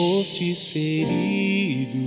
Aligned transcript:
fostes 0.00 0.66
ferido 0.66 1.98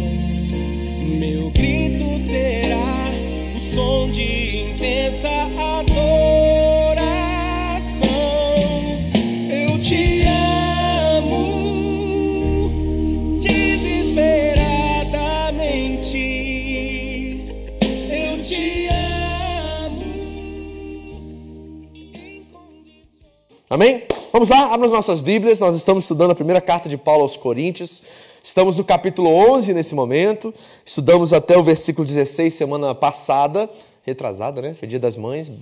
Amém? 23.71 24.05
Vamos 24.33 24.49
lá, 24.49 24.73
abra 24.73 24.87
as 24.87 24.93
nossas 24.93 25.21
Bíblias. 25.21 25.61
Nós 25.61 25.77
estamos 25.77 26.05
estudando 26.05 26.31
a 26.31 26.35
primeira 26.35 26.59
carta 26.59 26.89
de 26.89 26.97
Paulo 26.97 27.25
aos 27.25 27.37
Coríntios. 27.37 28.03
Estamos 28.43 28.79
no 28.79 28.85
capítulo 28.85 29.29
11 29.29 29.75
nesse 29.75 29.95
momento. 29.95 30.55
Estudamos 30.87 31.35
até 31.35 31.55
o 31.55 31.63
versículo 31.63 32.07
16 32.07 32.55
semana 32.55 32.95
passada, 32.95 33.69
retrasada, 34.07 34.63
né? 34.63 34.73
Foi 34.73 34.89
Dia 34.89 34.99
das 34.99 35.17
Mães. 35.17 35.53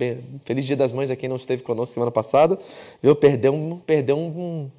Feliz 0.45 0.63
Dia 0.63 0.77
das 0.77 0.93
Mães 0.93 1.11
a 1.11 1.17
quem 1.17 1.27
não 1.27 1.35
esteve 1.35 1.63
conosco 1.63 1.95
semana 1.95 2.09
passada. 2.09 2.57
Viu? 3.03 3.13
Perdeu 3.13 3.53
um, 3.53 3.77
perdeu 3.79 4.17
um, 4.17 4.27
um, 4.27 4.71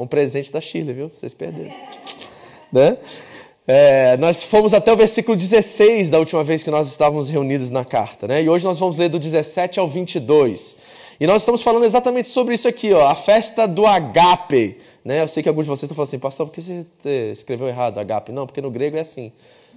um 0.00 0.06
presente 0.08 0.50
da 0.50 0.60
Chile, 0.60 0.92
viu? 0.92 1.08
Vocês 1.08 1.32
perderam. 1.32 1.72
Né? 2.72 2.96
É, 3.64 4.16
nós 4.16 4.42
fomos 4.42 4.74
até 4.74 4.92
o 4.92 4.96
versículo 4.96 5.36
16 5.36 6.10
da 6.10 6.18
última 6.18 6.42
vez 6.42 6.64
que 6.64 6.70
nós 6.70 6.88
estávamos 6.88 7.28
reunidos 7.28 7.70
na 7.70 7.84
carta, 7.84 8.26
né? 8.26 8.42
E 8.42 8.48
hoje 8.48 8.64
nós 8.64 8.80
vamos 8.80 8.96
ler 8.96 9.08
do 9.08 9.20
17 9.20 9.78
ao 9.78 9.86
22. 9.86 10.81
E 11.22 11.26
nós 11.28 11.42
estamos 11.42 11.62
falando 11.62 11.84
exatamente 11.84 12.28
sobre 12.28 12.52
isso 12.52 12.66
aqui, 12.66 12.92
ó, 12.92 13.06
a 13.06 13.14
festa 13.14 13.68
do 13.68 13.86
agape. 13.86 14.76
Né? 15.04 15.22
Eu 15.22 15.28
sei 15.28 15.40
que 15.40 15.48
alguns 15.48 15.66
de 15.66 15.68
vocês 15.68 15.84
estão 15.84 15.94
falando 15.94 16.08
assim, 16.08 16.18
pastor, 16.18 16.48
por 16.48 16.52
que 16.52 16.60
você 16.60 17.30
escreveu 17.30 17.68
errado 17.68 17.98
agape? 17.98 18.32
Não, 18.32 18.44
porque 18.44 18.60
no 18.60 18.72
grego 18.72 18.96
é 18.96 19.02
assim. 19.02 19.30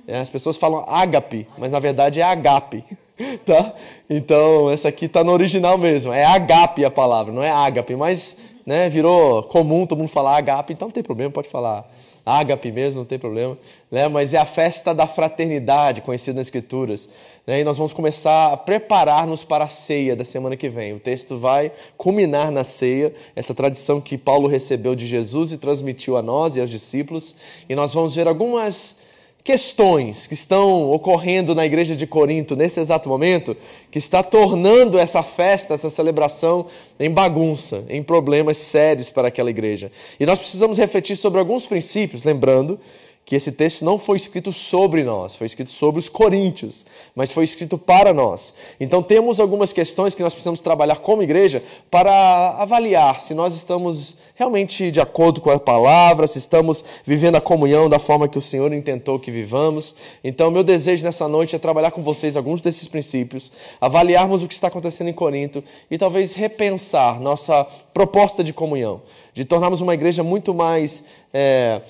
É, 0.08 0.18
as 0.18 0.28
pessoas 0.28 0.58
falam 0.58 0.84
agape, 0.88 1.48
mas 1.56 1.70
na 1.70 1.78
verdade 1.80 2.20
é 2.20 2.24
agape. 2.24 2.84
Tá? 3.46 3.74
Então, 4.10 4.72
essa 4.72 4.90
aqui 4.90 5.06
está 5.06 5.24
no 5.24 5.32
original 5.32 5.78
mesmo. 5.78 6.12
É 6.12 6.26
agape 6.26 6.84
a 6.84 6.90
palavra, 6.90 7.32
não 7.32 7.44
é 7.44 7.52
agape, 7.52 7.96
mas 7.96 8.36
né, 8.66 8.90
virou 8.90 9.44
comum 9.44 9.86
todo 9.86 10.00
mundo 10.00 10.10
falar 10.10 10.38
agape, 10.38 10.74
então 10.74 10.88
não 10.88 10.92
tem 10.92 11.04
problema, 11.04 11.32
pode 11.32 11.48
falar 11.48 11.88
ágape 12.26 12.72
mesmo, 12.72 13.00
não 13.00 13.06
tem 13.06 13.20
problema, 13.20 13.58
né? 13.92 14.08
mas 14.08 14.34
é 14.34 14.38
a 14.38 14.46
festa 14.46 14.94
da 14.94 15.06
fraternidade, 15.06 16.02
conhecida 16.02 16.38
nas 16.38 16.48
Escrituras. 16.48 17.08
Né? 17.46 17.60
E 17.60 17.64
nós 17.64 17.78
vamos 17.78 17.94
começar 17.94 18.54
a 18.54 18.58
preparar-nos 18.58 19.44
para 19.44 19.66
a 19.66 19.68
ceia 19.68 20.16
da 20.16 20.26
semana 20.26 20.58
que 20.58 20.70
vem. 20.70 20.94
O 20.94 21.00
texto 21.00 21.38
vai 21.38 21.72
culminar 21.98 22.52
na 22.52 22.64
ceia, 22.64 23.14
essa 23.36 23.54
tradição 23.54 24.02
que 24.02 24.18
Paulo 24.18 24.48
recebeu 24.48 24.96
de 24.96 25.06
Jesus 25.06 25.52
e 25.52 25.58
transmitiu 25.58 26.18
a 26.18 26.22
nós 26.22 26.56
e 26.56 26.62
aos 26.62 26.70
discípulos. 26.70 27.36
E 27.70 27.76
nós 27.76 27.94
vamos 27.94 28.16
ver 28.16 28.28
algumas 28.28 28.98
questões 29.44 30.26
que 30.26 30.34
estão 30.34 30.92
ocorrendo 30.92 31.54
na 31.54 31.64
igreja 31.64 31.96
de 31.96 32.08
Corinto 32.08 32.56
nesse 32.56 32.80
exato 32.80 33.08
momento, 33.08 33.56
que 33.92 34.00
está 34.00 34.24
tornando 34.24 34.98
essa 34.98 35.22
festa, 35.22 35.76
essa 35.76 35.88
celebração 35.88 36.66
em 37.00 37.12
bagunça, 37.12 37.86
em 37.88 38.02
problemas 38.02 38.58
sérios 38.58 39.12
para 39.12 39.28
aquela 39.28 39.52
igreja. 39.52 39.92
E 40.20 40.26
nós 40.26 40.40
precisamos 40.40 40.80
refletir 40.80 41.16
sobre 41.16 41.40
alguns 41.40 41.64
princípios, 41.64 42.24
lembrando 42.24 42.80
que 43.26 43.36
esse 43.36 43.52
texto 43.52 43.84
não 43.84 43.98
foi 43.98 44.18
escrito 44.18 44.54
sobre 44.54 45.04
nós, 45.04 45.36
foi 45.36 45.48
escrito 45.48 45.72
sobre 45.72 45.98
os 46.00 46.08
coríntios, 46.08 46.86
mas 47.16 47.32
foi 47.32 47.44
escrito 47.44 47.76
para 47.76 48.14
nós. 48.14 48.54
Então 48.80 49.02
temos 49.02 49.40
algumas 49.40 49.74
questões 49.74 50.14
que 50.14 50.22
nós 50.22 50.32
precisamos 50.32 50.62
trabalhar 50.62 50.98
como 50.98 51.24
igreja 51.24 51.64
para 51.90 52.52
avaliar 52.60 53.20
se 53.20 53.34
nós 53.34 53.56
estamos 53.56 54.16
realmente 54.36 54.92
de 54.92 55.00
acordo 55.00 55.42
com 55.42 55.50
a 55.50 55.58
palavra, 55.58 56.28
se 56.28 56.38
estamos 56.38 56.84
vivendo 57.04 57.36
a 57.36 57.42
comunhão 57.42 57.90
da 57.90 57.98
forma 57.98 58.28
que 58.28 58.38
o 58.38 58.42
Senhor 58.42 58.72
intentou 58.74 59.18
que 59.18 59.32
vivamos. 59.32 59.96
Então, 60.24 60.52
meu 60.52 60.64
desejo 60.64 61.04
nessa 61.04 61.28
noite 61.28 61.56
é 61.56 61.60
trabalhar 61.60 61.92
com 61.92 62.04
vocês 62.04 62.38
alguns 62.38 62.62
desses 62.62 62.88
princípios, 62.88 63.52
avaliarmos 63.80 64.44
o 64.44 64.48
que 64.48 64.54
está 64.54 64.68
acontecendo 64.68 65.08
em 65.08 65.14
Corinto 65.14 65.64
e 65.90 65.98
talvez 65.98 66.34
repensar 66.34 67.20
nossa 67.20 67.66
proposta 67.94 68.44
de 68.44 68.54
comunhão, 68.54 69.02
de 69.34 69.46
tornarmos 69.46 69.82
uma 69.82 69.94
igreja 69.94 70.22
muito 70.22 70.54
mais. 70.54 71.04
É, 71.34 71.82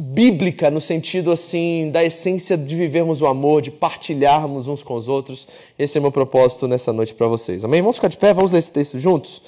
bíblica 0.00 0.70
no 0.70 0.80
sentido 0.80 1.30
assim 1.30 1.90
da 1.90 2.02
essência 2.02 2.56
de 2.56 2.74
vivermos 2.74 3.20
o 3.20 3.26
amor, 3.26 3.60
de 3.60 3.70
partilharmos 3.70 4.66
uns 4.66 4.82
com 4.82 4.94
os 4.94 5.06
outros. 5.08 5.46
Esse 5.78 5.98
é 5.98 6.00
o 6.00 6.02
meu 6.02 6.10
propósito 6.10 6.66
nessa 6.66 6.92
noite 6.92 7.12
para 7.12 7.26
vocês. 7.26 7.64
Amém? 7.64 7.82
Vamos 7.82 7.96
ficar 7.96 8.08
de 8.08 8.16
pé, 8.16 8.32
vamos 8.32 8.52
ler 8.52 8.60
esse 8.60 8.72
texto 8.72 8.98
juntos. 8.98 9.42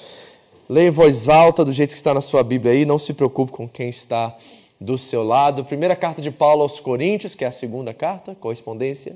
Leia 0.69 0.87
em 0.87 0.91
voz 0.91 1.27
alta, 1.27 1.65
do 1.65 1.73
jeito 1.73 1.89
que 1.89 1.95
está 1.95 2.13
na 2.13 2.21
sua 2.21 2.43
Bíblia 2.43 2.71
aí, 2.71 2.85
não 2.85 2.97
se 2.97 3.13
preocupe 3.13 3.51
com 3.51 3.67
quem 3.67 3.89
está 3.89 4.37
do 4.79 4.97
seu 4.97 5.23
lado. 5.23 5.65
Primeira 5.65 5.95
carta 5.95 6.21
de 6.21 6.31
Paulo 6.31 6.61
aos 6.61 6.79
Coríntios, 6.79 7.35
que 7.35 7.43
é 7.43 7.47
a 7.47 7.51
segunda 7.51 7.93
carta, 7.93 8.35
correspondência 8.35 9.15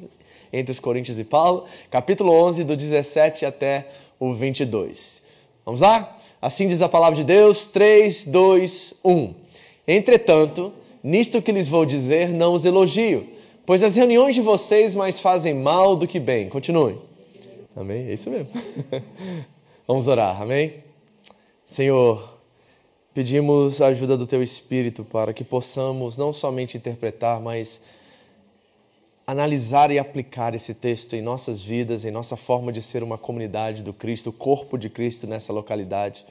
entre 0.51 0.71
os 0.71 0.79
Coríntios 0.79 1.19
e 1.19 1.23
Paulo, 1.23 1.65
capítulo 1.91 2.31
11, 2.31 2.63
do 2.63 2.75
17 2.75 3.45
até 3.45 3.87
o 4.19 4.33
22. 4.33 5.21
Vamos 5.65 5.81
lá? 5.81 6.17
Assim 6.41 6.67
diz 6.67 6.81
a 6.81 6.89
palavra 6.89 7.15
de 7.15 7.23
Deus, 7.23 7.67
3, 7.67 8.25
2, 8.25 8.93
1. 9.03 9.33
Entretanto, 9.87 10.73
Nisto 11.07 11.41
que 11.41 11.53
lhes 11.53 11.69
vou 11.69 11.85
dizer, 11.85 12.33
não 12.33 12.53
os 12.53 12.65
elogio, 12.65 13.29
pois 13.65 13.81
as 13.81 13.95
reuniões 13.95 14.35
de 14.35 14.41
vocês 14.41 14.93
mais 14.93 15.21
fazem 15.21 15.53
mal 15.53 15.95
do 15.95 16.05
que 16.05 16.19
bem. 16.19 16.49
Continue. 16.49 16.97
Amém? 17.73 18.09
É 18.09 18.13
isso 18.13 18.29
mesmo. 18.29 18.49
Vamos 19.87 20.05
orar. 20.09 20.41
Amém? 20.41 20.83
Senhor, 21.65 22.37
pedimos 23.13 23.81
a 23.81 23.87
ajuda 23.87 24.17
do 24.17 24.27
Teu 24.27 24.43
Espírito 24.43 25.05
para 25.05 25.31
que 25.31 25.45
possamos 25.45 26.17
não 26.17 26.33
somente 26.33 26.75
interpretar, 26.75 27.39
mas 27.39 27.81
analisar 29.25 29.89
e 29.91 29.97
aplicar 29.97 30.53
esse 30.55 30.73
texto 30.73 31.15
em 31.15 31.21
nossas 31.21 31.63
vidas, 31.63 32.03
em 32.03 32.11
nossa 32.11 32.35
forma 32.35 32.69
de 32.69 32.81
ser 32.81 33.01
uma 33.01 33.17
comunidade 33.17 33.81
do 33.81 33.93
Cristo, 33.93 34.31
o 34.31 34.33
corpo 34.33 34.77
de 34.77 34.89
Cristo 34.89 35.25
nessa 35.25 35.53
localidade. 35.53 36.25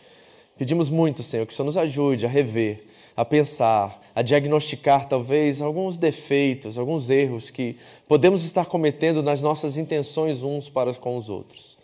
Pedimos 0.58 0.90
muito, 0.90 1.22
Senhor, 1.22 1.46
que 1.46 1.54
o 1.54 1.56
Senhor 1.56 1.64
nos 1.64 1.78
ajude 1.78 2.26
a 2.26 2.28
rever 2.28 2.84
a 3.16 3.24
pensar, 3.24 4.02
a 4.14 4.22
diagnosticar 4.22 5.08
talvez 5.08 5.62
alguns 5.62 5.96
defeitos, 5.96 6.76
alguns 6.76 7.08
erros 7.08 7.50
que 7.50 7.76
podemos 8.06 8.44
estar 8.44 8.66
cometendo 8.66 9.22
nas 9.22 9.40
nossas 9.40 9.76
intenções 9.76 10.42
uns 10.42 10.68
para 10.68 10.92
com 10.94 11.16
os 11.16 11.28
outros. 11.28 11.76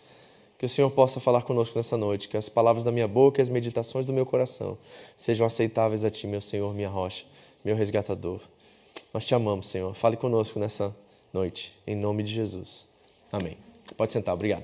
Que 0.59 0.65
o 0.65 0.69
Senhor 0.69 0.89
possa 0.91 1.19
falar 1.19 1.41
conosco 1.41 1.77
nessa 1.77 1.97
noite, 1.97 2.29
que 2.29 2.37
as 2.37 2.47
palavras 2.47 2.83
da 2.83 2.91
minha 2.91 3.07
boca 3.07 3.41
e 3.41 3.43
as 3.43 3.49
meditações 3.49 4.05
do 4.05 4.13
meu 4.13 4.25
coração 4.25 4.77
sejam 5.17 5.45
aceitáveis 5.45 6.05
a 6.05 6.09
Ti, 6.09 6.27
meu 6.27 6.39
Senhor, 6.39 6.73
minha 6.73 6.87
rocha, 6.87 7.25
meu 7.65 7.75
resgatador. 7.75 8.39
Nós 9.13 9.25
te 9.25 9.33
amamos, 9.33 9.67
Senhor. 9.67 9.93
Fale 9.95 10.15
conosco 10.15 10.59
nessa 10.59 10.95
noite, 11.33 11.73
em 11.85 11.95
nome 11.95 12.23
de 12.23 12.31
Jesus. 12.31 12.85
Amém. 13.31 13.57
Pode 13.97 14.13
sentar, 14.13 14.33
obrigado. 14.33 14.63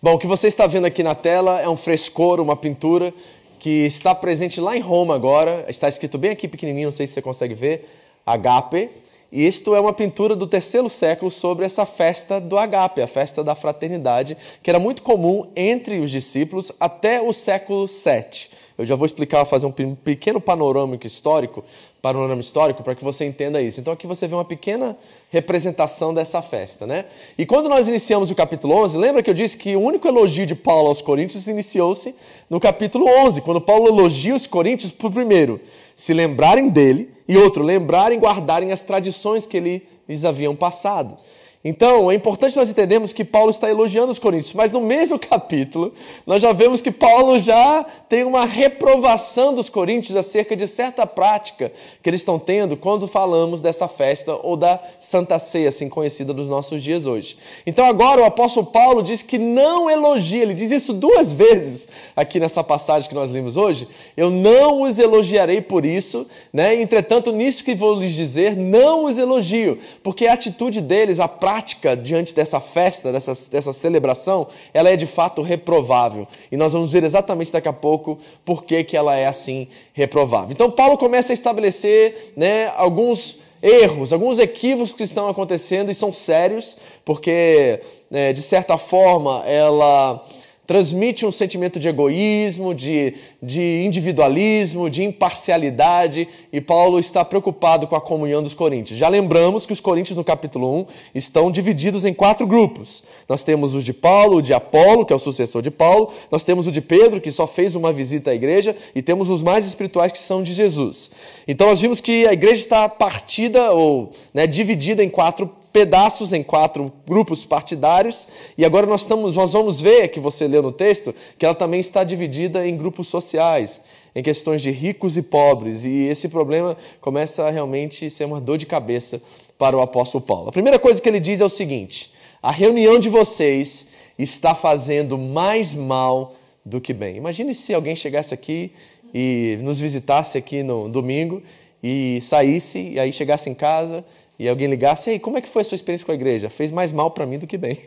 Bom, 0.00 0.14
o 0.14 0.18
que 0.18 0.26
você 0.28 0.46
está 0.46 0.66
vendo 0.66 0.84
aqui 0.84 1.02
na 1.02 1.14
tela 1.14 1.60
é 1.60 1.68
um 1.68 1.76
frescor, 1.76 2.40
uma 2.40 2.54
pintura 2.54 3.12
que 3.58 3.86
está 3.86 4.14
presente 4.14 4.60
lá 4.60 4.76
em 4.76 4.80
Roma 4.80 5.14
agora. 5.14 5.64
Está 5.68 5.88
escrito 5.88 6.16
bem 6.18 6.30
aqui 6.30 6.46
pequenininho, 6.46 6.88
não 6.88 6.92
sei 6.92 7.06
se 7.06 7.14
você 7.14 7.22
consegue 7.22 7.54
ver, 7.54 7.88
Agape. 8.24 8.90
E 9.30 9.46
isto 9.46 9.74
é 9.74 9.80
uma 9.80 9.92
pintura 9.92 10.34
do 10.34 10.46
terceiro 10.46 10.88
século 10.88 11.30
sobre 11.30 11.66
essa 11.66 11.84
festa 11.84 12.40
do 12.40 12.56
agape, 12.56 13.02
a 13.02 13.06
festa 13.06 13.44
da 13.44 13.54
fraternidade, 13.54 14.38
que 14.62 14.70
era 14.70 14.78
muito 14.78 15.02
comum 15.02 15.50
entre 15.54 15.98
os 15.98 16.10
discípulos 16.10 16.72
até 16.80 17.20
o 17.20 17.30
século 17.34 17.86
VII. 17.86 18.48
Eu 18.78 18.86
já 18.86 18.94
vou 18.94 19.04
explicar, 19.04 19.44
fazer 19.44 19.66
um 19.66 19.94
pequeno 19.94 20.40
panorâmico 20.40 21.06
histórico, 21.06 21.62
panorama 22.00 22.40
histórico 22.40 22.82
para 22.82 22.94
que 22.94 23.02
você 23.02 23.24
entenda 23.24 23.60
isso. 23.60 23.80
Então 23.80 23.92
aqui 23.92 24.06
você 24.06 24.26
vê 24.26 24.34
uma 24.34 24.44
pequena 24.44 24.96
representação 25.30 26.14
dessa 26.14 26.40
festa, 26.40 26.86
né? 26.86 27.06
E 27.36 27.44
quando 27.44 27.68
nós 27.68 27.88
iniciamos 27.88 28.30
o 28.30 28.34
capítulo 28.34 28.74
11, 28.74 28.96
lembra 28.96 29.22
que 29.22 29.28
eu 29.28 29.34
disse 29.34 29.56
que 29.56 29.74
o 29.74 29.80
único 29.80 30.06
elogio 30.06 30.46
de 30.46 30.54
Paulo 30.54 30.88
aos 30.88 31.02
coríntios 31.02 31.48
iniciou-se 31.48 32.14
no 32.48 32.60
capítulo 32.60 33.06
11, 33.06 33.40
quando 33.40 33.60
Paulo 33.60 33.88
elogia 33.88 34.34
os 34.34 34.46
coríntios 34.46 34.92
por 34.92 35.10
primeiro 35.10 35.60
se 35.94 36.14
lembrarem 36.14 36.68
dele 36.68 37.12
e 37.26 37.36
outro, 37.36 37.62
lembrarem 37.64 38.18
guardarem 38.18 38.70
as 38.70 38.82
tradições 38.82 39.46
que 39.46 39.56
ele 39.56 39.82
lhes 40.08 40.24
haviam 40.24 40.54
passado. 40.54 41.16
Então, 41.64 42.08
é 42.08 42.14
importante 42.14 42.56
nós 42.56 42.70
entendermos 42.70 43.12
que 43.12 43.24
Paulo 43.24 43.50
está 43.50 43.68
elogiando 43.68 44.12
os 44.12 44.18
coríntios, 44.18 44.54
mas 44.54 44.70
no 44.70 44.80
mesmo 44.80 45.18
capítulo, 45.20 45.92
nós 46.24 46.40
já 46.40 46.52
vemos 46.52 46.80
que 46.80 46.92
Paulo 46.92 47.36
já 47.40 47.84
tem 48.08 48.22
uma 48.22 48.44
reprovação 48.44 49.52
dos 49.52 49.68
coríntios 49.68 50.16
acerca 50.16 50.54
de 50.54 50.68
certa 50.68 51.04
prática 51.04 51.72
que 52.00 52.08
eles 52.08 52.20
estão 52.20 52.38
tendo 52.38 52.76
quando 52.76 53.08
falamos 53.08 53.60
dessa 53.60 53.88
festa 53.88 54.38
ou 54.40 54.56
da 54.56 54.80
Santa 55.00 55.36
Ceia, 55.40 55.68
assim 55.68 55.88
conhecida 55.88 56.32
dos 56.32 56.48
nossos 56.48 56.80
dias 56.80 57.06
hoje. 57.06 57.36
Então, 57.66 57.84
agora 57.86 58.22
o 58.22 58.24
apóstolo 58.24 58.66
Paulo 58.66 59.02
diz 59.02 59.22
que 59.22 59.36
não 59.36 59.90
elogia, 59.90 60.42
ele 60.42 60.54
diz 60.54 60.70
isso 60.70 60.92
duas 60.92 61.32
vezes 61.32 61.88
aqui 62.14 62.38
nessa 62.38 62.62
passagem 62.62 63.08
que 63.08 63.14
nós 63.16 63.30
lemos 63.30 63.56
hoje. 63.56 63.88
Eu 64.16 64.30
não 64.30 64.82
os 64.82 64.96
elogiarei 64.98 65.60
por 65.60 65.84
isso, 65.84 66.24
né? 66.52 66.80
Entretanto, 66.80 67.32
nisso 67.32 67.64
que 67.64 67.74
vou 67.74 67.98
lhes 67.98 68.14
dizer, 68.14 68.56
não 68.56 69.06
os 69.06 69.18
elogio, 69.18 69.78
porque 70.04 70.28
a 70.28 70.34
atitude 70.34 70.80
deles, 70.80 71.18
a 71.18 71.26
prática 71.26 71.47
prática 71.48 71.96
diante 71.96 72.34
dessa 72.34 72.60
festa, 72.60 73.10
dessa, 73.10 73.32
dessa 73.50 73.72
celebração, 73.72 74.48
ela 74.74 74.90
é 74.90 74.96
de 74.96 75.06
fato 75.06 75.40
reprovável. 75.40 76.28
E 76.52 76.58
nós 76.58 76.74
vamos 76.74 76.92
ver 76.92 77.02
exatamente 77.04 77.50
daqui 77.50 77.68
a 77.68 77.72
pouco 77.72 78.18
por 78.44 78.64
que, 78.64 78.84
que 78.84 78.94
ela 78.94 79.16
é 79.16 79.26
assim 79.26 79.66
reprovável. 79.94 80.50
Então, 80.50 80.70
Paulo 80.70 80.98
começa 80.98 81.32
a 81.32 81.34
estabelecer 81.34 82.34
né, 82.36 82.70
alguns 82.76 83.38
erros, 83.62 84.12
alguns 84.12 84.38
equívocos 84.38 84.92
que 84.92 85.04
estão 85.04 85.26
acontecendo 85.26 85.90
e 85.90 85.94
são 85.94 86.12
sérios, 86.12 86.76
porque, 87.02 87.80
né, 88.10 88.34
de 88.34 88.42
certa 88.42 88.76
forma, 88.76 89.42
ela 89.46 90.22
transmite 90.68 91.24
um 91.24 91.32
sentimento 91.32 91.80
de 91.80 91.88
egoísmo, 91.88 92.74
de, 92.74 93.14
de 93.42 93.82
individualismo, 93.86 94.90
de 94.90 95.02
imparcialidade, 95.02 96.28
e 96.52 96.60
Paulo 96.60 96.98
está 96.98 97.24
preocupado 97.24 97.86
com 97.86 97.96
a 97.96 98.00
comunhão 98.02 98.42
dos 98.42 98.52
coríntios. 98.52 98.98
Já 98.98 99.08
lembramos 99.08 99.64
que 99.64 99.72
os 99.72 99.80
coríntios, 99.80 100.14
no 100.14 100.22
capítulo 100.22 100.80
1, 100.80 100.86
estão 101.14 101.50
divididos 101.50 102.04
em 102.04 102.12
quatro 102.12 102.46
grupos. 102.46 103.02
Nós 103.26 103.42
temos 103.42 103.74
os 103.74 103.82
de 103.82 103.94
Paulo, 103.94 104.36
o 104.36 104.42
de 104.42 104.52
Apolo, 104.52 105.06
que 105.06 105.12
é 105.12 105.16
o 105.16 105.18
sucessor 105.18 105.62
de 105.62 105.70
Paulo, 105.70 106.12
nós 106.30 106.44
temos 106.44 106.66
o 106.66 106.72
de 106.72 106.82
Pedro, 106.82 107.18
que 107.18 107.32
só 107.32 107.46
fez 107.46 107.74
uma 107.74 107.90
visita 107.90 108.30
à 108.30 108.34
igreja, 108.34 108.76
e 108.94 109.00
temos 109.00 109.30
os 109.30 109.42
mais 109.42 109.66
espirituais, 109.66 110.12
que 110.12 110.18
são 110.18 110.42
de 110.42 110.52
Jesus. 110.52 111.10
Então 111.46 111.68
nós 111.68 111.80
vimos 111.80 112.02
que 112.02 112.26
a 112.26 112.34
igreja 112.34 112.60
está 112.60 112.86
partida 112.90 113.72
ou 113.72 114.12
né, 114.34 114.46
dividida 114.46 115.02
em 115.02 115.08
quatro 115.08 115.50
pedaços 115.72 116.32
em 116.32 116.42
quatro 116.42 116.92
grupos 117.06 117.44
partidários, 117.44 118.28
e 118.56 118.64
agora 118.64 118.86
nós, 118.86 119.02
estamos, 119.02 119.36
nós 119.36 119.52
vamos 119.52 119.80
ver, 119.80 120.08
que 120.08 120.20
você 120.20 120.46
leu 120.48 120.62
no 120.62 120.72
texto, 120.72 121.14
que 121.38 121.44
ela 121.44 121.54
também 121.54 121.80
está 121.80 122.02
dividida 122.04 122.66
em 122.66 122.76
grupos 122.76 123.08
sociais, 123.08 123.80
em 124.14 124.22
questões 124.22 124.62
de 124.62 124.70
ricos 124.70 125.16
e 125.16 125.22
pobres, 125.22 125.84
e 125.84 126.04
esse 126.04 126.28
problema 126.28 126.76
começa 127.00 127.44
a 127.44 127.50
realmente 127.50 128.08
ser 128.10 128.24
uma 128.24 128.40
dor 128.40 128.58
de 128.58 128.66
cabeça 128.66 129.20
para 129.56 129.76
o 129.76 129.80
apóstolo 129.80 130.22
Paulo. 130.24 130.48
A 130.48 130.52
primeira 130.52 130.78
coisa 130.78 131.00
que 131.00 131.08
ele 131.08 131.20
diz 131.20 131.40
é 131.40 131.44
o 131.44 131.48
seguinte: 131.48 132.12
a 132.42 132.50
reunião 132.50 132.98
de 132.98 133.08
vocês 133.08 133.86
está 134.18 134.54
fazendo 134.54 135.18
mais 135.18 135.74
mal 135.74 136.34
do 136.64 136.80
que 136.80 136.92
bem. 136.92 137.16
Imagine 137.16 137.54
se 137.54 137.72
alguém 137.74 137.94
chegasse 137.94 138.34
aqui 138.34 138.72
e 139.14 139.58
nos 139.62 139.78
visitasse 139.78 140.36
aqui 140.36 140.62
no 140.62 140.88
domingo 140.88 141.42
e 141.82 142.20
saísse, 142.22 142.92
e 142.94 143.00
aí 143.00 143.12
chegasse 143.12 143.48
em 143.48 143.54
casa 143.54 144.04
e 144.38 144.48
alguém 144.48 144.68
ligasse, 144.68 145.10
aí, 145.10 145.18
como 145.18 145.36
é 145.36 145.40
que 145.40 145.48
foi 145.48 145.62
a 145.62 145.64
sua 145.64 145.74
experiência 145.74 146.06
com 146.06 146.12
a 146.12 146.14
igreja? 146.14 146.48
Fez 146.48 146.70
mais 146.70 146.92
mal 146.92 147.10
para 147.10 147.26
mim 147.26 147.38
do 147.38 147.46
que 147.46 147.58
bem. 147.58 147.80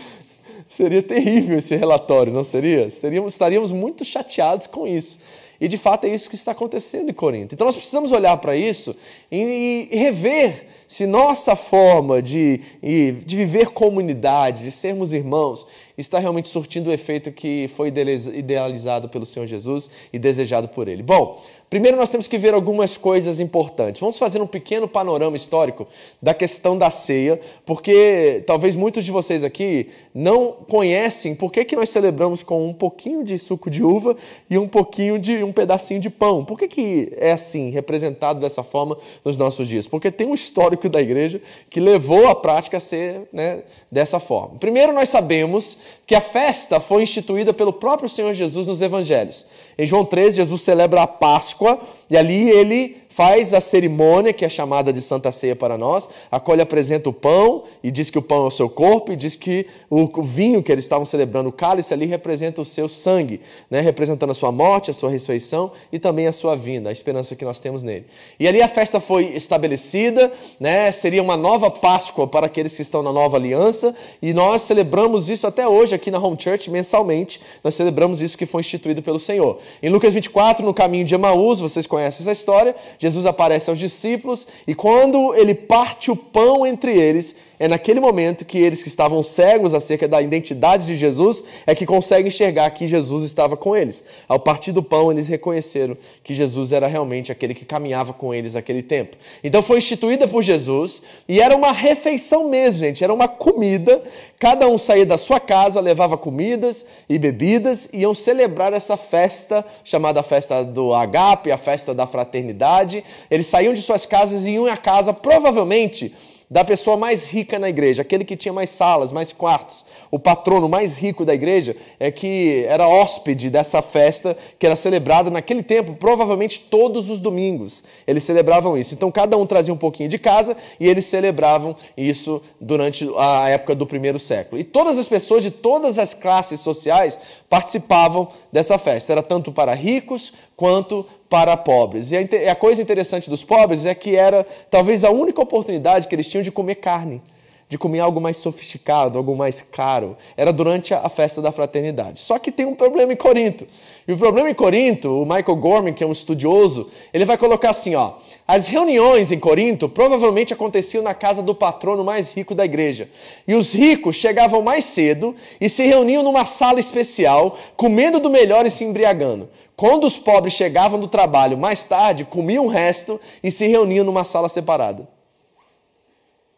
seria 0.68 1.02
terrível 1.02 1.58
esse 1.58 1.74
relatório, 1.74 2.32
não 2.32 2.44
seria? 2.44 2.86
Estaríamos, 2.86 3.32
estaríamos 3.32 3.72
muito 3.72 4.04
chateados 4.04 4.66
com 4.66 4.86
isso. 4.86 5.18
E 5.58 5.68
de 5.68 5.78
fato 5.78 6.04
é 6.04 6.08
isso 6.10 6.28
que 6.28 6.34
está 6.34 6.52
acontecendo 6.52 7.08
em 7.08 7.14
Corinto. 7.14 7.54
Então 7.54 7.66
nós 7.66 7.76
precisamos 7.76 8.12
olhar 8.12 8.36
para 8.36 8.54
isso 8.54 8.94
e, 9.32 9.88
e 9.90 9.96
rever 9.96 10.66
se 10.86 11.06
nossa 11.06 11.56
forma 11.56 12.22
de, 12.22 12.60
de 12.80 13.36
viver 13.36 13.70
comunidade, 13.70 14.64
de 14.64 14.70
sermos 14.70 15.12
irmãos, 15.12 15.66
está 15.96 16.18
realmente 16.18 16.48
surtindo 16.48 16.90
o 16.90 16.92
efeito 16.92 17.32
que 17.32 17.70
foi 17.76 17.88
idealizado 17.88 19.08
pelo 19.08 19.24
Senhor 19.26 19.46
Jesus 19.46 19.90
e 20.12 20.18
desejado 20.18 20.68
por 20.68 20.88
Ele. 20.88 21.02
Bom, 21.02 21.40
Primeiro, 21.68 21.96
nós 21.96 22.10
temos 22.10 22.28
que 22.28 22.38
ver 22.38 22.54
algumas 22.54 22.96
coisas 22.96 23.40
importantes. 23.40 24.00
Vamos 24.00 24.18
fazer 24.18 24.40
um 24.40 24.46
pequeno 24.46 24.86
panorama 24.86 25.36
histórico 25.36 25.88
da 26.22 26.32
questão 26.32 26.78
da 26.78 26.90
ceia, 26.90 27.40
porque 27.64 28.44
talvez 28.46 28.76
muitos 28.76 29.04
de 29.04 29.10
vocês 29.10 29.42
aqui 29.42 29.88
não 30.14 30.52
conhecem 30.52 31.34
por 31.34 31.50
que, 31.50 31.64
que 31.64 31.74
nós 31.74 31.88
celebramos 31.88 32.44
com 32.44 32.68
um 32.68 32.72
pouquinho 32.72 33.24
de 33.24 33.36
suco 33.36 33.68
de 33.68 33.82
uva 33.82 34.16
e 34.48 34.56
um 34.56 34.68
pouquinho 34.68 35.18
de 35.18 35.42
um 35.42 35.50
pedacinho 35.50 35.98
de 35.98 36.08
pão. 36.08 36.44
Por 36.44 36.56
que, 36.56 36.68
que 36.68 37.12
é 37.16 37.32
assim, 37.32 37.70
representado 37.70 38.38
dessa 38.38 38.62
forma 38.62 38.96
nos 39.24 39.36
nossos 39.36 39.66
dias? 39.66 39.88
Porque 39.88 40.12
tem 40.12 40.28
um 40.28 40.34
histórico 40.34 40.88
da 40.88 41.02
igreja 41.02 41.42
que 41.68 41.80
levou 41.80 42.28
a 42.28 42.34
prática 42.36 42.76
a 42.76 42.80
ser 42.80 43.22
né, 43.32 43.64
dessa 43.90 44.20
forma. 44.20 44.56
Primeiro, 44.60 44.92
nós 44.92 45.08
sabemos 45.08 45.78
que 46.06 46.14
a 46.14 46.20
festa 46.20 46.78
foi 46.80 47.02
instituída 47.02 47.52
pelo 47.52 47.72
próprio 47.72 48.08
Senhor 48.08 48.32
Jesus 48.32 48.66
nos 48.66 48.80
evangelhos. 48.80 49.46
Em 49.78 49.86
João 49.86 50.04
13, 50.04 50.36
Jesus 50.36 50.62
celebra 50.62 51.02
a 51.02 51.06
Páscoa 51.06 51.80
e 52.08 52.16
ali 52.16 52.48
ele 52.48 52.96
faz 53.16 53.54
a 53.54 53.62
cerimônia, 53.62 54.30
que 54.30 54.44
é 54.44 54.48
chamada 54.48 54.92
de 54.92 55.00
Santa 55.00 55.32
Ceia 55.32 55.56
para 55.56 55.78
nós, 55.78 56.06
a 56.30 56.38
qual 56.38 56.54
ele 56.54 56.60
apresenta 56.60 57.08
o 57.08 57.14
pão 57.14 57.64
e 57.82 57.90
diz 57.90 58.10
que 58.10 58.18
o 58.18 58.22
pão 58.22 58.44
é 58.44 58.48
o 58.48 58.50
seu 58.50 58.68
corpo 58.68 59.10
e 59.10 59.16
diz 59.16 59.34
que 59.34 59.66
o 59.88 60.22
vinho 60.22 60.62
que 60.62 60.70
eles 60.70 60.84
estavam 60.84 61.06
celebrando, 61.06 61.48
o 61.48 61.52
cálice 61.52 61.94
ali, 61.94 62.04
representa 62.04 62.60
o 62.60 62.64
seu 62.64 62.90
sangue, 62.90 63.40
né? 63.70 63.80
representando 63.80 64.32
a 64.32 64.34
sua 64.34 64.52
morte, 64.52 64.90
a 64.90 64.94
sua 64.94 65.08
ressurreição 65.08 65.72
e 65.90 65.98
também 65.98 66.26
a 66.26 66.32
sua 66.32 66.54
vinda, 66.54 66.90
a 66.90 66.92
esperança 66.92 67.34
que 67.34 67.42
nós 67.42 67.58
temos 67.58 67.82
nele. 67.82 68.04
E 68.38 68.46
ali 68.46 68.60
a 68.60 68.68
festa 68.68 69.00
foi 69.00 69.28
estabelecida, 69.34 70.30
né? 70.60 70.92
seria 70.92 71.22
uma 71.22 71.38
nova 71.38 71.70
Páscoa 71.70 72.26
para 72.26 72.44
aqueles 72.44 72.76
que 72.76 72.82
estão 72.82 73.02
na 73.02 73.14
nova 73.14 73.38
aliança 73.38 73.96
e 74.20 74.34
nós 74.34 74.60
celebramos 74.60 75.30
isso 75.30 75.46
até 75.46 75.66
hoje 75.66 75.94
aqui 75.94 76.10
na 76.10 76.18
Home 76.18 76.36
Church, 76.38 76.70
mensalmente, 76.70 77.40
nós 77.64 77.74
celebramos 77.74 78.20
isso 78.20 78.36
que 78.36 78.44
foi 78.44 78.60
instituído 78.60 79.00
pelo 79.00 79.18
Senhor. 79.18 79.58
Em 79.82 79.88
Lucas 79.88 80.12
24, 80.12 80.66
no 80.66 80.74
caminho 80.74 81.06
de 81.06 81.14
Emaús, 81.14 81.60
vocês 81.60 81.86
conhecem 81.86 82.20
essa 82.20 82.32
história, 82.32 82.76
Jesus 83.06 83.24
aparece 83.24 83.70
aos 83.70 83.78
discípulos 83.78 84.48
e 84.66 84.74
quando 84.74 85.32
ele 85.34 85.54
parte 85.54 86.10
o 86.10 86.16
pão 86.16 86.66
entre 86.66 86.98
eles, 86.98 87.36
é 87.58 87.66
naquele 87.66 88.00
momento 88.00 88.44
que 88.44 88.58
eles 88.58 88.82
que 88.82 88.88
estavam 88.88 89.22
cegos 89.22 89.72
acerca 89.72 90.06
da 90.06 90.20
identidade 90.20 90.86
de 90.86 90.96
Jesus 90.96 91.42
é 91.66 91.74
que 91.74 91.86
conseguem 91.86 92.28
enxergar 92.28 92.70
que 92.70 92.86
Jesus 92.86 93.24
estava 93.24 93.56
com 93.56 93.74
eles. 93.74 94.04
Ao 94.28 94.38
partir 94.38 94.72
do 94.72 94.82
pão, 94.82 95.10
eles 95.10 95.28
reconheceram 95.28 95.96
que 96.22 96.34
Jesus 96.34 96.72
era 96.72 96.86
realmente 96.86 97.32
aquele 97.32 97.54
que 97.54 97.64
caminhava 97.64 98.12
com 98.12 98.34
eles 98.34 98.54
naquele 98.54 98.82
tempo. 98.82 99.16
Então 99.42 99.62
foi 99.62 99.78
instituída 99.78 100.28
por 100.28 100.42
Jesus 100.42 101.02
e 101.28 101.40
era 101.40 101.56
uma 101.56 101.72
refeição 101.72 102.48
mesmo, 102.48 102.80
gente. 102.80 103.02
Era 103.02 103.12
uma 103.12 103.28
comida. 103.28 104.02
Cada 104.38 104.68
um 104.68 104.76
saía 104.76 105.06
da 105.06 105.16
sua 105.16 105.40
casa, 105.40 105.80
levava 105.80 106.18
comidas 106.18 106.84
e 107.08 107.18
bebidas 107.18 107.88
e 107.92 108.00
iam 108.00 108.14
celebrar 108.14 108.74
essa 108.74 108.96
festa 108.96 109.64
chamada 109.82 110.22
festa 110.22 110.62
do 110.62 110.92
agape, 110.92 111.50
a 111.50 111.56
festa 111.56 111.94
da 111.94 112.06
fraternidade. 112.06 113.02
Eles 113.30 113.46
saíam 113.46 113.72
de 113.72 113.80
suas 113.80 114.04
casas 114.04 114.44
e 114.44 114.50
iam 114.50 114.66
à 114.66 114.76
casa, 114.76 115.12
provavelmente 115.12 116.14
da 116.48 116.64
pessoa 116.64 116.96
mais 116.96 117.24
rica 117.24 117.58
na 117.58 117.68
igreja, 117.68 118.02
aquele 118.02 118.24
que 118.24 118.36
tinha 118.36 118.52
mais 118.52 118.70
salas, 118.70 119.10
mais 119.10 119.32
quartos. 119.32 119.84
O 120.10 120.18
patrono 120.18 120.68
mais 120.68 120.96
rico 120.96 121.24
da 121.24 121.34
igreja 121.34 121.76
é 121.98 122.10
que 122.10 122.64
era 122.68 122.88
hóspede 122.88 123.50
dessa 123.50 123.82
festa 123.82 124.36
que 124.58 124.64
era 124.64 124.76
celebrada 124.76 125.28
naquele 125.28 125.62
tempo, 125.62 125.94
provavelmente 125.96 126.60
todos 126.60 127.10
os 127.10 127.18
domingos. 127.18 127.82
Eles 128.06 128.22
celebravam 128.22 128.78
isso. 128.78 128.94
Então 128.94 129.10
cada 129.10 129.36
um 129.36 129.44
trazia 129.44 129.74
um 129.74 129.78
pouquinho 129.78 130.08
de 130.08 130.18
casa 130.18 130.56
e 130.78 130.88
eles 130.88 131.04
celebravam 131.06 131.74
isso 131.96 132.40
durante 132.60 133.08
a 133.18 133.48
época 133.48 133.74
do 133.74 133.86
primeiro 133.86 134.18
século. 134.18 134.60
E 134.60 134.64
todas 134.64 134.98
as 134.98 135.08
pessoas 135.08 135.42
de 135.42 135.50
todas 135.50 135.98
as 135.98 136.14
classes 136.14 136.60
sociais 136.60 137.18
participavam 137.50 138.28
dessa 138.52 138.78
festa. 138.78 139.12
Era 139.12 139.22
tanto 139.22 139.50
para 139.50 139.74
ricos 139.74 140.32
quanto 140.56 141.04
para 141.28 141.56
pobres. 141.56 142.12
E 142.12 142.16
a 142.48 142.54
coisa 142.54 142.80
interessante 142.80 143.28
dos 143.28 143.42
pobres 143.42 143.84
é 143.84 143.94
que 143.94 144.16
era 144.16 144.46
talvez 144.70 145.04
a 145.04 145.10
única 145.10 145.40
oportunidade 145.40 146.06
que 146.06 146.14
eles 146.14 146.28
tinham 146.28 146.42
de 146.42 146.50
comer 146.52 146.76
carne. 146.76 147.22
de 147.68 147.76
comer 147.76 147.98
algo 147.98 148.20
mais 148.20 148.36
sofisticado, 148.36 149.18
algo 149.18 149.34
mais 149.34 149.60
caro. 149.60 150.16
Era 150.36 150.52
durante 150.52 150.94
a 150.94 151.08
festa 151.08 151.42
da 151.42 151.50
fraternidade. 151.50 152.20
Só 152.20 152.38
que 152.38 152.52
tem 152.52 152.64
um 152.64 152.76
problema 152.76 153.12
em 153.12 153.16
Corinto. 153.16 153.66
E 154.06 154.12
o 154.12 154.16
problema 154.16 154.48
em 154.48 154.54
Corinto, 154.54 155.22
o 155.22 155.26
Michael 155.26 155.56
Gorman, 155.56 155.92
que 155.92 156.04
é 156.04 156.06
um 156.06 156.12
estudioso, 156.12 156.88
ele 157.12 157.24
vai 157.24 157.36
colocar 157.36 157.70
assim, 157.70 157.96
ó: 157.96 158.14
as 158.46 158.68
reuniões 158.68 159.32
em 159.32 159.38
Corinto 159.40 159.88
provavelmente 159.88 160.52
aconteciam 160.52 161.02
na 161.02 161.12
casa 161.12 161.42
do 161.42 161.56
patrono 161.56 162.04
mais 162.04 162.32
rico 162.32 162.54
da 162.54 162.64
igreja. 162.64 163.08
E 163.48 163.54
os 163.54 163.72
ricos 163.72 164.14
chegavam 164.14 164.62
mais 164.62 164.84
cedo 164.84 165.34
e 165.60 165.68
se 165.68 165.84
reuniam 165.84 166.22
numa 166.22 166.44
sala 166.44 166.78
especial, 166.78 167.58
comendo 167.76 168.20
do 168.20 168.30
melhor 168.30 168.64
e 168.64 168.70
se 168.70 168.84
embriagando. 168.84 169.48
Quando 169.76 170.04
os 170.04 170.18
pobres 170.18 170.54
chegavam 170.54 170.98
do 170.98 171.06
trabalho 171.06 171.58
mais 171.58 171.84
tarde, 171.84 172.24
comiam 172.24 172.64
o 172.64 172.68
resto 172.68 173.20
e 173.42 173.50
se 173.50 173.66
reuniam 173.66 174.04
numa 174.04 174.24
sala 174.24 174.48
separada. 174.48 175.06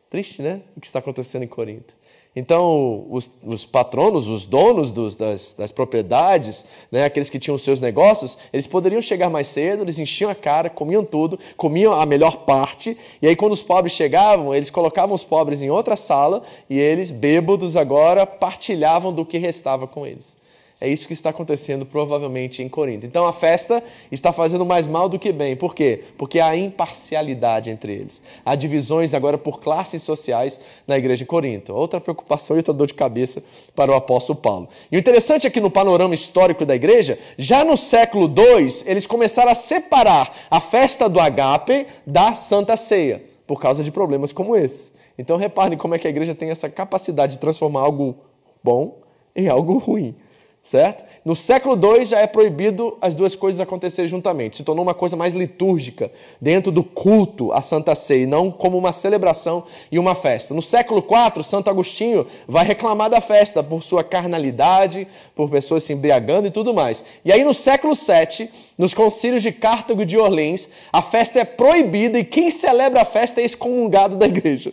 Triste, 0.08 0.40
né? 0.40 0.62
O 0.76 0.80
que 0.80 0.86
está 0.86 1.00
acontecendo 1.00 1.42
em 1.42 1.48
Corinto. 1.48 1.98
Então, 2.36 3.04
os, 3.10 3.28
os 3.44 3.64
patronos, 3.64 4.28
os 4.28 4.46
donos 4.46 4.92
dos, 4.92 5.16
das, 5.16 5.52
das, 5.54 5.72
propriedades, 5.72 6.64
né, 6.92 7.04
aqueles 7.04 7.28
que 7.28 7.38
tinham 7.38 7.56
os 7.56 7.62
seus 7.62 7.80
negócios, 7.80 8.38
eles 8.52 8.66
poderiam 8.66 9.02
chegar 9.02 9.28
mais 9.28 9.48
cedo, 9.48 9.82
eles 9.82 9.98
enchiam 9.98 10.30
a 10.30 10.36
cara, 10.36 10.70
comiam 10.70 11.04
tudo, 11.04 11.36
comiam 11.56 11.92
a 11.92 12.06
melhor 12.06 12.44
parte, 12.44 12.96
e 13.20 13.26
aí 13.26 13.34
quando 13.34 13.52
os 13.52 13.62
pobres 13.62 13.92
chegavam, 13.92 14.54
eles 14.54 14.70
colocavam 14.70 15.16
os 15.16 15.24
pobres 15.24 15.60
em 15.60 15.70
outra 15.70 15.96
sala 15.96 16.44
e 16.70 16.78
eles, 16.78 17.10
bêbados 17.10 17.74
agora, 17.74 18.24
partilhavam 18.24 19.12
do 19.12 19.26
que 19.26 19.38
restava 19.38 19.88
com 19.88 20.06
eles. 20.06 20.37
É 20.80 20.88
isso 20.88 21.08
que 21.08 21.12
está 21.12 21.30
acontecendo 21.30 21.84
provavelmente 21.84 22.62
em 22.62 22.68
Corinto. 22.68 23.04
Então 23.04 23.26
a 23.26 23.32
festa 23.32 23.82
está 24.12 24.32
fazendo 24.32 24.64
mais 24.64 24.86
mal 24.86 25.08
do 25.08 25.18
que 25.18 25.32
bem. 25.32 25.56
Por 25.56 25.74
quê? 25.74 26.04
Porque 26.16 26.38
há 26.38 26.56
imparcialidade 26.56 27.68
entre 27.68 27.92
eles. 27.92 28.22
Há 28.44 28.54
divisões 28.54 29.12
agora 29.12 29.36
por 29.36 29.58
classes 29.60 30.04
sociais 30.04 30.60
na 30.86 30.96
igreja 30.96 31.24
de 31.24 31.26
Corinto. 31.26 31.74
Outra 31.74 32.00
preocupação 32.00 32.54
e 32.54 32.60
outra 32.60 32.72
dor 32.72 32.86
de 32.86 32.94
cabeça 32.94 33.42
para 33.74 33.90
o 33.90 33.94
apóstolo 33.94 34.38
Paulo. 34.38 34.68
E 34.92 34.96
o 34.96 35.00
interessante 35.00 35.48
é 35.48 35.50
que 35.50 35.60
no 35.60 35.68
panorama 35.68 36.14
histórico 36.14 36.64
da 36.64 36.76
igreja, 36.76 37.18
já 37.36 37.64
no 37.64 37.76
século 37.76 38.26
II, 38.26 38.68
eles 38.86 39.04
começaram 39.04 39.50
a 39.50 39.56
separar 39.56 40.32
a 40.48 40.60
festa 40.60 41.08
do 41.08 41.18
agape 41.18 41.88
da 42.06 42.34
Santa 42.34 42.76
Ceia, 42.76 43.24
por 43.48 43.60
causa 43.60 43.82
de 43.82 43.90
problemas 43.90 44.32
como 44.32 44.54
esse. 44.54 44.92
Então 45.18 45.36
reparem 45.36 45.76
como 45.76 45.96
é 45.96 45.98
que 45.98 46.06
a 46.06 46.10
igreja 46.10 46.36
tem 46.36 46.50
essa 46.50 46.70
capacidade 46.70 47.32
de 47.32 47.38
transformar 47.40 47.80
algo 47.80 48.14
bom 48.62 49.00
em 49.34 49.48
algo 49.48 49.76
ruim 49.76 50.14
certo? 50.62 51.04
No 51.24 51.34
século 51.34 51.76
II 51.76 52.04
já 52.04 52.20
é 52.20 52.26
proibido 52.26 52.96
as 53.00 53.14
duas 53.14 53.34
coisas 53.34 53.60
acontecerem 53.60 54.08
juntamente. 54.08 54.56
Se 54.56 54.64
tornou 54.64 54.82
uma 54.82 54.94
coisa 54.94 55.16
mais 55.16 55.34
litúrgica 55.34 56.10
dentro 56.40 56.70
do 56.70 56.82
culto 56.82 57.52
à 57.52 57.60
Santa 57.60 57.94
Ceia, 57.94 58.26
não 58.26 58.50
como 58.50 58.78
uma 58.78 58.92
celebração 58.92 59.64
e 59.90 59.98
uma 59.98 60.14
festa. 60.14 60.54
No 60.54 60.62
século 60.62 61.04
IV, 61.04 61.42
Santo 61.42 61.68
Agostinho 61.68 62.26
vai 62.46 62.64
reclamar 62.64 63.10
da 63.10 63.20
festa 63.20 63.62
por 63.62 63.82
sua 63.82 64.04
carnalidade, 64.04 65.06
por 65.34 65.50
pessoas 65.50 65.84
se 65.84 65.92
embriagando 65.92 66.48
e 66.48 66.50
tudo 66.50 66.72
mais. 66.72 67.04
E 67.24 67.32
aí 67.32 67.44
no 67.44 67.54
século 67.54 67.94
VII, 67.94 68.50
nos 68.76 68.94
concílios 68.94 69.42
de 69.42 69.52
Cartago 69.52 70.02
e 70.02 70.06
de 70.06 70.16
Orleans, 70.16 70.68
a 70.92 71.02
festa 71.02 71.40
é 71.40 71.44
proibida 71.44 72.18
e 72.18 72.24
quem 72.24 72.50
celebra 72.50 73.02
a 73.02 73.06
festa 73.06 73.40
é 73.40 73.44
excomungado 73.44 74.16
da 74.16 74.26
igreja. 74.26 74.72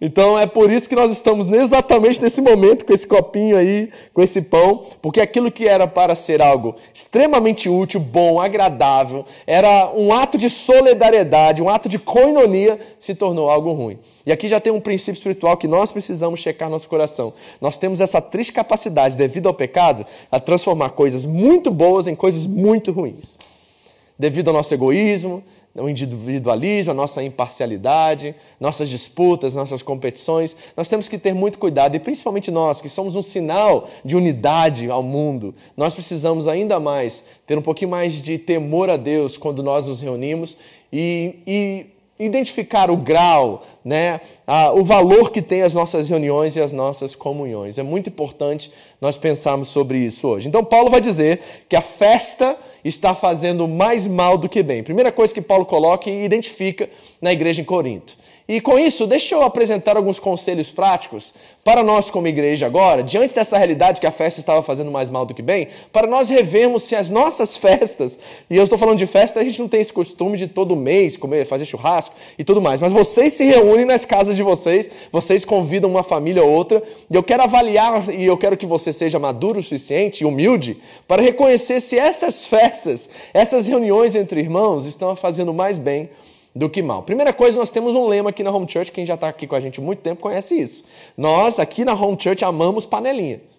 Então 0.00 0.38
é 0.38 0.46
por 0.46 0.70
isso 0.72 0.88
que 0.88 0.96
nós 0.96 1.12
estamos 1.12 1.46
exatamente 1.46 2.22
nesse 2.22 2.40
momento 2.40 2.86
com 2.86 2.94
esse 2.94 3.06
copinho 3.06 3.56
aí, 3.56 3.90
com 4.14 4.22
esse 4.22 4.40
pão, 4.40 4.86
porque 5.02 5.20
aquilo 5.20 5.52
que 5.52 5.68
era 5.68 5.86
para 5.86 6.14
ser 6.14 6.40
algo 6.40 6.76
extremamente 6.94 7.68
útil, 7.68 8.00
bom, 8.00 8.40
agradável, 8.40 9.26
era 9.46 9.92
um 9.94 10.10
ato 10.10 10.38
de 10.38 10.48
solidariedade, 10.48 11.60
um 11.60 11.68
ato 11.68 11.86
de 11.86 11.98
coinonia, 11.98 12.80
se 12.98 13.14
tornou 13.14 13.50
algo 13.50 13.72
ruim. 13.72 13.98
E 14.24 14.32
aqui 14.32 14.48
já 14.48 14.58
tem 14.58 14.72
um 14.72 14.80
princípio 14.80 15.18
espiritual 15.18 15.56
que 15.58 15.68
nós 15.68 15.92
precisamos 15.92 16.40
checar 16.40 16.70
nosso 16.70 16.88
coração. 16.88 17.34
Nós 17.60 17.76
temos 17.76 18.00
essa 18.00 18.22
triste 18.22 18.54
capacidade, 18.54 19.18
devido 19.18 19.48
ao 19.48 19.54
pecado, 19.54 20.06
a 20.32 20.40
transformar 20.40 20.90
coisas 20.90 21.26
muito 21.26 21.70
boas 21.70 22.06
em 22.06 22.14
coisas 22.14 22.46
muito 22.46 22.90
ruins. 22.90 23.38
Devido 24.18 24.48
ao 24.48 24.54
nosso 24.54 24.72
egoísmo, 24.72 25.42
o 25.74 25.88
individualismo, 25.88 26.90
a 26.90 26.94
nossa 26.94 27.22
imparcialidade, 27.22 28.34
nossas 28.58 28.88
disputas, 28.88 29.54
nossas 29.54 29.82
competições. 29.82 30.56
Nós 30.76 30.88
temos 30.88 31.08
que 31.08 31.16
ter 31.16 31.32
muito 31.32 31.58
cuidado, 31.58 31.94
e 31.94 32.00
principalmente 32.00 32.50
nós, 32.50 32.80
que 32.80 32.88
somos 32.88 33.14
um 33.14 33.22
sinal 33.22 33.88
de 34.04 34.16
unidade 34.16 34.90
ao 34.90 35.02
mundo, 35.02 35.54
nós 35.76 35.94
precisamos 35.94 36.48
ainda 36.48 36.80
mais 36.80 37.24
ter 37.46 37.56
um 37.56 37.62
pouquinho 37.62 37.90
mais 37.90 38.14
de 38.14 38.38
temor 38.38 38.90
a 38.90 38.96
Deus 38.96 39.36
quando 39.36 39.62
nós 39.62 39.86
nos 39.86 40.00
reunimos 40.00 40.56
e, 40.92 41.36
e 41.46 41.86
identificar 42.20 42.90
o 42.90 42.96
grau, 42.96 43.64
né, 43.82 44.20
a, 44.46 44.72
o 44.72 44.84
valor 44.84 45.32
que 45.32 45.40
tem 45.40 45.62
as 45.62 45.72
nossas 45.72 46.10
reuniões 46.10 46.54
e 46.54 46.60
as 46.60 46.70
nossas 46.70 47.16
comunhões. 47.16 47.78
É 47.78 47.82
muito 47.82 48.10
importante 48.10 48.70
nós 49.00 49.16
pensarmos 49.16 49.68
sobre 49.68 49.98
isso 49.98 50.28
hoje. 50.28 50.46
Então, 50.46 50.62
Paulo 50.62 50.90
vai 50.90 51.00
dizer 51.00 51.40
que 51.68 51.74
a 51.74 51.80
festa 51.80 52.56
está 52.84 53.14
fazendo 53.14 53.66
mais 53.66 54.06
mal 54.06 54.36
do 54.36 54.48
que 54.48 54.62
bem. 54.62 54.82
Primeira 54.82 55.10
coisa 55.10 55.32
que 55.32 55.40
Paulo 55.40 55.64
coloca 55.64 56.10
e 56.10 56.24
identifica 56.24 56.88
na 57.20 57.32
igreja 57.32 57.62
em 57.62 57.64
Corinto. 57.64 58.19
E 58.50 58.60
com 58.60 58.76
isso, 58.76 59.06
deixa 59.06 59.36
eu 59.36 59.44
apresentar 59.44 59.96
alguns 59.96 60.18
conselhos 60.18 60.72
práticos 60.72 61.32
para 61.62 61.84
nós, 61.84 62.10
como 62.10 62.26
igreja, 62.26 62.66
agora, 62.66 63.00
diante 63.00 63.32
dessa 63.32 63.56
realidade 63.56 64.00
que 64.00 64.08
a 64.08 64.10
festa 64.10 64.40
estava 64.40 64.60
fazendo 64.60 64.90
mais 64.90 65.08
mal 65.08 65.24
do 65.24 65.32
que 65.32 65.40
bem, 65.40 65.68
para 65.92 66.08
nós 66.08 66.28
revermos 66.28 66.82
se 66.82 66.96
as 66.96 67.08
nossas 67.08 67.54
festas, 67.56 68.18
e 68.50 68.56
eu 68.56 68.64
estou 68.64 68.76
falando 68.76 68.98
de 68.98 69.06
festa, 69.06 69.38
a 69.38 69.44
gente 69.44 69.60
não 69.60 69.68
tem 69.68 69.80
esse 69.80 69.92
costume 69.92 70.36
de 70.36 70.48
todo 70.48 70.74
mês 70.74 71.16
comer, 71.16 71.46
fazer 71.46 71.64
churrasco 71.64 72.12
e 72.36 72.42
tudo 72.42 72.60
mais, 72.60 72.80
mas 72.80 72.92
vocês 72.92 73.34
se 73.34 73.44
reúnem 73.44 73.84
nas 73.84 74.04
casas 74.04 74.34
de 74.34 74.42
vocês, 74.42 74.90
vocês 75.12 75.44
convidam 75.44 75.88
uma 75.88 76.02
família 76.02 76.42
ou 76.42 76.50
outra, 76.50 76.82
e 77.08 77.14
eu 77.14 77.22
quero 77.22 77.44
avaliar 77.44 78.12
e 78.12 78.26
eu 78.26 78.36
quero 78.36 78.56
que 78.56 78.66
você 78.66 78.92
seja 78.92 79.20
maduro 79.20 79.60
o 79.60 79.62
suficiente 79.62 80.22
e 80.22 80.26
humilde 80.26 80.76
para 81.06 81.22
reconhecer 81.22 81.80
se 81.80 81.96
essas 81.96 82.48
festas, 82.48 83.08
essas 83.32 83.68
reuniões 83.68 84.16
entre 84.16 84.40
irmãos 84.40 84.86
estão 84.86 85.14
fazendo 85.14 85.54
mais 85.54 85.78
bem 85.78 86.10
do 86.54 86.68
que 86.68 86.82
mal. 86.82 87.02
Primeira 87.02 87.32
coisa, 87.32 87.58
nós 87.58 87.70
temos 87.70 87.94
um 87.94 88.06
lema 88.06 88.30
aqui 88.30 88.42
na 88.42 88.50
Home 88.50 88.68
Church, 88.68 88.90
quem 88.90 89.06
já 89.06 89.14
está 89.14 89.28
aqui 89.28 89.46
com 89.46 89.54
a 89.54 89.60
gente 89.60 89.80
há 89.80 89.82
muito 89.82 90.00
tempo 90.00 90.20
conhece 90.20 90.60
isso. 90.60 90.84
Nós, 91.16 91.58
aqui 91.58 91.84
na 91.84 91.94
Home 91.94 92.16
Church, 92.20 92.44
amamos 92.44 92.84
panelinha. 92.86 93.40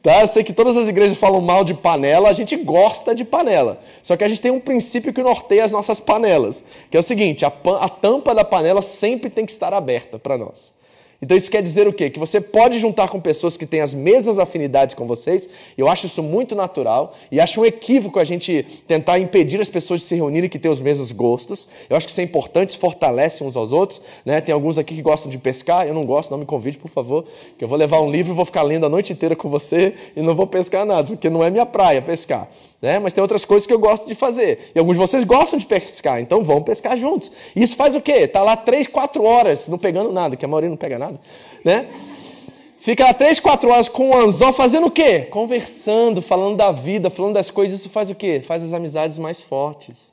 Tá? 0.00 0.20
Eu 0.20 0.28
sei 0.28 0.44
que 0.44 0.52
todas 0.52 0.76
as 0.76 0.86
igrejas 0.86 1.18
falam 1.18 1.40
mal 1.40 1.64
de 1.64 1.74
panela, 1.74 2.28
a 2.28 2.32
gente 2.32 2.54
gosta 2.54 3.12
de 3.12 3.24
panela. 3.24 3.80
Só 4.00 4.16
que 4.16 4.22
a 4.22 4.28
gente 4.28 4.40
tem 4.40 4.50
um 4.52 4.60
princípio 4.60 5.12
que 5.12 5.20
norteia 5.20 5.64
as 5.64 5.72
nossas 5.72 5.98
panelas, 5.98 6.62
que 6.88 6.96
é 6.96 7.00
o 7.00 7.02
seguinte: 7.02 7.44
a, 7.44 7.52
a 7.80 7.88
tampa 7.88 8.32
da 8.32 8.44
panela 8.44 8.80
sempre 8.80 9.28
tem 9.28 9.44
que 9.44 9.50
estar 9.50 9.74
aberta 9.74 10.16
para 10.16 10.38
nós. 10.38 10.72
Então 11.20 11.36
isso 11.36 11.50
quer 11.50 11.62
dizer 11.62 11.88
o 11.88 11.92
quê? 11.92 12.08
Que 12.08 12.18
você 12.18 12.40
pode 12.40 12.78
juntar 12.78 13.08
com 13.08 13.20
pessoas 13.20 13.56
que 13.56 13.66
têm 13.66 13.80
as 13.80 13.92
mesmas 13.92 14.38
afinidades 14.38 14.94
com 14.94 15.04
vocês. 15.04 15.48
Eu 15.76 15.88
acho 15.88 16.06
isso 16.06 16.22
muito 16.22 16.54
natural 16.54 17.14
e 17.30 17.40
acho 17.40 17.60
um 17.60 17.64
equívoco 17.64 18.20
a 18.20 18.24
gente 18.24 18.64
tentar 18.86 19.18
impedir 19.18 19.60
as 19.60 19.68
pessoas 19.68 20.00
de 20.00 20.06
se 20.06 20.14
reunirem 20.14 20.48
que 20.48 20.60
têm 20.60 20.70
os 20.70 20.80
mesmos 20.80 21.10
gostos. 21.10 21.66
Eu 21.90 21.96
acho 21.96 22.06
que 22.06 22.12
isso 22.12 22.20
é 22.20 22.24
importante, 22.24 22.78
fortalece 22.78 23.42
uns 23.42 23.56
aos 23.56 23.72
outros. 23.72 24.00
Né? 24.24 24.40
Tem 24.40 24.52
alguns 24.52 24.78
aqui 24.78 24.94
que 24.94 25.02
gostam 25.02 25.28
de 25.28 25.38
pescar, 25.38 25.88
eu 25.88 25.94
não 25.94 26.04
gosto, 26.04 26.30
não 26.30 26.38
me 26.38 26.46
convide, 26.46 26.78
por 26.78 26.90
favor, 26.90 27.24
que 27.58 27.64
eu 27.64 27.68
vou 27.68 27.76
levar 27.76 28.00
um 28.00 28.10
livro 28.10 28.32
e 28.32 28.36
vou 28.36 28.44
ficar 28.44 28.62
lendo 28.62 28.86
a 28.86 28.88
noite 28.88 29.12
inteira 29.12 29.34
com 29.34 29.48
você 29.48 29.94
e 30.14 30.22
não 30.22 30.36
vou 30.36 30.46
pescar 30.46 30.86
nada, 30.86 31.08
porque 31.08 31.28
não 31.28 31.42
é 31.42 31.50
minha 31.50 31.66
praia 31.66 32.00
pescar. 32.00 32.48
Né? 32.80 32.98
Mas 32.98 33.12
tem 33.12 33.20
outras 33.20 33.44
coisas 33.44 33.66
que 33.66 33.72
eu 33.72 33.78
gosto 33.78 34.06
de 34.06 34.14
fazer. 34.14 34.70
E 34.74 34.78
alguns 34.78 34.96
de 34.96 35.00
vocês 35.00 35.24
gostam 35.24 35.58
de 35.58 35.66
pescar, 35.66 36.20
então 36.20 36.44
vão 36.44 36.62
pescar 36.62 36.96
juntos. 36.96 37.32
E 37.54 37.62
isso 37.62 37.74
faz 37.74 37.94
o 37.94 38.00
quê? 38.00 38.12
Está 38.12 38.42
lá 38.42 38.56
três, 38.56 38.86
quatro 38.86 39.24
horas 39.24 39.68
não 39.68 39.78
pegando 39.78 40.12
nada, 40.12 40.36
que 40.36 40.44
a 40.44 40.48
maioria 40.48 40.70
não 40.70 40.76
pega 40.76 40.98
nada. 40.98 41.20
Né? 41.64 41.88
Fica 42.78 43.04
lá 43.04 43.12
três, 43.12 43.40
quatro 43.40 43.68
horas 43.70 43.88
com 43.88 44.10
o 44.10 44.16
anzol 44.16 44.52
fazendo 44.52 44.86
o 44.86 44.90
quê? 44.90 45.26
Conversando, 45.28 46.22
falando 46.22 46.56
da 46.56 46.70
vida, 46.70 47.10
falando 47.10 47.34
das 47.34 47.50
coisas. 47.50 47.80
Isso 47.80 47.90
faz 47.90 48.08
o 48.08 48.14
quê? 48.14 48.40
Faz 48.40 48.62
as 48.62 48.72
amizades 48.72 49.18
mais 49.18 49.40
fortes. 49.40 50.12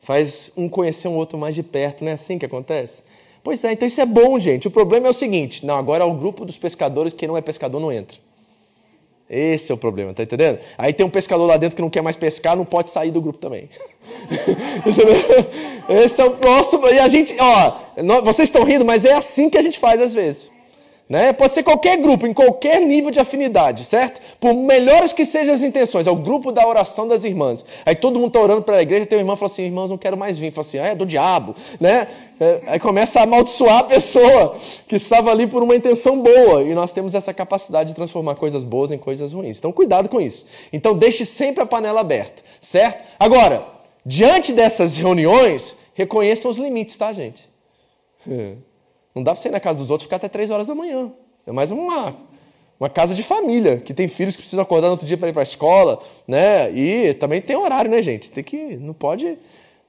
Faz 0.00 0.52
um 0.56 0.68
conhecer 0.68 1.08
um 1.08 1.16
outro 1.16 1.36
mais 1.36 1.56
de 1.56 1.64
perto. 1.64 2.04
Não 2.04 2.12
é 2.12 2.14
assim 2.14 2.38
que 2.38 2.46
acontece? 2.46 3.02
Pois 3.42 3.62
é, 3.64 3.72
então 3.72 3.86
isso 3.86 4.00
é 4.00 4.06
bom, 4.06 4.38
gente. 4.38 4.68
O 4.68 4.70
problema 4.70 5.08
é 5.08 5.10
o 5.10 5.12
seguinte: 5.12 5.66
não, 5.66 5.76
agora 5.76 6.04
é 6.04 6.06
o 6.06 6.14
grupo 6.14 6.44
dos 6.44 6.56
pescadores, 6.56 7.12
quem 7.12 7.26
não 7.26 7.36
é 7.36 7.40
pescador 7.40 7.80
não 7.80 7.90
entra. 7.90 8.16
Esse 9.28 9.72
é 9.72 9.74
o 9.74 9.78
problema, 9.78 10.14
tá 10.14 10.22
entendendo? 10.22 10.60
Aí 10.78 10.92
tem 10.92 11.04
um 11.04 11.10
pescador 11.10 11.46
lá 11.46 11.56
dentro 11.56 11.74
que 11.74 11.82
não 11.82 11.90
quer 11.90 12.00
mais 12.00 12.14
pescar, 12.14 12.56
não 12.56 12.64
pode 12.64 12.92
sair 12.92 13.10
do 13.10 13.20
grupo 13.20 13.38
também. 13.38 13.68
Esse 15.88 16.20
é 16.20 16.24
o 16.24 16.30
próximo. 16.30 16.86
E 16.88 16.98
a 16.98 17.08
gente, 17.08 17.34
ó, 17.38 18.20
vocês 18.22 18.48
estão 18.48 18.62
rindo, 18.62 18.84
mas 18.84 19.04
é 19.04 19.14
assim 19.14 19.50
que 19.50 19.58
a 19.58 19.62
gente 19.62 19.80
faz 19.80 20.00
às 20.00 20.14
vezes. 20.14 20.50
Né? 21.08 21.32
Pode 21.32 21.54
ser 21.54 21.62
qualquer 21.62 21.96
grupo, 21.98 22.26
em 22.26 22.34
qualquer 22.34 22.80
nível 22.80 23.12
de 23.12 23.20
afinidade, 23.20 23.84
certo? 23.84 24.20
Por 24.40 24.52
melhores 24.54 25.12
que 25.12 25.24
sejam 25.24 25.54
as 25.54 25.62
intenções, 25.62 26.08
é 26.08 26.10
o 26.10 26.16
grupo 26.16 26.50
da 26.50 26.66
oração 26.66 27.06
das 27.06 27.22
irmãs. 27.24 27.64
Aí 27.84 27.94
todo 27.94 28.18
mundo 28.18 28.28
está 28.28 28.40
orando 28.40 28.62
para 28.62 28.78
a 28.78 28.82
igreja, 28.82 29.06
tem 29.06 29.16
uma 29.16 29.22
irmã 29.22 29.36
fala 29.36 29.46
assim: 29.46 29.62
irmãos, 29.62 29.88
não 29.88 29.96
quero 29.96 30.16
mais 30.16 30.36
vir. 30.36 30.50
Fala 30.50 30.66
assim: 30.66 30.78
ah, 30.78 30.86
é 30.86 30.94
do 30.96 31.06
diabo, 31.06 31.54
né? 31.80 32.08
É, 32.40 32.60
aí 32.66 32.80
começa 32.80 33.20
a 33.20 33.22
amaldiçoar 33.22 33.78
a 33.78 33.84
pessoa 33.84 34.56
que 34.88 34.96
estava 34.96 35.30
ali 35.30 35.46
por 35.46 35.62
uma 35.62 35.76
intenção 35.76 36.20
boa. 36.20 36.64
E 36.64 36.74
nós 36.74 36.90
temos 36.90 37.14
essa 37.14 37.32
capacidade 37.32 37.90
de 37.90 37.94
transformar 37.94 38.34
coisas 38.34 38.64
boas 38.64 38.90
em 38.90 38.98
coisas 38.98 39.32
ruins. 39.32 39.58
Então, 39.58 39.70
cuidado 39.70 40.08
com 40.08 40.20
isso. 40.20 40.44
Então, 40.72 40.92
deixe 40.92 41.24
sempre 41.24 41.62
a 41.62 41.66
panela 41.66 42.00
aberta, 42.00 42.42
certo? 42.60 43.04
Agora, 43.16 43.64
diante 44.04 44.52
dessas 44.52 44.96
reuniões, 44.96 45.76
reconheçam 45.94 46.50
os 46.50 46.58
limites, 46.58 46.96
tá, 46.96 47.12
gente? 47.12 47.48
Não 49.16 49.22
dá 49.22 49.32
para 49.32 49.40
você 49.40 49.48
ir 49.48 49.52
na 49.52 49.60
casa 49.60 49.78
dos 49.78 49.88
outros 49.88 50.04
e 50.04 50.08
ficar 50.08 50.16
até 50.16 50.28
três 50.28 50.50
horas 50.50 50.66
da 50.66 50.74
manhã. 50.74 51.10
É 51.46 51.50
mais 51.50 51.70
uma, 51.70 52.14
uma 52.78 52.90
casa 52.90 53.14
de 53.14 53.22
família, 53.22 53.78
que 53.78 53.94
tem 53.94 54.06
filhos 54.08 54.36
que 54.36 54.42
precisam 54.42 54.62
acordar 54.62 54.88
no 54.88 54.92
outro 54.92 55.06
dia 55.06 55.16
para 55.16 55.30
ir 55.30 55.32
para 55.32 55.40
a 55.40 55.42
escola, 55.42 56.02
né? 56.28 56.70
E 56.70 57.14
também 57.14 57.40
tem 57.40 57.56
horário, 57.56 57.90
né, 57.90 58.02
gente? 58.02 58.30
Tem 58.30 58.44
que. 58.44 58.76
Não 58.76 58.92
pode. 58.92 59.38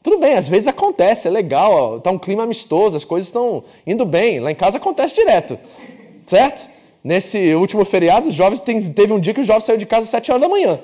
Tudo 0.01 0.17
bem, 0.17 0.35
às 0.35 0.47
vezes 0.47 0.69
acontece, 0.69 1.27
é 1.27 1.31
legal, 1.31 1.73
ó, 1.73 1.99
tá 1.99 2.09
um 2.09 2.17
clima 2.17 2.43
amistoso, 2.43 2.95
as 2.95 3.03
coisas 3.03 3.27
estão 3.27 3.65
indo 3.85 4.05
bem. 4.05 4.39
Lá 4.39 4.49
em 4.49 4.55
casa 4.55 4.77
acontece 4.77 5.13
direto, 5.13 5.59
certo? 6.25 6.65
Nesse 7.03 7.53
último 7.55 7.83
feriado, 7.83 8.29
os 8.29 8.33
jovens 8.33 8.61
tem, 8.61 8.93
teve 8.93 9.11
um 9.11 9.19
dia 9.19 9.33
que 9.33 9.41
os 9.41 9.47
jovens 9.47 9.65
saíram 9.65 9.79
de 9.79 9.85
casa 9.85 10.03
às 10.03 10.09
7 10.09 10.31
horas 10.31 10.41
da 10.41 10.47
manhã. 10.47 10.79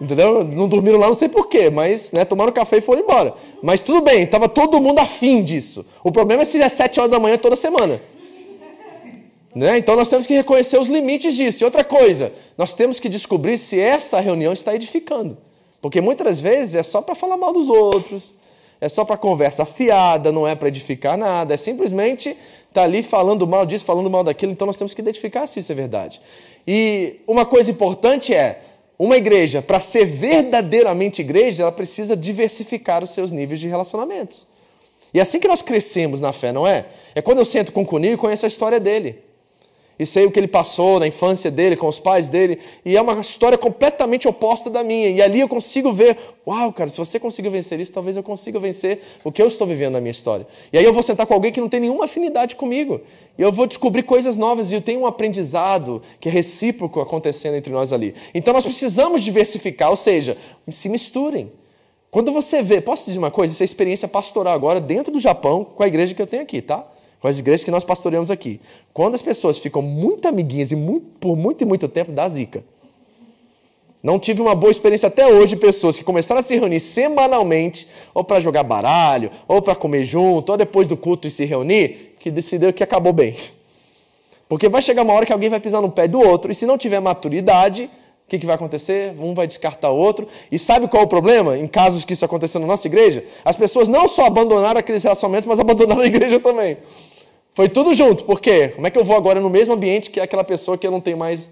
Entendeu? 0.00 0.42
Não 0.44 0.68
dormiram 0.68 0.98
lá, 0.98 1.06
não 1.06 1.14
sei 1.14 1.28
porquê, 1.28 1.70
mas 1.70 2.10
né, 2.10 2.24
tomaram 2.24 2.52
café 2.52 2.78
e 2.78 2.80
foram 2.80 3.02
embora. 3.02 3.34
Mas 3.62 3.80
tudo 3.80 4.00
bem, 4.00 4.24
estava 4.24 4.48
todo 4.48 4.80
mundo 4.80 4.98
afim 4.98 5.42
disso. 5.42 5.86
O 6.02 6.10
problema 6.10 6.42
é 6.42 6.44
se 6.44 6.60
é 6.60 6.68
7 6.68 7.00
horas 7.00 7.12
da 7.12 7.20
manhã 7.20 7.38
toda 7.38 7.54
semana. 7.54 8.00
Né? 9.54 9.78
Então 9.78 9.94
nós 9.94 10.08
temos 10.08 10.26
que 10.26 10.34
reconhecer 10.34 10.78
os 10.78 10.88
limites 10.88 11.36
disso. 11.36 11.62
E 11.62 11.64
outra 11.64 11.84
coisa, 11.84 12.32
nós 12.58 12.74
temos 12.74 12.98
que 12.98 13.08
descobrir 13.08 13.56
se 13.56 13.78
essa 13.78 14.18
reunião 14.18 14.52
está 14.52 14.74
edificando. 14.74 15.38
Porque 15.80 16.00
muitas 16.00 16.40
vezes 16.40 16.74
é 16.74 16.82
só 16.82 17.00
para 17.00 17.14
falar 17.14 17.36
mal 17.36 17.52
dos 17.52 17.68
outros, 17.68 18.34
é 18.80 18.88
só 18.88 19.04
para 19.04 19.16
conversa 19.16 19.64
fiada, 19.64 20.32
não 20.32 20.48
é 20.48 20.54
para 20.56 20.68
edificar 20.68 21.16
nada, 21.16 21.54
é 21.54 21.56
simplesmente 21.56 22.30
estar 22.30 22.40
tá 22.72 22.82
ali 22.82 23.02
falando 23.02 23.46
mal 23.46 23.64
disso, 23.64 23.84
falando 23.84 24.10
mal 24.10 24.24
daquilo. 24.24 24.50
Então 24.50 24.66
nós 24.66 24.76
temos 24.76 24.92
que 24.92 25.00
identificar 25.00 25.46
se 25.46 25.60
isso 25.60 25.70
é 25.70 25.74
verdade. 25.74 26.20
E 26.66 27.20
uma 27.26 27.46
coisa 27.46 27.70
importante 27.70 28.34
é, 28.34 28.60
uma 28.98 29.16
igreja, 29.16 29.60
para 29.60 29.80
ser 29.80 30.04
verdadeiramente 30.04 31.20
igreja, 31.20 31.62
ela 31.62 31.72
precisa 31.72 32.16
diversificar 32.16 33.02
os 33.02 33.10
seus 33.10 33.32
níveis 33.32 33.58
de 33.58 33.68
relacionamentos. 33.68 34.46
E 35.12 35.18
é 35.18 35.22
assim 35.22 35.40
que 35.40 35.48
nós 35.48 35.62
crescemos 35.62 36.20
na 36.20 36.32
fé, 36.32 36.52
não 36.52 36.66
é? 36.66 36.86
É 37.14 37.22
quando 37.22 37.38
eu 37.38 37.44
sento 37.44 37.72
com 37.72 37.82
o 37.82 37.86
Cunil 37.86 38.14
e 38.14 38.16
conheço 38.16 38.44
a 38.44 38.48
história 38.48 38.78
dele 38.78 39.23
e 39.98 40.04
sei 40.04 40.26
o 40.26 40.30
que 40.30 40.38
ele 40.38 40.48
passou 40.48 40.98
na 40.98 41.06
infância 41.06 41.50
dele, 41.50 41.76
com 41.76 41.86
os 41.86 41.98
pais 41.98 42.28
dele, 42.28 42.58
e 42.84 42.96
é 42.96 43.00
uma 43.00 43.20
história 43.20 43.56
completamente 43.56 44.26
oposta 44.26 44.68
da 44.68 44.82
minha. 44.82 45.08
E 45.10 45.22
ali 45.22 45.40
eu 45.40 45.48
consigo 45.48 45.92
ver, 45.92 46.18
uau, 46.46 46.72
cara, 46.72 46.90
se 46.90 46.98
você 46.98 47.18
conseguiu 47.20 47.50
vencer 47.50 47.78
isso, 47.80 47.92
talvez 47.92 48.16
eu 48.16 48.22
consiga 48.22 48.58
vencer 48.58 49.00
o 49.22 49.30
que 49.30 49.40
eu 49.40 49.46
estou 49.46 49.66
vivendo 49.66 49.92
na 49.92 50.00
minha 50.00 50.10
história. 50.10 50.46
E 50.72 50.78
aí 50.78 50.84
eu 50.84 50.92
vou 50.92 51.02
sentar 51.02 51.26
com 51.26 51.34
alguém 51.34 51.52
que 51.52 51.60
não 51.60 51.68
tem 51.68 51.80
nenhuma 51.80 52.06
afinidade 52.06 52.56
comigo, 52.56 53.00
e 53.38 53.42
eu 53.42 53.52
vou 53.52 53.66
descobrir 53.66 54.02
coisas 54.02 54.36
novas, 54.36 54.72
e 54.72 54.74
eu 54.74 54.80
tenho 54.80 55.00
um 55.00 55.06
aprendizado 55.06 56.02
que 56.20 56.28
é 56.28 56.32
recíproco 56.32 57.00
acontecendo 57.00 57.54
entre 57.54 57.72
nós 57.72 57.92
ali. 57.92 58.14
Então 58.34 58.52
nós 58.52 58.64
precisamos 58.64 59.22
diversificar, 59.22 59.90
ou 59.90 59.96
seja, 59.96 60.36
se 60.68 60.88
misturem. 60.88 61.52
Quando 62.10 62.32
você 62.32 62.62
vê, 62.62 62.80
posso 62.80 63.06
dizer 63.06 63.18
uma 63.18 63.30
coisa? 63.30 63.52
Isso 63.52 63.62
é 63.62 63.64
experiência 63.64 64.06
pastoral 64.06 64.54
agora 64.54 64.80
dentro 64.80 65.12
do 65.12 65.18
Japão 65.18 65.64
com 65.64 65.82
a 65.82 65.88
igreja 65.88 66.14
que 66.14 66.22
eu 66.22 66.26
tenho 66.28 66.44
aqui, 66.44 66.62
tá? 66.62 66.86
Com 67.24 67.28
as 67.28 67.38
igrejas 67.38 67.64
que 67.64 67.70
nós 67.70 67.84
pastoreamos 67.84 68.30
aqui. 68.30 68.60
Quando 68.92 69.14
as 69.14 69.22
pessoas 69.22 69.56
ficam 69.58 69.80
muito 69.80 70.28
amiguinhas 70.28 70.72
e 70.72 70.76
muito, 70.76 71.06
por 71.18 71.34
muito 71.34 71.62
e 71.62 71.64
muito 71.64 71.88
tempo, 71.88 72.12
dá 72.12 72.28
zica. 72.28 72.62
Não 74.02 74.18
tive 74.18 74.42
uma 74.42 74.54
boa 74.54 74.70
experiência 74.70 75.06
até 75.06 75.26
hoje 75.26 75.54
de 75.54 75.56
pessoas 75.56 75.96
que 75.96 76.04
começaram 76.04 76.42
a 76.42 76.44
se 76.44 76.54
reunir 76.54 76.80
semanalmente, 76.80 77.88
ou 78.12 78.22
para 78.22 78.40
jogar 78.40 78.62
baralho, 78.62 79.30
ou 79.48 79.62
para 79.62 79.74
comer 79.74 80.04
junto, 80.04 80.52
ou 80.52 80.58
depois 80.58 80.86
do 80.86 80.98
culto 80.98 81.26
e 81.26 81.30
se 81.30 81.46
reunir, 81.46 82.14
que 82.20 82.30
decidiu 82.30 82.74
que 82.74 82.84
acabou 82.84 83.14
bem. 83.14 83.34
Porque 84.46 84.68
vai 84.68 84.82
chegar 84.82 85.00
uma 85.00 85.14
hora 85.14 85.24
que 85.24 85.32
alguém 85.32 85.48
vai 85.48 85.60
pisar 85.60 85.80
no 85.80 85.90
pé 85.90 86.06
do 86.06 86.20
outro, 86.20 86.52
e 86.52 86.54
se 86.54 86.66
não 86.66 86.76
tiver 86.76 87.00
maturidade, 87.00 87.84
o 88.26 88.28
que, 88.28 88.38
que, 88.38 88.44
vai 88.44 88.56
acontecer? 88.56 89.14
Um 89.18 89.32
vai 89.32 89.46
descartar 89.46 89.90
o 89.90 89.96
outro. 89.96 90.28
E 90.52 90.58
sabe 90.58 90.88
qual 90.88 91.02
é 91.02 91.06
o 91.06 91.08
problema? 91.08 91.56
Em 91.56 91.66
casos 91.66 92.04
que 92.04 92.12
isso 92.12 92.24
aconteceu 92.26 92.60
na 92.60 92.66
nossa 92.66 92.86
igreja, 92.86 93.24
as 93.42 93.56
pessoas 93.56 93.88
não 93.88 94.08
só 94.08 94.26
abandonaram 94.26 94.78
aqueles 94.78 95.02
relacionamentos, 95.02 95.46
mas 95.46 95.58
abandonaram 95.58 96.02
a 96.02 96.06
igreja 96.06 96.38
também. 96.38 96.76
Foi 97.54 97.68
tudo 97.68 97.94
junto. 97.94 98.24
Por 98.24 98.40
quê? 98.40 98.68
Como 98.68 98.86
é 98.86 98.90
que 98.90 98.98
eu 98.98 99.04
vou 99.04 99.16
agora 99.16 99.40
no 99.40 99.48
mesmo 99.48 99.72
ambiente 99.74 100.10
que 100.10 100.20
aquela 100.20 100.42
pessoa 100.42 100.76
que 100.76 100.86
eu 100.86 100.90
não 100.90 101.00
tenho 101.00 101.16
mais 101.16 101.50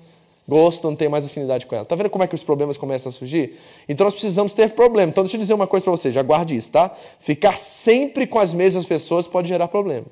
gosto, 0.49 0.87
não 0.89 0.97
tenho 0.97 1.11
mais 1.11 1.25
afinidade 1.25 1.65
com 1.65 1.77
ela? 1.77 1.85
Tá 1.85 1.95
vendo 1.95 2.11
como 2.11 2.25
é 2.25 2.27
que 2.27 2.35
os 2.35 2.43
problemas 2.43 2.77
começam 2.77 3.09
a 3.09 3.13
surgir? 3.13 3.57
Então 3.89 4.05
nós 4.05 4.13
precisamos 4.13 4.53
ter 4.53 4.71
problema. 4.71 5.11
Então 5.11 5.23
deixa 5.23 5.37
eu 5.37 5.41
dizer 5.41 5.55
uma 5.55 5.67
coisa 5.67 5.85
para 5.85 5.93
você, 5.93 6.11
já 6.11 6.23
guarde 6.23 6.57
isso, 6.57 6.73
tá? 6.73 6.91
Ficar 7.21 7.57
sempre 7.57 8.27
com 8.27 8.41
as 8.41 8.53
mesmas 8.53 8.85
pessoas 8.85 9.29
pode 9.29 9.49
gerar 9.49 9.69
problema. 9.69 10.07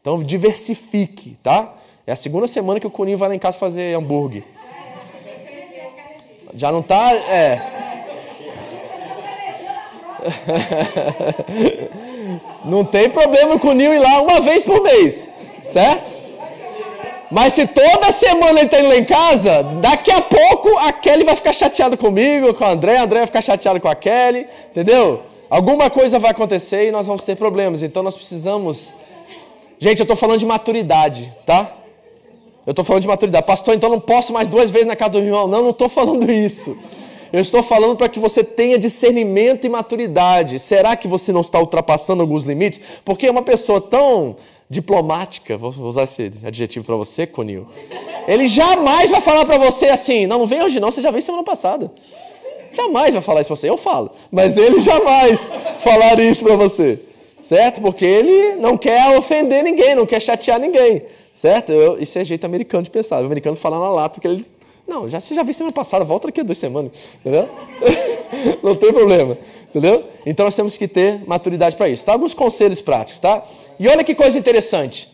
Então 0.00 0.22
diversifique, 0.22 1.38
tá? 1.40 1.76
É 2.04 2.12
a 2.12 2.16
segunda 2.16 2.48
semana 2.48 2.80
que 2.80 2.86
o 2.86 2.90
Cuninho 2.90 3.16
vai 3.16 3.28
lá 3.28 3.34
em 3.34 3.38
casa 3.38 3.56
fazer 3.56 3.96
hambúrguer. 3.96 4.42
Já 6.52 6.70
não 6.70 6.82
tá, 6.82 7.14
é. 7.14 7.93
Não 12.64 12.84
tem 12.84 13.10
problema 13.10 13.58
com 13.58 13.68
o 13.68 13.72
Nil 13.72 13.94
ir 13.94 13.98
lá 13.98 14.22
uma 14.22 14.40
vez 14.40 14.64
por 14.64 14.82
mês, 14.82 15.28
certo? 15.62 16.14
Mas 17.30 17.54
se 17.54 17.66
toda 17.66 18.12
semana 18.12 18.60
ele 18.60 18.66
está 18.66 18.80
indo 18.80 18.88
lá 18.88 18.96
em 18.96 19.04
casa, 19.04 19.62
daqui 19.80 20.10
a 20.10 20.20
pouco 20.20 20.76
a 20.78 20.92
Kelly 20.92 21.24
vai 21.24 21.34
ficar 21.34 21.52
chateada 21.52 21.96
comigo, 21.96 22.54
com 22.54 22.64
o 22.64 22.68
André, 22.68 22.96
a 22.96 23.02
André 23.02 23.18
vai 23.18 23.26
ficar 23.26 23.42
chateada 23.42 23.80
com 23.80 23.88
a 23.88 23.94
Kelly, 23.94 24.46
entendeu? 24.70 25.22
Alguma 25.50 25.90
coisa 25.90 26.18
vai 26.18 26.30
acontecer 26.30 26.88
e 26.88 26.92
nós 26.92 27.06
vamos 27.06 27.24
ter 27.24 27.36
problemas. 27.36 27.82
Então 27.82 28.02
nós 28.02 28.14
precisamos. 28.14 28.94
Gente, 29.78 29.98
eu 29.98 30.04
estou 30.04 30.16
falando 30.16 30.38
de 30.38 30.46
maturidade, 30.46 31.32
tá? 31.44 31.72
Eu 32.66 32.70
estou 32.70 32.84
falando 32.84 33.02
de 33.02 33.08
maturidade. 33.08 33.46
Pastor, 33.46 33.74
então 33.74 33.90
não 33.90 34.00
posso 34.00 34.32
mais 34.32 34.48
duas 34.48 34.70
vezes 34.70 34.86
na 34.86 34.96
casa 34.96 35.12
do 35.12 35.18
irmão. 35.18 35.46
Não, 35.46 35.62
não 35.62 35.70
estou 35.70 35.88
falando 35.88 36.30
isso. 36.30 36.76
Eu 37.34 37.40
estou 37.40 37.64
falando 37.64 37.96
para 37.96 38.08
que 38.08 38.20
você 38.20 38.44
tenha 38.44 38.78
discernimento 38.78 39.64
e 39.64 39.68
maturidade. 39.68 40.60
Será 40.60 40.94
que 40.94 41.08
você 41.08 41.32
não 41.32 41.40
está 41.40 41.58
ultrapassando 41.58 42.22
alguns 42.22 42.44
limites? 42.44 42.80
Porque 43.04 43.28
uma 43.28 43.42
pessoa 43.42 43.80
tão 43.80 44.36
diplomática, 44.70 45.58
vou 45.58 45.74
usar 45.80 46.04
esse 46.04 46.30
adjetivo 46.44 46.84
para 46.84 46.94
você, 46.94 47.26
Conil, 47.26 47.66
ele 48.28 48.46
jamais 48.46 49.10
vai 49.10 49.20
falar 49.20 49.44
para 49.46 49.58
você 49.58 49.86
assim: 49.86 50.26
não, 50.26 50.38
não 50.38 50.46
vem 50.46 50.62
hoje 50.62 50.78
não, 50.78 50.92
você 50.92 51.00
já 51.00 51.10
veio 51.10 51.24
semana 51.24 51.42
passada. 51.42 51.90
Jamais 52.72 53.12
vai 53.12 53.20
falar 53.20 53.40
isso 53.40 53.48
para 53.48 53.56
você. 53.56 53.68
Eu 53.68 53.78
falo, 53.78 54.12
mas 54.30 54.56
ele 54.56 54.80
jamais 54.80 55.50
falaria 55.80 56.30
isso 56.30 56.44
para 56.44 56.54
você, 56.54 57.00
certo? 57.42 57.80
Porque 57.80 58.04
ele 58.04 58.54
não 58.54 58.78
quer 58.78 59.18
ofender 59.18 59.64
ninguém, 59.64 59.96
não 59.96 60.06
quer 60.06 60.22
chatear 60.22 60.60
ninguém, 60.60 61.02
certo? 61.34 61.72
Eu, 61.72 61.98
isso 61.98 62.16
é 62.16 62.24
jeito 62.24 62.44
americano 62.44 62.84
de 62.84 62.90
pensar. 62.90 63.20
O 63.20 63.26
americano 63.26 63.56
fala 63.56 63.76
na 63.80 63.90
lata 63.90 64.20
que 64.20 64.28
ele 64.28 64.46
não, 64.86 65.08
já, 65.08 65.18
você 65.18 65.34
já 65.34 65.42
viu 65.42 65.54
semana 65.54 65.72
passada, 65.72 66.04
volta 66.04 66.28
daqui 66.28 66.40
a 66.40 66.44
duas 66.44 66.58
semanas. 66.58 66.92
Entendeu? 67.20 67.48
Não 68.62 68.74
tem 68.74 68.92
problema. 68.92 69.38
Entendeu? 69.70 70.04
Então 70.26 70.44
nós 70.44 70.54
temos 70.54 70.76
que 70.76 70.86
ter 70.86 71.26
maturidade 71.26 71.76
para 71.76 71.88
isso. 71.88 72.04
Tá? 72.04 72.12
Alguns 72.12 72.34
conselhos 72.34 72.82
práticos, 72.82 73.18
tá? 73.18 73.42
E 73.80 73.88
olha 73.88 74.04
que 74.04 74.14
coisa 74.14 74.38
interessante. 74.38 75.08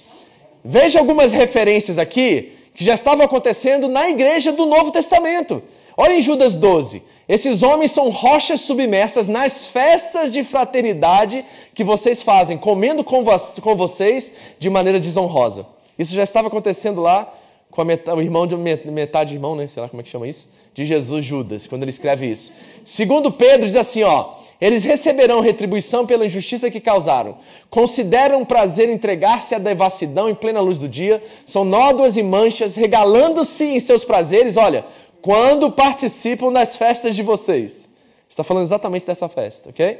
Veja 0.65 0.99
algumas 0.99 1.33
referências 1.33 1.99
aqui 1.99 2.53
que 2.75 2.85
já 2.85 2.95
estavam 2.95 3.25
acontecendo 3.25 3.89
na 3.89 4.09
igreja 4.09 4.53
do 4.53 4.67
Novo 4.67 4.91
Testamento. 4.91 5.63
Olha 5.97 6.15
em 6.15 6.21
Judas 6.21 6.57
12. 6.57 7.03
Esses 7.29 7.63
homens 7.63 7.93
são 7.93 8.11
rochas 8.11 8.61
submersas 8.63 9.29
nas 9.29 9.67
festas 9.67 10.33
de 10.33 10.43
fraternidade 10.43 11.45
que 11.75 11.85
vocês 11.85 12.23
fazem, 12.23 12.59
comendo 12.59 13.05
com, 13.05 13.23
vo 13.23 13.39
com 13.63 13.77
vocês 13.77 14.35
de 14.59 14.69
maneira 14.69 14.99
desonrosa. 14.99 15.65
Isso 15.97 16.13
já 16.13 16.25
estava 16.25 16.49
acontecendo 16.49 17.01
lá 17.01 17.33
com 17.71 17.85
metade, 17.85 18.19
o 18.19 18.23
irmão 18.23 18.47
de 18.47 18.57
metade 18.57 19.35
irmão, 19.35 19.55
né? 19.55 19.67
Sei 19.69 19.83
lá 19.83 19.89
como 19.89 20.01
é 20.01 20.05
que 20.05 20.11
chama 20.11 20.27
isso? 20.27 20.49
De 20.75 20.85
Jesus, 20.85 21.25
Judas, 21.25 21.67
quando 21.67 21.83
ele 21.83 21.91
escreve 21.91 22.27
isso. 22.27 22.53
Segundo 22.85 23.31
Pedro, 23.31 23.67
diz 23.67 23.77
assim, 23.77 24.03
ó. 24.03 24.35
Eles 24.61 24.85
receberão 24.85 25.41
retribuição 25.41 26.07
pela 26.07 26.27
injustiça 26.27 26.71
que 26.71 26.81
causaram. 26.81 27.39
Consideram 27.71 28.45
prazer 28.45 28.91
entregar-se 28.91 29.55
à 29.55 29.59
devassidão 29.59 30.29
em 30.29 30.35
plena 30.35 30.61
luz 30.61 30.77
do 30.77 30.87
dia. 30.87 31.23
São 31.47 31.65
nódoas 31.65 32.17
e 32.19 32.23
manchas, 32.23 32.77
regalando-se 32.77 33.65
em 33.65 33.81
seus 33.81 34.05
prazeres, 34.05 34.59
olha, 34.59 34.85
quando 35.23 35.71
participam 35.71 36.53
das 36.53 36.77
festas 36.77 37.17
de 37.17 37.23
vocês. 37.23 37.91
Está 38.29 38.45
falando 38.45 38.65
exatamente 38.65 39.07
dessa 39.07 39.29
festa, 39.29 39.71
ok? 39.71 39.99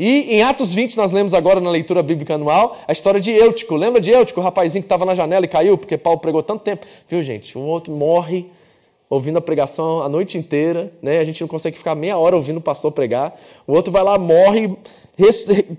E 0.00 0.36
em 0.36 0.42
Atos 0.42 0.72
20, 0.72 0.96
nós 0.96 1.12
lemos 1.12 1.34
agora 1.34 1.60
na 1.60 1.68
leitura 1.68 2.02
bíblica 2.02 2.36
anual 2.36 2.78
a 2.88 2.92
história 2.92 3.20
de 3.20 3.32
Eutico. 3.32 3.76
Lembra 3.76 4.00
de 4.00 4.10
Eutico, 4.10 4.40
o 4.40 4.42
rapazinho 4.42 4.80
que 4.80 4.86
estava 4.86 5.04
na 5.04 5.14
janela 5.14 5.44
e 5.44 5.48
caiu 5.48 5.76
porque 5.76 5.98
Paulo 5.98 6.18
pregou 6.18 6.42
tanto 6.42 6.62
tempo? 6.62 6.86
Viu, 7.06 7.22
gente? 7.22 7.58
Um 7.58 7.66
outro 7.66 7.92
morre 7.92 8.46
ouvindo 9.10 9.36
a 9.36 9.42
pregação 9.42 10.02
a 10.02 10.08
noite 10.08 10.38
inteira, 10.38 10.90
né? 11.02 11.18
A 11.18 11.24
gente 11.24 11.42
não 11.42 11.48
consegue 11.48 11.76
ficar 11.76 11.94
meia 11.94 12.16
hora 12.16 12.34
ouvindo 12.34 12.56
o 12.56 12.62
pastor 12.62 12.92
pregar. 12.92 13.38
O 13.66 13.74
outro 13.74 13.92
vai 13.92 14.02
lá, 14.02 14.18
morre, 14.18 14.74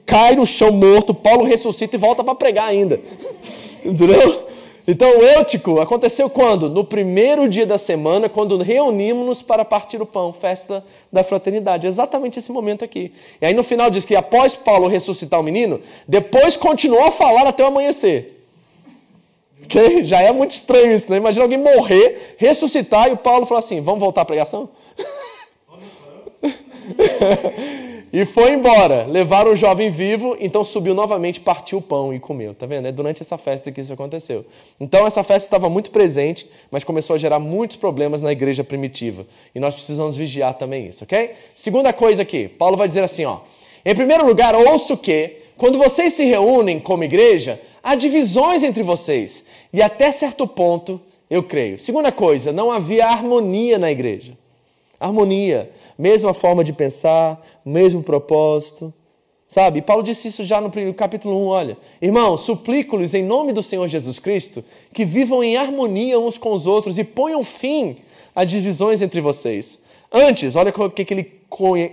cai 0.06 0.36
no 0.36 0.46
chão 0.46 0.72
morto, 0.72 1.16
Paulo 1.16 1.44
ressuscita 1.44 1.96
e 1.96 2.00
volta 2.00 2.24
para 2.24 2.36
pregar 2.36 2.68
ainda. 2.68 3.02
Entendeu? 3.84 4.51
Então, 4.88 5.20
o 5.20 5.22
Eutico 5.24 5.80
aconteceu 5.80 6.30
quando? 6.30 6.70
No 6.70 6.84
primeiro 6.84 7.48
dia 7.48 7.65
da 7.65 7.78
semana, 7.78 8.28
quando 8.28 8.58
reunimos-nos 8.58 9.41
para 9.41 9.63
partir 9.63 10.02
o 10.02 10.06
pão, 10.06 10.34
festa 10.34 10.84
da 11.12 11.24
fraternidade. 11.24 11.88
Exatamente 11.88 12.39
esse 12.39 12.52
momento 12.52 12.84
aqui. 12.84 13.13
E 13.41 13.46
aí 13.46 13.54
no 13.54 13.63
final 13.63 13.89
diz 13.89 14.06
que 14.06 14.15
após 14.15 14.56
Paulo 14.56 14.88
ressuscitar 14.88 15.39
o 15.39 15.44
menino, 15.44 15.80
depois 16.08 16.58
continuou 16.58 17.04
a 17.06 17.12
falar 17.12 17.48
até 17.48 17.63
o 17.63 17.67
amanhecer. 17.67 18.44
Okay? 19.65 20.04
Já 20.04 20.22
é 20.22 20.32
muito 20.32 20.52
estranho 20.52 20.91
isso, 20.91 21.10
né? 21.12 21.17
Imagina 21.17 21.46
alguém 21.46 21.60
morrer, 21.60 22.36
ressuscitar 22.38 23.10
e 23.10 23.13
o 23.13 23.17
Paulo 23.17 23.46
falar 23.46 23.60
assim: 23.60 23.80
vamos 23.82 24.00
voltar 24.00 24.22
à 24.22 24.26
pregação? 24.26 24.70
E 28.13 28.26
foi 28.26 28.52
embora. 28.54 29.06
Levaram 29.06 29.52
o 29.52 29.56
jovem 29.56 29.89
vivo, 29.89 30.36
então 30.39 30.63
subiu 30.63 30.93
novamente, 30.93 31.39
partiu 31.39 31.78
o 31.78 31.82
pão 31.82 32.13
e 32.13 32.19
comeu. 32.19 32.54
Tá 32.54 32.65
vendo? 32.65 32.88
É 32.88 32.91
durante 32.91 33.21
essa 33.21 33.38
festa 33.38 33.71
que 33.71 33.80
isso 33.80 33.93
aconteceu. 33.93 34.45
Então 34.80 35.08
essa 35.08 35.24
festa 35.24 35.47
estava 35.47 35.69
muito 35.69 35.91
presente, 35.91 36.50
mas 36.69 36.84
começou 36.84 37.15
a 37.15 37.19
gerar 37.19 37.39
muitos 37.39 37.78
problemas 37.78 38.21
na 38.21 38.32
igreja 38.32 38.63
primitiva. 38.63 39.26
E 39.56 39.60
nós 39.60 39.74
precisamos 39.74 40.17
vigiar 40.17 40.56
também 40.56 40.88
isso, 40.88 41.04
ok? 41.06 41.32
Segunda 41.56 41.93
coisa 41.93 42.21
aqui, 42.21 42.50
Paulo 42.50 42.76
vai 42.76 42.88
dizer 42.88 43.04
assim, 43.04 43.24
ó. 43.24 43.39
Em 43.86 43.95
primeiro 43.95 44.26
lugar, 44.26 44.54
ouço 44.56 44.97
que, 44.97 45.38
quando 45.58 45.78
vocês 45.78 46.13
se 46.13 46.26
reúnem 46.26 46.80
como 46.80 47.04
igreja, 47.04 47.62
há 47.82 47.95
divisões 47.95 48.62
entre 48.62 48.84
vocês. 48.84 49.43
E 49.74 49.82
até 49.82 50.12
certo 50.12 50.45
ponto, 50.45 51.00
eu 51.30 51.41
creio. 51.41 51.80
Segunda 51.80 52.12
coisa, 52.12 52.52
não 52.52 52.71
havia 52.71 53.08
harmonia 53.08 53.80
na 53.80 53.89
igreja. 53.89 54.38
Harmonia 55.00 55.71
mesma 56.02 56.34
forma 56.34 56.64
de 56.64 56.74
pensar, 56.74 57.40
mesmo 57.64 58.02
propósito. 58.02 58.92
Sabe? 59.48 59.80
E 59.80 59.82
Paulo 59.82 60.02
disse 60.02 60.30
isso 60.30 60.46
já 60.46 60.62
no 60.62 60.72
capítulo 60.94 61.38
1, 61.46 61.48
olha. 61.48 61.78
Irmão, 62.02 62.38
suplico-lhes 62.38 63.14
em 63.14 63.22
nome 63.22 63.52
do 63.52 63.62
Senhor 63.62 63.86
Jesus 63.88 64.18
Cristo 64.18 64.64
que 64.94 65.04
vivam 65.04 65.44
em 65.44 65.58
harmonia 65.58 66.18
uns 66.18 66.38
com 66.38 66.54
os 66.54 66.66
outros 66.66 66.98
e 66.98 67.04
ponham 67.04 67.44
fim 67.44 67.98
a 68.34 68.46
divisões 68.46 69.02
entre 69.02 69.20
vocês. 69.20 69.80
Antes, 70.12 70.56
olha 70.56 70.74
o 70.76 70.90
que 70.90 71.14
ele 71.14 71.42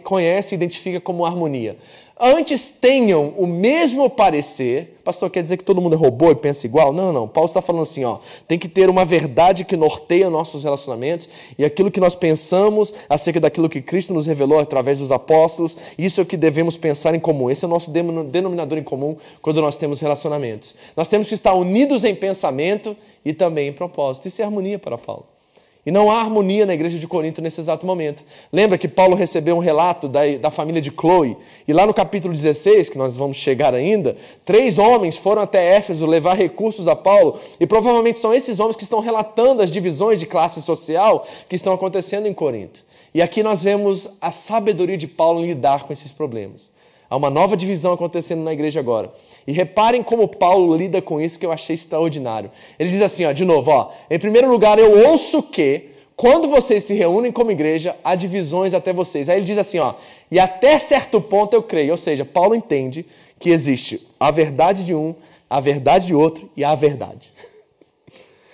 conhece 0.02 0.54
e 0.54 0.56
identifica 0.56 1.00
como 1.00 1.26
harmonia 1.26 1.76
antes 2.20 2.70
tenham 2.70 3.28
o 3.36 3.46
mesmo 3.46 4.08
parecer. 4.10 4.96
Pastor, 5.04 5.30
quer 5.30 5.42
dizer 5.42 5.56
que 5.56 5.64
todo 5.64 5.80
mundo 5.80 5.94
é 5.94 5.96
robô 5.96 6.30
e 6.30 6.34
pensa 6.34 6.66
igual? 6.66 6.92
Não, 6.92 7.06
não, 7.06 7.12
não. 7.12 7.28
Paulo 7.28 7.46
está 7.46 7.62
falando 7.62 7.82
assim, 7.82 8.04
ó, 8.04 8.18
tem 8.46 8.58
que 8.58 8.68
ter 8.68 8.90
uma 8.90 9.04
verdade 9.04 9.64
que 9.64 9.76
norteia 9.76 10.28
nossos 10.28 10.64
relacionamentos 10.64 11.28
e 11.56 11.64
aquilo 11.64 11.90
que 11.90 12.00
nós 12.00 12.14
pensamos 12.14 12.92
acerca 13.08 13.40
daquilo 13.40 13.68
que 13.68 13.80
Cristo 13.80 14.12
nos 14.12 14.26
revelou 14.26 14.58
através 14.58 14.98
dos 14.98 15.10
apóstolos, 15.10 15.76
isso 15.96 16.20
é 16.20 16.22
o 16.22 16.26
que 16.26 16.36
devemos 16.36 16.76
pensar 16.76 17.14
em 17.14 17.20
comum. 17.20 17.48
Esse 17.48 17.64
é 17.64 17.68
o 17.68 17.70
nosso 17.70 17.90
denominador 17.90 18.78
em 18.78 18.84
comum 18.84 19.16
quando 19.40 19.62
nós 19.62 19.76
temos 19.76 20.00
relacionamentos. 20.00 20.74
Nós 20.96 21.08
temos 21.08 21.28
que 21.28 21.34
estar 21.34 21.54
unidos 21.54 22.04
em 22.04 22.14
pensamento 22.14 22.96
e 23.24 23.32
também 23.32 23.68
em 23.68 23.72
propósito. 23.72 24.28
Isso 24.28 24.42
é 24.42 24.44
harmonia 24.44 24.78
para 24.78 24.98
Paulo. 24.98 25.37
E 25.86 25.90
não 25.90 26.10
há 26.10 26.20
harmonia 26.20 26.66
na 26.66 26.74
igreja 26.74 26.98
de 26.98 27.06
Corinto 27.06 27.40
nesse 27.40 27.60
exato 27.60 27.86
momento. 27.86 28.24
Lembra 28.52 28.76
que 28.76 28.88
Paulo 28.88 29.14
recebeu 29.14 29.56
um 29.56 29.60
relato 29.60 30.08
da, 30.08 30.20
da 30.38 30.50
família 30.50 30.82
de 30.82 30.90
Chloe? 30.90 31.36
E 31.66 31.72
lá 31.72 31.86
no 31.86 31.94
capítulo 31.94 32.34
16, 32.34 32.88
que 32.88 32.98
nós 32.98 33.16
vamos 33.16 33.36
chegar 33.36 33.74
ainda, 33.74 34.16
três 34.44 34.78
homens 34.78 35.16
foram 35.16 35.42
até 35.42 35.76
Éfeso 35.76 36.04
levar 36.04 36.34
recursos 36.34 36.88
a 36.88 36.96
Paulo. 36.96 37.38
E 37.58 37.66
provavelmente 37.66 38.18
são 38.18 38.34
esses 38.34 38.60
homens 38.60 38.76
que 38.76 38.82
estão 38.82 39.00
relatando 39.00 39.62
as 39.62 39.70
divisões 39.70 40.20
de 40.20 40.26
classe 40.26 40.60
social 40.60 41.26
que 41.48 41.56
estão 41.56 41.72
acontecendo 41.72 42.26
em 42.26 42.34
Corinto. 42.34 42.84
E 43.14 43.22
aqui 43.22 43.42
nós 43.42 43.62
vemos 43.62 44.08
a 44.20 44.30
sabedoria 44.30 44.98
de 44.98 45.06
Paulo 45.06 45.40
em 45.42 45.46
lidar 45.46 45.84
com 45.84 45.92
esses 45.92 46.12
problemas. 46.12 46.70
Há 47.10 47.16
uma 47.16 47.30
nova 47.30 47.56
divisão 47.56 47.92
acontecendo 47.92 48.42
na 48.42 48.52
igreja 48.52 48.80
agora. 48.80 49.10
E 49.46 49.52
reparem 49.52 50.02
como 50.02 50.28
Paulo 50.28 50.76
lida 50.76 51.00
com 51.00 51.20
isso 51.20 51.38
que 51.38 51.46
eu 51.46 51.52
achei 51.52 51.74
extraordinário. 51.74 52.50
Ele 52.78 52.90
diz 52.90 53.00
assim, 53.00 53.24
ó, 53.24 53.32
de 53.32 53.44
novo, 53.44 53.70
ó, 53.70 53.90
em 54.10 54.18
primeiro 54.18 54.50
lugar, 54.50 54.78
eu 54.78 55.08
ouço 55.08 55.42
que 55.42 55.88
quando 56.14 56.48
vocês 56.48 56.84
se 56.84 56.94
reúnem 56.94 57.32
como 57.32 57.50
igreja, 57.50 57.96
há 58.04 58.14
divisões 58.14 58.74
até 58.74 58.92
vocês. 58.92 59.28
Aí 59.28 59.38
ele 59.38 59.46
diz 59.46 59.56
assim, 59.56 59.78
ó, 59.78 59.94
e 60.30 60.38
até 60.38 60.78
certo 60.78 61.20
ponto 61.20 61.54
eu 61.54 61.62
creio. 61.62 61.92
Ou 61.92 61.96
seja, 61.96 62.24
Paulo 62.24 62.54
entende 62.54 63.06
que 63.38 63.50
existe 63.50 64.06
a 64.20 64.30
verdade 64.30 64.84
de 64.84 64.94
um, 64.94 65.14
a 65.48 65.60
verdade 65.60 66.08
de 66.08 66.14
outro 66.14 66.50
e 66.56 66.64
a 66.64 66.74
verdade. 66.74 67.32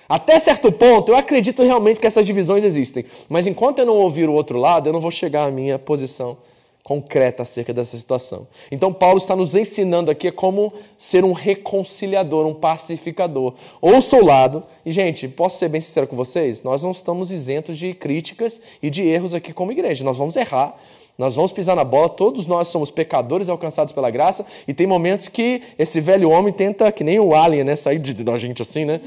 Até 0.06 0.38
certo 0.38 0.70
ponto, 0.70 1.10
eu 1.10 1.16
acredito 1.16 1.62
realmente 1.62 1.98
que 1.98 2.06
essas 2.06 2.26
divisões 2.26 2.62
existem. 2.62 3.06
Mas 3.26 3.46
enquanto 3.46 3.78
eu 3.78 3.86
não 3.86 3.96
ouvir 3.96 4.28
o 4.28 4.34
outro 4.34 4.58
lado, 4.58 4.86
eu 4.86 4.92
não 4.92 5.00
vou 5.00 5.10
chegar 5.10 5.48
à 5.48 5.50
minha 5.50 5.78
posição 5.78 6.36
concreta 6.84 7.42
acerca 7.42 7.72
dessa 7.72 7.96
situação. 7.96 8.46
Então, 8.70 8.92
Paulo 8.92 9.16
está 9.16 9.34
nos 9.34 9.54
ensinando 9.54 10.10
aqui 10.10 10.30
como 10.30 10.70
ser 10.98 11.24
um 11.24 11.32
reconciliador, 11.32 12.46
um 12.46 12.52
pacificador. 12.52 13.54
Ouça 13.80 14.18
o 14.18 14.24
lado, 14.24 14.62
e 14.84 14.92
gente, 14.92 15.26
posso 15.26 15.58
ser 15.58 15.70
bem 15.70 15.80
sincero 15.80 16.06
com 16.06 16.14
vocês? 16.14 16.62
Nós 16.62 16.82
não 16.82 16.90
estamos 16.90 17.30
isentos 17.30 17.78
de 17.78 17.94
críticas 17.94 18.60
e 18.82 18.90
de 18.90 19.02
erros 19.02 19.32
aqui 19.32 19.50
como 19.50 19.72
igreja. 19.72 20.04
Nós 20.04 20.18
vamos 20.18 20.36
errar, 20.36 20.78
nós 21.16 21.36
vamos 21.36 21.52
pisar 21.52 21.76
na 21.76 21.84
bola, 21.84 22.08
todos 22.08 22.46
nós 22.46 22.68
somos 22.68 22.90
pecadores 22.90 23.48
alcançados 23.48 23.92
pela 23.92 24.10
graça, 24.10 24.44
e 24.66 24.74
tem 24.74 24.86
momentos 24.86 25.28
que 25.28 25.62
esse 25.78 26.00
velho 26.00 26.30
homem 26.30 26.52
tenta, 26.52 26.90
que 26.90 27.04
nem 27.04 27.20
o 27.20 27.34
alien, 27.34 27.64
né, 27.64 27.76
sair 27.76 27.98
de, 27.98 28.12
da 28.14 28.36
gente 28.36 28.62
assim, 28.62 28.84
né? 28.84 29.00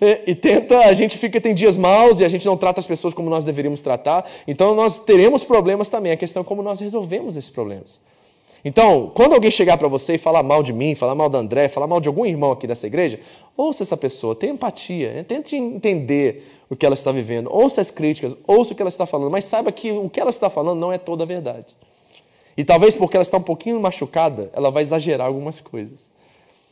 E, 0.00 0.32
e, 0.32 0.34
tenta, 0.34 0.80
a 0.80 0.92
gente 0.92 1.16
fica, 1.16 1.40
tem 1.40 1.54
dias 1.54 1.76
maus 1.76 2.20
e 2.20 2.24
a 2.24 2.28
gente 2.28 2.44
não 2.44 2.56
trata 2.56 2.80
as 2.80 2.86
pessoas 2.86 3.14
como 3.14 3.30
nós 3.30 3.44
deveríamos 3.44 3.80
tratar, 3.80 4.28
então 4.46 4.74
nós 4.74 4.98
teremos 4.98 5.42
problemas 5.42 5.88
também. 5.88 6.12
A 6.12 6.16
questão 6.16 6.42
é 6.42 6.44
como 6.44 6.62
nós 6.62 6.80
resolvemos 6.80 7.36
esses 7.36 7.50
problemas. 7.50 8.00
Então, 8.64 9.12
quando 9.14 9.34
alguém 9.34 9.50
chegar 9.50 9.76
para 9.76 9.88
você 9.88 10.14
e 10.14 10.18
falar 10.18 10.42
mal 10.42 10.62
de 10.62 10.72
mim, 10.72 10.94
falar 10.94 11.14
mal 11.14 11.28
da 11.28 11.38
André, 11.38 11.68
falar 11.68 11.86
mal 11.86 12.00
de 12.00 12.08
algum 12.08 12.24
irmão 12.24 12.50
aqui 12.50 12.66
dessa 12.66 12.86
igreja, 12.86 13.20
ouça 13.54 13.82
essa 13.82 13.96
pessoa, 13.96 14.34
tenha 14.34 14.54
empatia, 14.54 15.12
né? 15.12 15.22
tente 15.22 15.54
entender 15.54 16.50
o 16.70 16.74
que 16.74 16.86
ela 16.86 16.94
está 16.94 17.12
vivendo, 17.12 17.52
ouça 17.52 17.82
as 17.82 17.90
críticas, 17.90 18.34
ouça 18.46 18.72
o 18.72 18.74
que 18.74 18.80
ela 18.80 18.88
está 18.88 19.04
falando, 19.04 19.30
mas 19.30 19.44
saiba 19.44 19.70
que 19.70 19.92
o 19.92 20.08
que 20.08 20.18
ela 20.18 20.30
está 20.30 20.48
falando 20.48 20.78
não 20.78 20.90
é 20.90 20.96
toda 20.96 21.24
a 21.24 21.26
verdade. 21.26 21.76
E 22.56 22.64
talvez 22.64 22.94
porque 22.94 23.16
ela 23.16 23.22
está 23.22 23.36
um 23.36 23.42
pouquinho 23.42 23.78
machucada, 23.78 24.50
ela 24.54 24.70
vai 24.70 24.82
exagerar 24.82 25.26
algumas 25.26 25.60
coisas. 25.60 26.08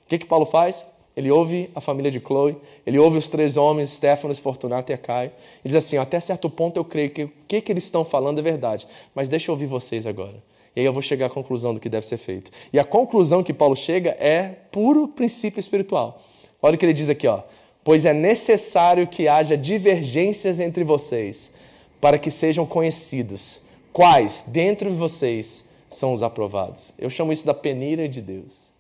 O 0.07 0.09
que, 0.09 0.19
que 0.19 0.27
Paulo 0.27 0.47
faz? 0.47 0.87
Ele 1.15 1.31
ouve 1.31 1.69
a 1.75 1.81
família 1.81 2.11
de 2.11 2.21
Chloe, 2.21 2.57
ele 2.87 2.99
ouve 2.99 3.19
os 3.19 3.29
três 3.29 3.59
homens, 3.59 3.91
Stefanos, 3.91 4.39
Fortunato 4.39 4.91
e 4.91 4.95
Acaio, 4.95 5.31
e 5.63 5.69
diz 5.69 5.77
assim: 5.77 5.99
até 5.99 6.19
certo 6.21 6.49
ponto 6.49 6.79
eu 6.79 6.85
creio 6.87 7.11
que 7.11 7.25
o 7.25 7.33
que, 7.47 7.61
que 7.61 7.71
eles 7.71 7.85
estão 7.85 8.03
falando 8.03 8.39
é 8.39 8.43
verdade, 8.43 8.89
mas 9.15 9.29
deixa 9.29 9.51
eu 9.51 9.55
ouvir 9.55 9.67
vocês 9.67 10.07
agora. 10.07 10.52
E 10.75 10.81
aí 10.81 10.87
eu 10.87 10.93
vou 10.93 11.03
chegar 11.03 11.27
à 11.27 11.31
conclusão 11.31 11.75
do 11.75 11.81
que 11.81 11.89
deve 11.89 12.07
ser 12.07 12.17
feito. 12.17 12.51
E 12.73 12.79
a 12.79 12.85
conclusão 12.85 13.43
que 13.43 13.53
Paulo 13.53 13.77
chega 13.77 14.11
é 14.19 14.57
puro 14.71 15.09
princípio 15.09 15.61
espiritual. 15.61 16.21
Olha 16.61 16.75
o 16.75 16.79
que 16.79 16.87
ele 16.87 16.93
diz 16.93 17.09
aqui, 17.09 17.27
ó. 17.27 17.43
Pois 17.85 18.05
é 18.05 18.13
necessário 18.13 19.07
que 19.07 19.29
haja 19.29 19.57
divergências 19.57 20.61
entre 20.61 20.85
vocês, 20.85 21.53
para 22.01 22.19
que 22.19 22.31
sejam 22.31 22.65
conhecidos 22.65 23.61
quais 23.93 24.45
dentre 24.47 24.89
vocês 24.89 25.65
são 25.91 26.15
os 26.15 26.23
aprovados. 26.23 26.95
Eu 26.99 27.11
chamo 27.11 27.33
isso 27.33 27.45
da 27.45 27.55
peneira 27.55 28.09
de 28.09 28.21
Deus. 28.21 28.73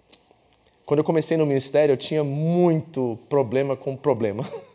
Quando 0.87 0.99
eu 0.99 1.05
comecei 1.05 1.37
no 1.37 1.47
ministério, 1.47 1.93
eu 1.93 1.97
tinha 1.97 2.25
muito 2.25 3.19
problema 3.29 3.77
com 3.77 3.97
problema. 3.97 4.49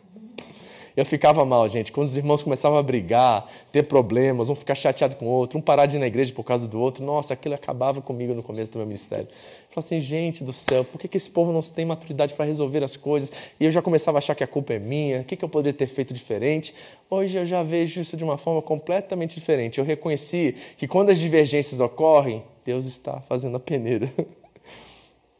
Eu 0.98 1.06
ficava 1.06 1.44
mal, 1.44 1.68
gente. 1.68 1.92
Quando 1.92 2.08
os 2.08 2.16
irmãos 2.16 2.42
começavam 2.42 2.76
a 2.76 2.82
brigar, 2.82 3.48
ter 3.70 3.84
problemas, 3.84 4.50
um 4.50 4.54
ficar 4.56 4.74
chateado 4.74 5.14
com 5.14 5.26
o 5.26 5.28
outro, 5.28 5.56
um 5.56 5.62
parar 5.62 5.86
de 5.86 5.94
ir 5.94 6.00
na 6.00 6.08
igreja 6.08 6.32
por 6.32 6.42
causa 6.42 6.66
do 6.66 6.80
outro, 6.80 7.04
nossa, 7.04 7.34
aquilo 7.34 7.54
acabava 7.54 8.02
comigo 8.02 8.34
no 8.34 8.42
começo 8.42 8.72
do 8.72 8.78
meu 8.78 8.86
ministério. 8.86 9.26
Eu 9.26 9.68
falava 9.70 9.86
assim, 9.86 10.00
gente 10.00 10.42
do 10.42 10.52
céu, 10.52 10.84
por 10.84 10.98
que, 10.98 11.06
que 11.06 11.16
esse 11.16 11.30
povo 11.30 11.52
não 11.52 11.62
tem 11.62 11.84
maturidade 11.84 12.34
para 12.34 12.44
resolver 12.44 12.82
as 12.82 12.96
coisas? 12.96 13.30
E 13.60 13.64
eu 13.64 13.70
já 13.70 13.80
começava 13.80 14.18
a 14.18 14.20
achar 14.20 14.34
que 14.34 14.42
a 14.42 14.46
culpa 14.48 14.72
é 14.72 14.80
minha, 14.80 15.20
o 15.20 15.24
que, 15.24 15.36
que 15.36 15.44
eu 15.44 15.48
poderia 15.48 15.72
ter 15.72 15.86
feito 15.86 16.12
diferente? 16.12 16.74
Hoje 17.08 17.38
eu 17.38 17.46
já 17.46 17.62
vejo 17.62 18.00
isso 18.00 18.16
de 18.16 18.24
uma 18.24 18.36
forma 18.36 18.60
completamente 18.60 19.36
diferente. 19.36 19.78
Eu 19.78 19.84
reconheci 19.84 20.56
que 20.76 20.88
quando 20.88 21.10
as 21.10 21.18
divergências 21.20 21.78
ocorrem, 21.78 22.42
Deus 22.64 22.86
está 22.86 23.20
fazendo 23.20 23.56
a 23.56 23.60
peneira. 23.60 24.12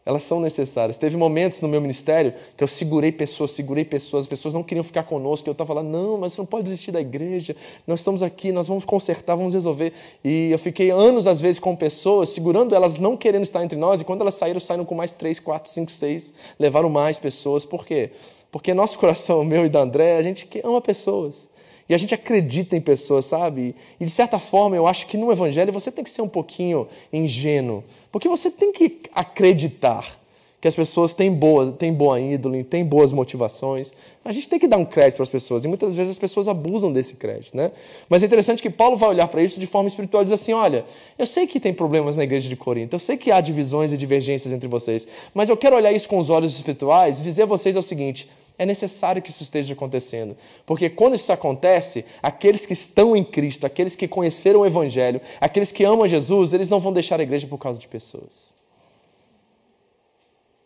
elas 0.08 0.22
são 0.22 0.40
necessárias. 0.40 0.96
Teve 0.96 1.18
momentos 1.18 1.60
no 1.60 1.68
meu 1.68 1.82
ministério 1.82 2.32
que 2.56 2.64
eu 2.64 2.66
segurei 2.66 3.12
pessoas, 3.12 3.50
segurei 3.50 3.84
pessoas, 3.84 4.24
as 4.24 4.26
pessoas 4.26 4.54
não 4.54 4.62
queriam 4.62 4.82
ficar 4.82 5.02
conosco, 5.02 5.46
eu 5.46 5.52
estava 5.52 5.74
lá, 5.74 5.82
não, 5.82 6.16
mas 6.16 6.32
você 6.32 6.40
não 6.40 6.46
pode 6.46 6.64
desistir 6.64 6.90
da 6.90 6.98
igreja, 6.98 7.54
nós 7.86 8.00
estamos 8.00 8.22
aqui, 8.22 8.50
nós 8.50 8.66
vamos 8.66 8.86
consertar, 8.86 9.36
vamos 9.36 9.52
resolver. 9.52 9.92
E 10.24 10.50
eu 10.50 10.58
fiquei 10.58 10.88
anos, 10.88 11.26
às 11.26 11.42
vezes, 11.42 11.60
com 11.60 11.76
pessoas, 11.76 12.30
segurando 12.30 12.74
elas, 12.74 12.96
não 12.96 13.18
querendo 13.18 13.42
estar 13.42 13.62
entre 13.62 13.76
nós, 13.76 14.00
e 14.00 14.04
quando 14.04 14.22
elas 14.22 14.32
saíram, 14.32 14.58
saíram 14.58 14.86
com 14.86 14.94
mais 14.94 15.12
três, 15.12 15.38
quatro, 15.38 15.70
cinco, 15.70 15.92
seis, 15.92 16.32
levaram 16.58 16.88
mais 16.88 17.18
pessoas. 17.18 17.66
Por 17.66 17.84
quê? 17.84 18.12
Porque 18.50 18.72
nosso 18.72 18.96
coração, 18.98 19.44
meu 19.44 19.66
e 19.66 19.68
da 19.68 19.80
André, 19.80 20.16
a 20.16 20.22
gente 20.22 20.48
ama 20.64 20.80
pessoas. 20.80 21.50
E 21.88 21.94
a 21.94 21.98
gente 21.98 22.14
acredita 22.14 22.76
em 22.76 22.80
pessoas, 22.80 23.24
sabe? 23.24 23.74
E 23.98 24.04
de 24.04 24.10
certa 24.10 24.38
forma, 24.38 24.76
eu 24.76 24.86
acho 24.86 25.06
que 25.06 25.16
no 25.16 25.32
Evangelho 25.32 25.72
você 25.72 25.90
tem 25.90 26.04
que 26.04 26.10
ser 26.10 26.20
um 26.20 26.28
pouquinho 26.28 26.86
ingênuo. 27.12 27.82
Porque 28.12 28.28
você 28.28 28.50
tem 28.50 28.72
que 28.72 29.00
acreditar 29.14 30.18
que 30.60 30.66
as 30.66 30.74
pessoas 30.74 31.14
têm 31.14 31.32
boa, 31.32 31.70
têm 31.70 31.92
boa 31.92 32.20
índole, 32.20 32.64
têm 32.64 32.84
boas 32.84 33.12
motivações. 33.12 33.92
A 34.24 34.32
gente 34.32 34.48
tem 34.48 34.58
que 34.58 34.66
dar 34.66 34.76
um 34.76 34.84
crédito 34.84 35.16
para 35.16 35.22
as 35.22 35.28
pessoas. 35.28 35.64
E 35.64 35.68
muitas 35.68 35.94
vezes 35.94 36.10
as 36.10 36.18
pessoas 36.18 36.48
abusam 36.48 36.92
desse 36.92 37.14
crédito, 37.14 37.56
né? 37.56 37.70
Mas 38.08 38.22
é 38.22 38.26
interessante 38.26 38.60
que 38.60 38.68
Paulo 38.68 38.96
vai 38.96 39.08
olhar 39.08 39.28
para 39.28 39.42
isso 39.42 39.60
de 39.60 39.66
forma 39.66 39.88
espiritual 39.88 40.22
e 40.22 40.24
diz 40.24 40.32
assim: 40.32 40.52
olha, 40.52 40.84
eu 41.16 41.26
sei 41.26 41.46
que 41.46 41.60
tem 41.60 41.72
problemas 41.72 42.16
na 42.16 42.24
igreja 42.24 42.48
de 42.48 42.56
Corinto, 42.56 42.96
eu 42.96 43.00
sei 43.00 43.16
que 43.16 43.30
há 43.30 43.40
divisões 43.40 43.92
e 43.92 43.96
divergências 43.96 44.52
entre 44.52 44.68
vocês, 44.68 45.06
mas 45.32 45.48
eu 45.48 45.56
quero 45.56 45.76
olhar 45.76 45.92
isso 45.92 46.08
com 46.08 46.18
os 46.18 46.28
olhos 46.28 46.54
espirituais 46.54 47.20
e 47.20 47.22
dizer 47.22 47.44
a 47.44 47.46
vocês 47.46 47.76
o 47.76 47.82
seguinte: 47.82 48.28
é 48.58 48.66
necessário 48.66 49.22
que 49.22 49.30
isso 49.30 49.44
esteja 49.44 49.72
acontecendo. 49.72 50.36
Porque 50.66 50.90
quando 50.90 51.14
isso 51.14 51.32
acontece, 51.32 52.04
aqueles 52.20 52.66
que 52.66 52.72
estão 52.72 53.16
em 53.16 53.22
Cristo, 53.22 53.64
aqueles 53.64 53.94
que 53.94 54.08
conheceram 54.08 54.60
o 54.60 54.66
Evangelho, 54.66 55.20
aqueles 55.40 55.70
que 55.70 55.84
amam 55.84 56.08
Jesus, 56.08 56.52
eles 56.52 56.68
não 56.68 56.80
vão 56.80 56.92
deixar 56.92 57.20
a 57.20 57.22
igreja 57.22 57.46
por 57.46 57.58
causa 57.58 57.78
de 57.78 57.86
pessoas. 57.86 58.52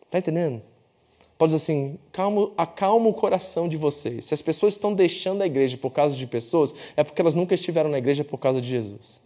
Está 0.05 0.17
entendendo? 0.17 0.61
Pode 1.37 1.53
dizer 1.53 1.63
assim, 1.63 1.99
calma, 2.11 2.51
acalma 2.57 3.09
o 3.09 3.13
coração 3.13 3.67
de 3.67 3.77
vocês. 3.77 4.25
Se 4.25 4.33
as 4.33 4.41
pessoas 4.41 4.73
estão 4.73 4.93
deixando 4.93 5.41
a 5.41 5.45
igreja 5.45 5.77
por 5.77 5.91
causa 5.91 6.15
de 6.15 6.25
pessoas, 6.25 6.73
é 6.95 7.03
porque 7.03 7.21
elas 7.21 7.35
nunca 7.35 7.53
estiveram 7.53 7.89
na 7.89 7.97
igreja 7.97 8.23
por 8.23 8.37
causa 8.37 8.61
de 8.61 8.69
Jesus. 8.69 9.21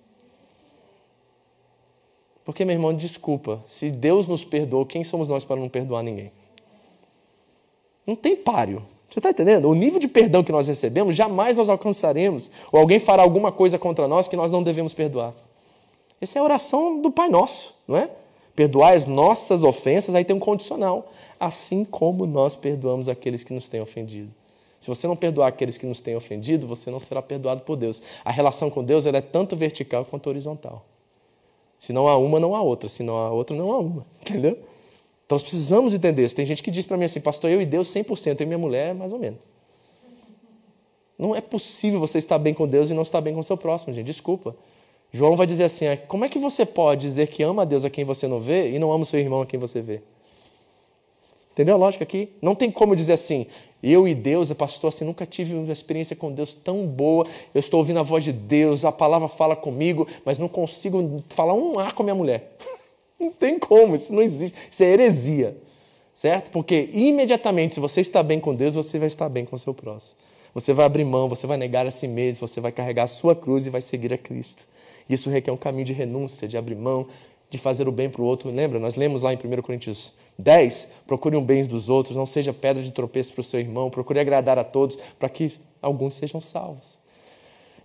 Porque, 2.43 2.63
meu 2.63 2.73
irmão, 2.73 2.93
desculpa, 2.93 3.62
se 3.65 3.91
Deus 3.91 4.25
nos 4.25 4.43
perdoou, 4.43 4.86
quem 4.86 5.03
somos 5.03 5.27
nós 5.27 5.43
para 5.43 5.58
não 5.58 5.67
perdoar 5.67 6.01
ninguém? 6.01 6.32
Não 8.07 8.15
tem 8.15 8.37
páreo. 8.37 8.81
Você 9.09 9.19
está 9.19 9.29
entendendo? 9.29 9.69
O 9.69 9.75
nível 9.75 9.99
de 9.99 10.07
perdão 10.07 10.43
que 10.43 10.51
nós 10.51 10.67
recebemos, 10.67 11.15
jamais 11.15 11.57
nós 11.57 11.67
alcançaremos. 11.67 12.49
Ou 12.71 12.79
alguém 12.79 12.99
fará 12.99 13.21
alguma 13.21 13.51
coisa 13.51 13.77
contra 13.77 14.07
nós 14.07 14.27
que 14.27 14.37
nós 14.37 14.51
não 14.51 14.63
devemos 14.63 14.93
perdoar. 14.93 15.33
Essa 16.21 16.39
é 16.39 16.41
a 16.41 16.43
oração 16.43 17.01
do 17.01 17.11
Pai 17.11 17.29
Nosso, 17.29 17.75
não 17.87 17.97
é? 17.97 18.09
Perdoar 18.55 18.93
as 18.93 19.05
nossas 19.05 19.63
ofensas, 19.63 20.15
aí 20.15 20.25
tem 20.25 20.35
um 20.35 20.39
condicional. 20.39 21.11
Assim 21.39 21.85
como 21.85 22.25
nós 22.25 22.55
perdoamos 22.55 23.07
aqueles 23.07 23.43
que 23.43 23.53
nos 23.53 23.67
têm 23.67 23.81
ofendido. 23.81 24.31
Se 24.79 24.87
você 24.87 25.07
não 25.07 25.15
perdoar 25.15 25.47
aqueles 25.47 25.77
que 25.77 25.85
nos 25.85 26.01
têm 26.01 26.15
ofendido, 26.15 26.67
você 26.67 26.89
não 26.89 26.99
será 26.99 27.21
perdoado 27.21 27.61
por 27.61 27.75
Deus. 27.75 28.01
A 28.23 28.31
relação 28.31 28.69
com 28.69 28.83
Deus 28.83 29.05
é 29.05 29.21
tanto 29.21 29.55
vertical 29.55 30.05
quanto 30.05 30.27
horizontal. 30.27 30.85
Se 31.79 31.93
não 31.93 32.07
há 32.07 32.17
uma, 32.17 32.39
não 32.39 32.55
há 32.55 32.61
outra. 32.61 32.89
Se 32.89 33.03
não 33.03 33.17
há 33.17 33.29
outra, 33.29 33.55
não 33.55 33.71
há 33.71 33.77
uma. 33.77 34.05
Entendeu? 34.21 34.57
Então 35.27 35.35
nós 35.35 35.43
precisamos 35.43 35.93
entender 35.93 36.25
isso. 36.25 36.35
Tem 36.35 36.45
gente 36.45 36.63
que 36.63 36.71
diz 36.71 36.85
para 36.85 36.95
mim 36.95 37.03
assim, 37.03 37.19
pastor, 37.19 37.51
eu 37.51 37.61
e 37.61 37.65
Deus 37.65 37.93
100%, 37.93 38.39
eu 38.39 38.43
e 38.43 38.45
minha 38.45 38.57
mulher, 38.57 38.95
mais 38.95 39.11
ou 39.11 39.19
menos. 39.19 39.39
Não 41.19 41.35
é 41.35 41.41
possível 41.41 41.99
você 41.99 42.17
estar 42.17 42.39
bem 42.39 42.53
com 42.53 42.65
Deus 42.65 42.89
e 42.89 42.93
não 42.93 43.01
estar 43.01 43.19
bem 43.19 43.33
com 43.33 43.41
o 43.41 43.43
seu 43.43 43.57
próximo, 43.57 43.93
gente. 43.93 44.05
Desculpa. 44.05 44.55
João 45.11 45.35
vai 45.35 45.45
dizer 45.45 45.65
assim: 45.65 45.87
ah, 45.87 45.97
como 45.97 46.23
é 46.23 46.29
que 46.29 46.39
você 46.39 46.65
pode 46.65 47.01
dizer 47.01 47.27
que 47.27 47.43
ama 47.43 47.63
a 47.63 47.65
Deus 47.65 47.83
a 47.83 47.89
quem 47.89 48.05
você 48.05 48.25
não 48.27 48.39
vê 48.39 48.71
e 48.71 48.79
não 48.79 48.91
ama 48.91 49.03
o 49.03 49.05
seu 49.05 49.19
irmão 49.19 49.41
a 49.41 49.45
quem 49.45 49.59
você 49.59 49.81
vê? 49.81 50.01
Entendeu 51.51 51.73
a 51.73 51.77
lógica 51.77 52.03
aqui? 52.03 52.29
Não 52.39 52.53
tem 52.53 52.69
como 52.69 52.95
dizer 52.95 53.13
assim, 53.13 53.47
eu 53.81 54.07
e 54.07 54.13
Deus, 54.13 54.53
pastor, 54.53 54.89
assim, 54.89 55.03
nunca 55.03 55.25
tive 55.25 55.55
uma 55.55 55.73
experiência 55.73 56.15
com 56.15 56.31
Deus 56.31 56.53
tão 56.53 56.85
boa. 56.85 57.25
Eu 57.53 57.59
estou 57.59 57.79
ouvindo 57.79 57.99
a 57.99 58.03
voz 58.03 58.23
de 58.23 58.31
Deus, 58.31 58.85
a 58.85 58.91
palavra 58.91 59.27
fala 59.27 59.55
comigo, 59.55 60.07
mas 60.23 60.37
não 60.37 60.47
consigo 60.47 61.23
falar 61.29 61.55
um 61.55 61.79
ar 61.79 61.93
com 61.93 62.03
a 62.03 62.05
minha 62.05 62.15
mulher. 62.15 62.55
Não 63.19 63.32
tem 63.32 63.58
como, 63.58 63.95
isso 63.95 64.13
não 64.13 64.21
existe. 64.21 64.58
Isso 64.69 64.84
é 64.84 64.88
heresia. 64.88 65.58
Certo? 66.13 66.49
Porque 66.49 66.89
imediatamente, 66.93 67.75
se 67.75 67.80
você 67.80 68.01
está 68.01 68.23
bem 68.23 68.39
com 68.39 68.56
Deus, 68.56 68.73
você 68.73 68.97
vai 68.97 69.08
estar 69.08 69.30
bem 69.30 69.45
com 69.45 69.56
o 69.56 69.60
seu 69.60 69.73
próximo. 69.73 70.17
Você 70.53 70.73
vai 70.73 70.86
abrir 70.86 71.03
mão, 71.03 71.30
você 71.30 71.45
vai 71.45 71.58
negar 71.58 71.86
a 71.86 71.91
si 71.91 72.08
mesmo, 72.08 72.47
você 72.47 72.60
vai 72.60 72.71
carregar 72.71 73.03
a 73.03 73.08
sua 73.08 73.36
cruz 73.36 73.67
e 73.67 73.69
vai 73.69 73.82
seguir 73.82 74.12
a 74.12 74.17
Cristo. 74.17 74.67
Isso 75.08 75.30
requer 75.30 75.51
um 75.51 75.58
caminho 75.58 75.86
de 75.86 75.93
renúncia, 75.93 76.47
de 76.47 76.58
abrir 76.58 76.75
mão, 76.75 77.06
de 77.49 77.58
fazer 77.58 77.88
o 77.88 77.91
bem 77.91 78.10
para 78.10 78.21
o 78.21 78.25
outro. 78.25 78.49
Lembra? 78.49 78.80
Nós 78.80 78.95
lemos 78.95 79.21
lá 79.21 79.32
em 79.32 79.38
1 79.38 79.62
Coríntios 79.62 80.12
10, 80.39 80.89
procure 81.06 81.36
um 81.36 81.43
bem 81.43 81.63
dos 81.63 81.89
outros, 81.89 82.15
não 82.15 82.25
seja 82.25 82.51
pedra 82.51 82.82
de 82.82 82.91
tropeço 82.91 83.34
para 83.34 83.41
o 83.41 83.43
seu 83.43 83.60
irmão, 83.60 83.89
procure 83.89 84.19
agradar 84.19 84.58
a 84.58 84.63
todos, 84.63 84.97
para 85.19 85.30
que 85.30 85.53
alguns 85.82 86.15
sejam 86.15 86.41
salvos. 86.41 86.99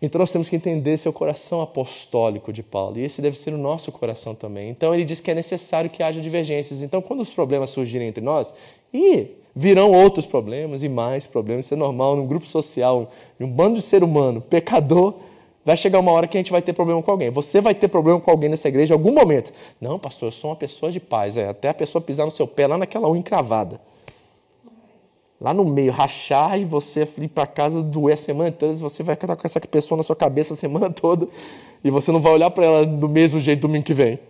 Então 0.02 0.18
nós 0.18 0.32
temos 0.32 0.48
que 0.48 0.56
entender 0.56 0.98
o 1.06 1.12
coração 1.12 1.62
apostólico 1.62 2.52
de 2.52 2.60
Paulo, 2.62 2.98
e 2.98 3.04
esse 3.04 3.22
deve 3.22 3.38
ser 3.38 3.54
o 3.54 3.58
nosso 3.58 3.92
coração 3.92 4.34
também. 4.34 4.68
Então 4.68 4.92
ele 4.92 5.04
diz 5.04 5.20
que 5.20 5.30
é 5.30 5.34
necessário 5.34 5.88
que 5.88 6.02
haja 6.02 6.20
divergências. 6.20 6.82
Então 6.82 7.00
quando 7.00 7.20
os 7.20 7.30
problemas 7.30 7.70
surgirem 7.70 8.08
entre 8.08 8.22
nós, 8.22 8.52
e 8.92 9.28
virão 9.54 9.92
outros 9.92 10.26
problemas 10.26 10.82
e 10.82 10.88
mais 10.88 11.26
problemas, 11.26 11.66
isso 11.66 11.74
é 11.74 11.76
normal 11.76 12.16
num 12.16 12.26
grupo 12.26 12.46
social, 12.46 13.12
em 13.38 13.44
um 13.44 13.50
bando 13.50 13.76
de 13.76 13.82
ser 13.82 14.02
humano, 14.02 14.40
pecador, 14.40 15.14
Vai 15.64 15.76
chegar 15.76 16.00
uma 16.00 16.10
hora 16.10 16.26
que 16.26 16.36
a 16.36 16.40
gente 16.40 16.50
vai 16.50 16.60
ter 16.60 16.72
problema 16.72 17.00
com 17.02 17.10
alguém. 17.10 17.30
Você 17.30 17.60
vai 17.60 17.74
ter 17.74 17.86
problema 17.86 18.20
com 18.20 18.30
alguém 18.30 18.50
nessa 18.50 18.68
igreja 18.68 18.94
em 18.94 18.96
algum 18.96 19.12
momento. 19.12 19.52
Não, 19.80 19.98
pastor, 19.98 20.28
eu 20.28 20.32
sou 20.32 20.50
uma 20.50 20.56
pessoa 20.56 20.90
de 20.90 20.98
paz. 20.98 21.36
É, 21.36 21.48
até 21.48 21.68
a 21.68 21.74
pessoa 21.74 22.02
pisar 22.02 22.24
no 22.24 22.32
seu 22.32 22.48
pé 22.48 22.66
lá 22.66 22.76
naquela 22.76 23.08
unha 23.08 23.20
encravada. 23.20 23.80
Lá 25.42 25.52
no 25.52 25.64
meio, 25.64 25.90
rachar 25.90 26.56
e 26.58 26.64
você 26.64 27.06
ir 27.18 27.28
para 27.28 27.46
casa 27.46 27.82
doer 27.82 28.14
a 28.14 28.16
semana 28.16 28.50
inteira. 28.50 28.74
Você 28.76 29.02
vai 29.02 29.14
estar 29.14 29.34
com 29.34 29.46
essa 29.46 29.60
pessoa 29.60 29.96
na 29.96 30.04
sua 30.04 30.14
cabeça 30.14 30.54
a 30.54 30.56
semana 30.56 30.88
toda 30.94 31.26
e 31.82 31.90
você 31.90 32.12
não 32.12 32.20
vai 32.20 32.32
olhar 32.32 32.50
para 32.50 32.64
ela 32.64 32.86
do 32.86 33.08
mesmo 33.08 33.40
jeito 33.40 33.62
domingo 33.62 33.84
que 33.84 33.92
vem. 33.92 34.20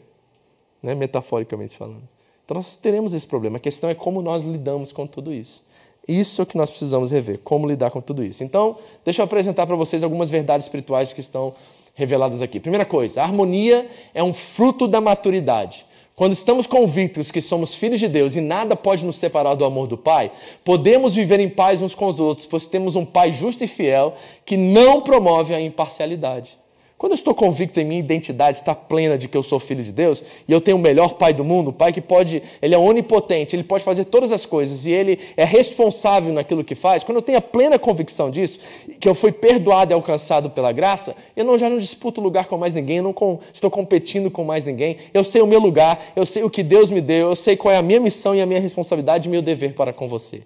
Né? 0.82 0.94
Metaforicamente 0.94 1.76
falando. 1.76 2.02
Então 2.44 2.54
nós 2.54 2.76
teremos 2.78 3.12
esse 3.12 3.26
problema. 3.26 3.58
A 3.58 3.60
questão 3.60 3.90
é 3.90 3.94
como 3.94 4.22
nós 4.22 4.42
lidamos 4.42 4.90
com 4.90 5.06
tudo 5.06 5.32
isso. 5.32 5.62
Isso 6.08 6.40
é 6.40 6.42
o 6.42 6.46
que 6.46 6.56
nós 6.56 6.68
precisamos 6.68 7.10
rever, 7.10 7.38
como 7.44 7.68
lidar 7.68 7.90
com 7.90 8.00
tudo 8.00 8.24
isso. 8.24 8.42
Então, 8.42 8.76
deixa 9.04 9.22
eu 9.22 9.24
apresentar 9.24 9.66
para 9.66 9.76
vocês 9.76 10.02
algumas 10.02 10.30
verdades 10.30 10.66
espirituais 10.66 11.12
que 11.12 11.20
estão 11.20 11.54
reveladas 11.94 12.42
aqui. 12.42 12.58
Primeira 12.58 12.84
coisa, 12.84 13.20
a 13.20 13.24
harmonia 13.24 13.88
é 14.12 14.22
um 14.22 14.34
fruto 14.34 14.88
da 14.88 15.00
maturidade. 15.00 15.86
Quando 16.22 16.34
estamos 16.34 16.68
convictos 16.68 17.32
que 17.32 17.42
somos 17.42 17.74
filhos 17.74 17.98
de 17.98 18.06
Deus 18.06 18.36
e 18.36 18.40
nada 18.40 18.76
pode 18.76 19.04
nos 19.04 19.16
separar 19.16 19.54
do 19.54 19.64
amor 19.64 19.88
do 19.88 19.98
Pai, 19.98 20.30
podemos 20.64 21.16
viver 21.16 21.40
em 21.40 21.48
paz 21.48 21.82
uns 21.82 21.96
com 21.96 22.06
os 22.06 22.20
outros, 22.20 22.46
pois 22.46 22.68
temos 22.68 22.94
um 22.94 23.04
Pai 23.04 23.32
justo 23.32 23.64
e 23.64 23.66
fiel 23.66 24.14
que 24.44 24.56
não 24.56 25.00
promove 25.00 25.52
a 25.52 25.60
imparcialidade. 25.60 26.56
Quando 27.02 27.14
eu 27.14 27.16
estou 27.16 27.34
convicto 27.34 27.80
em 27.80 27.84
minha 27.84 27.98
identidade, 27.98 28.58
está 28.58 28.76
plena 28.76 29.18
de 29.18 29.26
que 29.26 29.36
eu 29.36 29.42
sou 29.42 29.58
filho 29.58 29.82
de 29.82 29.90
Deus, 29.90 30.22
e 30.46 30.52
eu 30.52 30.60
tenho 30.60 30.76
o 30.76 30.80
melhor 30.80 31.14
pai 31.14 31.34
do 31.34 31.42
mundo, 31.42 31.70
o 31.70 31.72
pai 31.72 31.92
que 31.92 32.00
pode, 32.00 32.40
ele 32.62 32.76
é 32.76 32.78
onipotente, 32.78 33.56
ele 33.56 33.64
pode 33.64 33.82
fazer 33.82 34.04
todas 34.04 34.30
as 34.30 34.46
coisas, 34.46 34.86
e 34.86 34.92
ele 34.92 35.18
é 35.36 35.42
responsável 35.42 36.32
naquilo 36.32 36.62
que 36.62 36.76
faz, 36.76 37.02
quando 37.02 37.16
eu 37.16 37.22
tenho 37.22 37.38
a 37.38 37.42
plena 37.42 37.76
convicção 37.76 38.30
disso, 38.30 38.60
que 39.00 39.08
eu 39.08 39.16
fui 39.16 39.32
perdoado 39.32 39.92
e 39.92 39.94
alcançado 39.94 40.48
pela 40.50 40.70
graça, 40.70 41.16
eu 41.34 41.44
não, 41.44 41.58
já 41.58 41.68
não 41.68 41.76
disputo 41.76 42.20
lugar 42.20 42.46
com 42.46 42.56
mais 42.56 42.72
ninguém, 42.72 42.98
eu 42.98 43.02
não 43.02 43.12
com, 43.12 43.40
estou 43.52 43.68
competindo 43.68 44.30
com 44.30 44.44
mais 44.44 44.64
ninguém, 44.64 44.98
eu 45.12 45.24
sei 45.24 45.42
o 45.42 45.46
meu 45.48 45.58
lugar, 45.58 46.12
eu 46.14 46.24
sei 46.24 46.44
o 46.44 46.50
que 46.50 46.62
Deus 46.62 46.88
me 46.88 47.00
deu, 47.00 47.30
eu 47.30 47.34
sei 47.34 47.56
qual 47.56 47.74
é 47.74 47.78
a 47.78 47.82
minha 47.82 47.98
missão 47.98 48.32
e 48.32 48.40
a 48.40 48.46
minha 48.46 48.60
responsabilidade 48.60 49.26
e 49.26 49.30
meu 49.32 49.42
dever 49.42 49.74
para 49.74 49.92
com 49.92 50.06
você. 50.06 50.42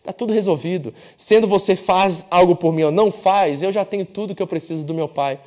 Está 0.00 0.12
tudo 0.12 0.32
resolvido. 0.32 0.92
Sendo 1.16 1.46
você 1.46 1.76
faz 1.76 2.26
algo 2.28 2.56
por 2.56 2.72
mim 2.72 2.82
ou 2.82 2.90
não 2.90 3.12
faz, 3.12 3.62
eu 3.62 3.70
já 3.70 3.84
tenho 3.84 4.04
tudo 4.04 4.34
que 4.34 4.42
eu 4.42 4.46
preciso 4.46 4.82
do 4.82 4.92
meu 4.92 5.06
pai 5.06 5.38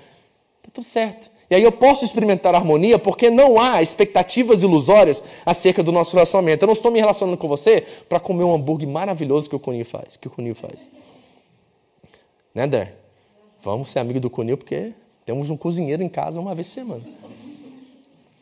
tudo 0.73 0.83
certo. 0.83 1.31
E 1.49 1.55
aí 1.55 1.61
eu 1.61 1.71
posso 1.71 2.03
experimentar 2.03 2.55
harmonia 2.55 2.97
porque 2.97 3.29
não 3.29 3.59
há 3.59 3.81
expectativas 3.81 4.63
ilusórias 4.63 5.23
acerca 5.45 5.83
do 5.83 5.91
nosso 5.91 6.13
relacionamento. 6.13 6.63
Eu 6.63 6.67
não 6.67 6.73
estou 6.73 6.91
me 6.91 6.99
relacionando 6.99 7.37
com 7.37 7.47
você 7.47 7.85
para 8.09 8.19
comer 8.19 8.43
um 8.43 8.55
hambúrguer 8.55 8.89
maravilhoso 8.89 9.49
que 9.49 9.55
o 9.55 9.59
Cunil 9.59 9.85
faz. 9.85 10.17
Que 10.17 10.27
o 10.27 10.31
Cunil 10.31 10.55
faz. 10.55 10.89
Né, 12.55 12.65
Der? 12.65 12.95
Vamos 13.61 13.89
ser 13.89 13.99
amigo 13.99 14.19
do 14.19 14.29
Cunil 14.29 14.57
porque 14.57 14.93
temos 15.25 15.49
um 15.49 15.57
cozinheiro 15.57 16.01
em 16.01 16.09
casa 16.09 16.39
uma 16.39 16.55
vez 16.55 16.67
por 16.67 16.73
semana. 16.73 17.03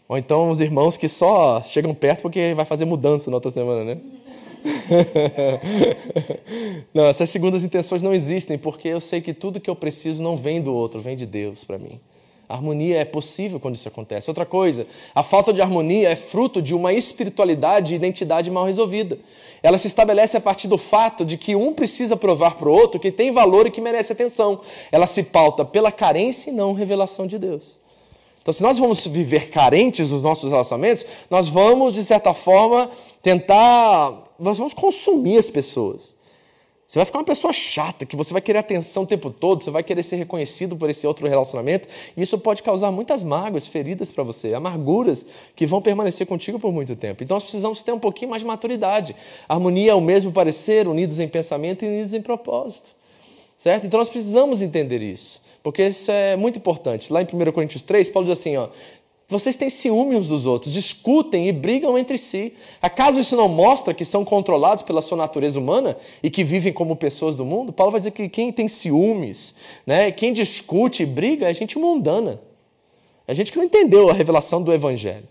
Ou 0.07 0.17
então 0.17 0.49
os 0.49 0.61
irmãos 0.61 0.95
que 0.95 1.09
só 1.09 1.61
chegam 1.63 1.93
perto 1.93 2.21
porque 2.21 2.53
vai 2.53 2.65
fazer 2.65 2.85
mudança 2.85 3.29
na 3.29 3.37
outra 3.37 3.51
semana, 3.51 3.83
né? 3.83 3.97
não, 6.93 7.05
essas 7.05 7.29
segundas 7.29 7.63
intenções 7.63 8.01
não 8.01 8.13
existem 8.13 8.57
porque 8.57 8.87
eu 8.87 9.01
sei 9.01 9.21
que 9.21 9.33
tudo 9.33 9.59
que 9.59 9.69
eu 9.69 9.75
preciso 9.75 10.21
não 10.21 10.37
vem 10.37 10.61
do 10.61 10.73
outro, 10.73 11.01
vem 11.01 11.15
de 11.15 11.25
Deus 11.25 11.63
para 11.63 11.77
mim. 11.77 11.99
A 12.51 12.55
harmonia 12.55 12.99
é 12.99 13.05
possível 13.05 13.61
quando 13.61 13.75
isso 13.75 13.87
acontece. 13.87 14.29
Outra 14.29 14.45
coisa, 14.45 14.85
a 15.15 15.23
falta 15.23 15.53
de 15.53 15.61
harmonia 15.61 16.09
é 16.09 16.17
fruto 16.17 16.61
de 16.61 16.75
uma 16.75 16.91
espiritualidade 16.91 17.93
e 17.93 17.95
identidade 17.95 18.51
mal 18.51 18.65
resolvida. 18.65 19.17
Ela 19.63 19.77
se 19.77 19.87
estabelece 19.87 20.35
a 20.35 20.41
partir 20.41 20.67
do 20.67 20.77
fato 20.77 21.23
de 21.23 21.37
que 21.37 21.55
um 21.55 21.73
precisa 21.73 22.17
provar 22.17 22.55
para 22.55 22.67
o 22.67 22.73
outro 22.73 22.99
que 22.99 23.09
tem 23.09 23.31
valor 23.31 23.67
e 23.67 23.71
que 23.71 23.79
merece 23.79 24.11
atenção. 24.11 24.59
Ela 24.91 25.07
se 25.07 25.23
pauta 25.23 25.63
pela 25.63 25.93
carência 25.93 26.51
e 26.51 26.53
não 26.53 26.73
revelação 26.73 27.25
de 27.25 27.39
Deus. 27.39 27.79
Então, 28.41 28.53
se 28.53 28.61
nós 28.61 28.77
vamos 28.77 29.07
viver 29.07 29.49
carentes 29.49 30.11
nos 30.11 30.21
nossos 30.21 30.49
relacionamentos, 30.49 31.05
nós 31.29 31.47
vamos, 31.47 31.93
de 31.93 32.03
certa 32.03 32.33
forma, 32.33 32.91
tentar. 33.23 34.29
Nós 34.37 34.57
vamos 34.57 34.73
consumir 34.73 35.37
as 35.37 35.49
pessoas. 35.49 36.13
Você 36.91 36.99
vai 36.99 37.05
ficar 37.05 37.19
uma 37.19 37.23
pessoa 37.23 37.53
chata, 37.53 38.05
que 38.05 38.17
você 38.17 38.33
vai 38.33 38.41
querer 38.41 38.59
atenção 38.59 39.03
o 39.03 39.07
tempo 39.07 39.31
todo, 39.31 39.63
você 39.63 39.71
vai 39.71 39.81
querer 39.81 40.03
ser 40.03 40.17
reconhecido 40.17 40.75
por 40.75 40.89
esse 40.89 41.07
outro 41.07 41.25
relacionamento, 41.25 41.87
e 42.17 42.21
isso 42.21 42.37
pode 42.37 42.61
causar 42.61 42.91
muitas 42.91 43.23
mágoas, 43.23 43.65
feridas 43.65 44.11
para 44.11 44.25
você, 44.25 44.53
amarguras 44.53 45.25
que 45.55 45.65
vão 45.65 45.81
permanecer 45.81 46.27
contigo 46.27 46.59
por 46.59 46.73
muito 46.73 46.93
tempo. 46.97 47.23
Então 47.23 47.35
nós 47.35 47.43
precisamos 47.43 47.81
ter 47.81 47.93
um 47.93 47.97
pouquinho 47.97 48.31
mais 48.31 48.41
de 48.41 48.45
maturidade. 48.45 49.15
Harmonia 49.47 49.93
é 49.93 49.95
o 49.95 50.01
mesmo 50.01 50.33
parecer, 50.33 50.85
unidos 50.85 51.17
em 51.17 51.29
pensamento 51.29 51.85
e 51.85 51.87
unidos 51.87 52.13
em 52.13 52.21
propósito. 52.21 52.89
Certo? 53.57 53.87
Então 53.87 53.97
nós 53.97 54.09
precisamos 54.09 54.61
entender 54.61 55.01
isso, 55.01 55.41
porque 55.63 55.87
isso 55.87 56.11
é 56.11 56.35
muito 56.35 56.57
importante. 56.57 57.13
Lá 57.13 57.21
em 57.21 57.25
1 57.25 57.51
Coríntios 57.53 57.83
3, 57.83 58.09
Paulo 58.09 58.27
diz 58.27 58.37
assim: 58.37 58.57
ó, 58.57 58.67
vocês 59.31 59.55
têm 59.55 59.69
ciúme 59.69 60.15
uns 60.15 60.27
dos 60.27 60.45
outros, 60.45 60.73
discutem 60.73 61.47
e 61.47 61.51
brigam 61.51 61.97
entre 61.97 62.17
si. 62.17 62.53
Acaso 62.81 63.19
isso 63.19 63.35
não 63.35 63.47
mostra 63.47 63.93
que 63.93 64.03
são 64.03 64.25
controlados 64.25 64.83
pela 64.83 65.01
sua 65.01 65.17
natureza 65.17 65.57
humana 65.57 65.97
e 66.21 66.29
que 66.29 66.43
vivem 66.43 66.73
como 66.73 66.95
pessoas 66.95 67.35
do 67.35 67.45
mundo? 67.45 67.71
Paulo 67.71 67.91
vai 67.91 67.99
dizer 67.99 68.11
que 68.11 68.27
quem 68.27 68.51
tem 68.51 68.67
ciúmes, 68.67 69.55
né, 69.85 70.11
quem 70.11 70.33
discute 70.33 71.03
e 71.03 71.05
briga 71.05 71.49
é 71.49 71.53
gente 71.53 71.79
mundana. 71.79 72.41
É 73.25 73.33
gente 73.33 73.51
que 73.51 73.57
não 73.57 73.65
entendeu 73.65 74.09
a 74.09 74.13
revelação 74.13 74.61
do 74.61 74.73
Evangelho. 74.73 75.27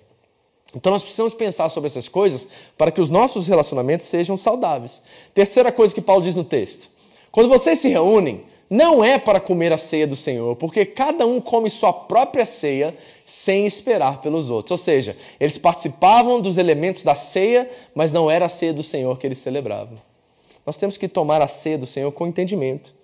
Então 0.74 0.92
nós 0.92 1.02
precisamos 1.02 1.34
pensar 1.34 1.68
sobre 1.68 1.88
essas 1.88 2.08
coisas 2.08 2.48
para 2.78 2.90
que 2.90 3.00
os 3.00 3.10
nossos 3.10 3.46
relacionamentos 3.46 4.06
sejam 4.06 4.36
saudáveis. 4.36 5.02
Terceira 5.34 5.70
coisa 5.70 5.94
que 5.94 6.00
Paulo 6.00 6.22
diz 6.22 6.34
no 6.34 6.44
texto: 6.44 6.88
quando 7.30 7.48
vocês 7.48 7.78
se 7.78 7.88
reúnem, 7.88 8.44
não 8.70 9.02
é 9.02 9.18
para 9.18 9.40
comer 9.40 9.72
a 9.72 9.76
ceia 9.76 10.06
do 10.06 10.14
Senhor, 10.14 10.54
porque 10.54 10.86
cada 10.86 11.26
um 11.26 11.40
come 11.40 11.68
sua 11.68 11.92
própria 11.92 12.46
ceia 12.46 12.96
sem 13.24 13.66
esperar 13.66 14.20
pelos 14.20 14.48
outros. 14.48 14.70
Ou 14.70 14.76
seja, 14.78 15.16
eles 15.40 15.58
participavam 15.58 16.40
dos 16.40 16.56
elementos 16.56 17.02
da 17.02 17.16
ceia, 17.16 17.68
mas 17.92 18.12
não 18.12 18.30
era 18.30 18.46
a 18.46 18.48
ceia 18.48 18.72
do 18.72 18.84
Senhor 18.84 19.18
que 19.18 19.26
eles 19.26 19.38
celebravam. 19.38 19.98
Nós 20.64 20.76
temos 20.76 20.96
que 20.96 21.08
tomar 21.08 21.42
a 21.42 21.48
ceia 21.48 21.76
do 21.76 21.86
Senhor 21.86 22.12
com 22.12 22.28
entendimento. 22.28 22.94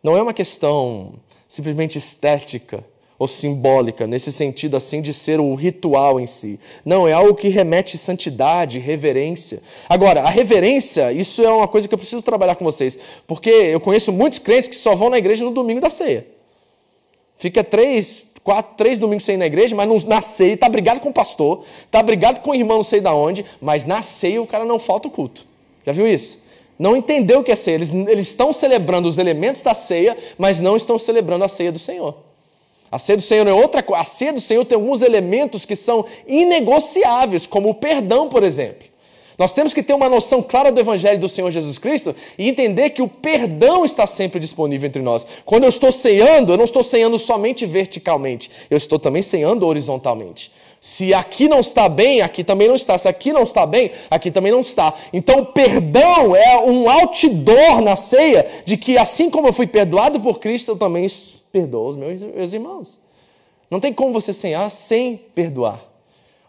Não 0.00 0.16
é 0.16 0.22
uma 0.22 0.32
questão 0.32 1.14
simplesmente 1.48 1.98
estética 1.98 2.84
ou 3.18 3.26
simbólica, 3.26 4.06
nesse 4.06 4.30
sentido 4.30 4.76
assim 4.76 5.02
de 5.02 5.12
ser 5.12 5.40
o 5.40 5.54
ritual 5.54 6.20
em 6.20 6.26
si. 6.26 6.60
Não, 6.84 7.08
é 7.08 7.12
algo 7.12 7.34
que 7.34 7.48
remete 7.48 7.98
santidade, 7.98 8.78
reverência. 8.78 9.60
Agora, 9.88 10.20
a 10.22 10.28
reverência, 10.28 11.12
isso 11.12 11.42
é 11.42 11.50
uma 11.50 11.66
coisa 11.66 11.88
que 11.88 11.94
eu 11.94 11.98
preciso 11.98 12.22
trabalhar 12.22 12.54
com 12.54 12.64
vocês, 12.64 12.96
porque 13.26 13.50
eu 13.50 13.80
conheço 13.80 14.12
muitos 14.12 14.38
crentes 14.38 14.68
que 14.68 14.76
só 14.76 14.94
vão 14.94 15.10
na 15.10 15.18
igreja 15.18 15.44
no 15.44 15.50
domingo 15.50 15.80
da 15.80 15.90
ceia. 15.90 16.26
Fica 17.36 17.64
três, 17.64 18.24
quatro, 18.44 18.76
três 18.76 19.00
domingos 19.00 19.24
sem 19.24 19.34
ir 19.34 19.38
na 19.38 19.46
igreja, 19.46 19.74
mas 19.74 20.04
na 20.04 20.20
ceia 20.20 20.54
está 20.54 20.68
brigado 20.68 21.00
com 21.00 21.08
o 21.08 21.12
pastor, 21.12 21.64
está 21.84 22.00
brigado 22.00 22.38
com 22.40 22.52
o 22.52 22.54
irmão 22.54 22.78
não 22.78 22.84
sei 22.84 23.00
da 23.00 23.12
onde, 23.12 23.44
mas 23.60 23.84
na 23.84 24.00
ceia 24.00 24.40
o 24.40 24.46
cara 24.46 24.64
não 24.64 24.78
falta 24.78 25.08
o 25.08 25.10
culto. 25.10 25.44
Já 25.84 25.90
viu 25.90 26.06
isso? 26.06 26.38
Não 26.78 26.96
entendeu 26.96 27.40
o 27.40 27.44
que 27.44 27.50
é 27.50 27.56
ceia. 27.56 27.74
Eles, 27.74 27.92
eles 27.92 28.28
estão 28.28 28.52
celebrando 28.52 29.08
os 29.08 29.18
elementos 29.18 29.62
da 29.62 29.74
ceia, 29.74 30.16
mas 30.36 30.60
não 30.60 30.76
estão 30.76 30.96
celebrando 30.96 31.44
a 31.44 31.48
ceia 31.48 31.72
do 31.72 31.78
Senhor. 31.80 32.27
A 32.90 32.98
ceia 32.98 33.16
do 33.16 33.22
Senhor 33.22 33.46
é 33.46 33.52
outra 33.52 33.82
coisa. 33.82 34.02
A 34.02 34.04
ceia 34.04 34.32
do 34.32 34.40
Senhor 34.40 34.64
tem 34.64 34.76
alguns 34.76 35.02
elementos 35.02 35.64
que 35.64 35.76
são 35.76 36.04
inegociáveis, 36.26 37.46
como 37.46 37.70
o 37.70 37.74
perdão, 37.74 38.28
por 38.28 38.42
exemplo. 38.42 38.88
Nós 39.38 39.54
temos 39.54 39.72
que 39.72 39.84
ter 39.84 39.94
uma 39.94 40.08
noção 40.08 40.42
clara 40.42 40.72
do 40.72 40.80
Evangelho 40.80 41.20
do 41.20 41.28
Senhor 41.28 41.48
Jesus 41.52 41.78
Cristo 41.78 42.14
e 42.36 42.48
entender 42.48 42.90
que 42.90 43.00
o 43.00 43.06
perdão 43.06 43.84
está 43.84 44.04
sempre 44.04 44.40
disponível 44.40 44.88
entre 44.88 45.00
nós. 45.00 45.24
Quando 45.44 45.62
eu 45.62 45.68
estou 45.68 45.92
ceando, 45.92 46.52
eu 46.52 46.56
não 46.56 46.64
estou 46.64 46.82
ceando 46.82 47.16
somente 47.20 47.64
verticalmente, 47.64 48.50
eu 48.68 48.76
estou 48.76 48.98
também 48.98 49.22
ceando 49.22 49.64
horizontalmente. 49.64 50.50
Se 50.80 51.14
aqui 51.14 51.48
não 51.48 51.60
está 51.60 51.88
bem, 51.88 52.20
aqui 52.20 52.42
também 52.42 52.66
não 52.66 52.74
está. 52.74 52.98
Se 52.98 53.06
aqui 53.08 53.32
não 53.32 53.42
está 53.44 53.64
bem, 53.64 53.92
aqui 54.10 54.30
também 54.30 54.50
não 54.50 54.60
está. 54.60 54.92
Então, 55.12 55.44
perdão 55.44 56.34
é 56.34 56.58
um 56.58 56.88
outdoor 56.88 57.80
na 57.80 57.94
ceia 57.94 58.46
de 58.64 58.76
que, 58.76 58.98
assim 58.98 59.30
como 59.30 59.48
eu 59.48 59.52
fui 59.52 59.66
perdoado 59.66 60.20
por 60.20 60.38
Cristo, 60.38 60.72
eu 60.72 60.76
também 60.76 61.06
perdoa 61.52 61.90
os 61.90 61.96
meus, 61.96 62.22
meus 62.22 62.52
irmãos. 62.52 63.00
Não 63.70 63.80
tem 63.80 63.92
como 63.92 64.12
você 64.12 64.32
cear 64.32 64.70
sem 64.70 65.16
perdoar. 65.16 65.84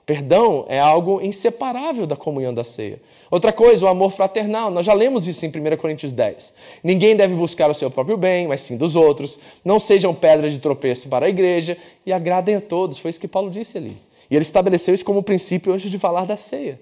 Perdão 0.10 0.66
é 0.68 0.80
algo 0.80 1.22
inseparável 1.22 2.08
da 2.08 2.16
comunhão 2.16 2.52
da 2.52 2.64
ceia. 2.64 3.00
Outra 3.30 3.54
coisa, 3.54 3.86
o 3.86 3.88
amor 3.88 4.12
fraternal. 4.12 4.72
Nós 4.72 4.84
já 4.84 4.94
lemos 4.94 5.28
isso 5.28 5.46
em 5.46 5.50
1 5.50 5.78
Coríntios 5.78 6.12
10. 6.12 6.56
Ninguém 6.84 7.16
deve 7.16 7.36
buscar 7.36 7.70
o 7.70 7.76
seu 7.76 7.92
próprio 7.92 8.18
bem, 8.18 8.48
mas 8.48 8.62
sim 8.62 8.76
dos 8.76 8.96
outros. 8.96 9.40
Não 9.64 9.80
sejam 9.80 10.12
pedras 10.16 10.52
de 10.52 10.58
tropeço 10.58 11.08
para 11.10 11.28
a 11.28 11.30
igreja 11.30 11.78
e 12.08 12.12
agradem 12.12 12.56
a 12.56 12.62
todos. 12.62 12.98
Foi 12.98 13.12
isso 13.12 13.20
que 13.20 13.28
Paulo 13.28 13.52
disse 13.52 13.78
ali. 13.78 13.98
E 14.32 14.36
ele 14.36 14.42
estabeleceu 14.42 14.96
isso 14.96 15.06
como 15.06 15.22
princípio 15.22 15.72
antes 15.72 15.92
de 15.92 16.00
falar 16.00 16.26
da 16.26 16.36
ceia. 16.36 16.80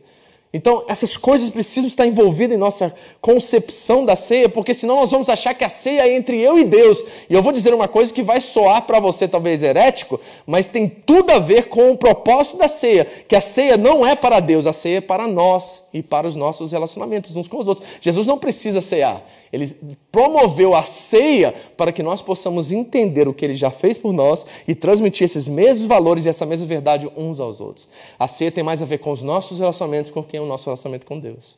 Então, 0.54 0.86
essas 0.88 1.18
coisas 1.18 1.50
precisam 1.50 1.88
estar 1.88 2.08
envolvidas 2.08 2.56
em 2.56 2.60
nossa 2.60 2.96
concepção 3.20 4.06
da 4.06 4.16
ceia, 4.16 4.48
porque 4.48 4.74
senão 4.74 4.96
nós 4.96 5.12
vamos 5.12 5.28
achar 5.28 5.54
que 5.54 5.64
a 5.64 5.70
ceia 5.70 6.08
é 6.08 6.16
entre 6.16 6.40
eu 6.40 6.58
e 6.58 6.64
Deus. 6.64 7.04
E 7.30 7.34
eu 7.34 7.44
vou 7.44 7.52
dizer 7.52 7.74
uma 7.74 7.88
coisa 7.88 8.14
que 8.14 8.22
vai 8.22 8.40
soar 8.40 8.84
para 8.84 9.00
você 9.00 9.28
talvez 9.28 9.62
herético, 9.62 10.20
mas 10.46 10.68
tem 10.68 10.88
tudo 10.88 11.32
a 11.32 11.40
ver 11.40 11.68
com 11.68 11.92
o 11.92 11.98
propósito 11.98 12.58
da 12.58 12.70
ceia, 12.70 13.06
que 13.28 13.36
a 13.36 13.42
ceia 13.42 13.76
não 13.76 14.08
é 14.08 14.16
para 14.16 14.40
Deus, 14.40 14.66
a 14.66 14.74
ceia 14.74 14.98
é 14.98 15.02
para 15.02 15.28
nós 15.28 15.84
e 15.94 16.02
para 16.02 16.28
os 16.28 16.36
nossos 16.36 16.72
relacionamentos 16.72 17.36
uns 17.36 17.48
com 17.48 17.60
os 17.60 17.68
outros. 17.68 17.86
Jesus 18.00 18.26
não 18.26 18.38
precisa 18.38 18.80
cear, 18.80 19.22
ele 19.52 19.76
promoveu 20.12 20.76
a 20.76 20.84
ceia 20.84 21.54
para 21.76 21.92
que 21.92 22.04
nós 22.04 22.22
possamos 22.22 22.72
entender 22.72 23.28
o 23.28 23.34
que 23.34 23.46
ele 23.46 23.56
já 23.56 23.72
fez 23.72 23.98
por 23.98 24.14
nós 24.14 24.46
e 24.68 24.76
transmitir 24.76 25.26
esses 25.26 25.48
mesmos 25.48 25.88
valores 25.88 26.26
e 26.26 26.30
essa 26.30 26.46
mesma 26.46 26.68
verdade 26.68 27.10
uns 27.16 27.40
aos 27.40 27.62
outros. 27.62 27.88
A 28.18 28.28
ceia 28.28 28.52
tem 28.52 28.64
mais 28.64 28.82
a 28.82 28.86
ver 28.86 29.00
com 29.00 29.12
os 29.12 29.22
nossos 29.22 29.60
relacionamentos 29.60 30.12
com 30.12 30.24
quem 30.24 30.40
é 30.40 30.44
o 30.44 30.46
nosso 30.46 30.66
relacionamento 30.66 31.06
com 31.06 31.20
Deus. 31.20 31.58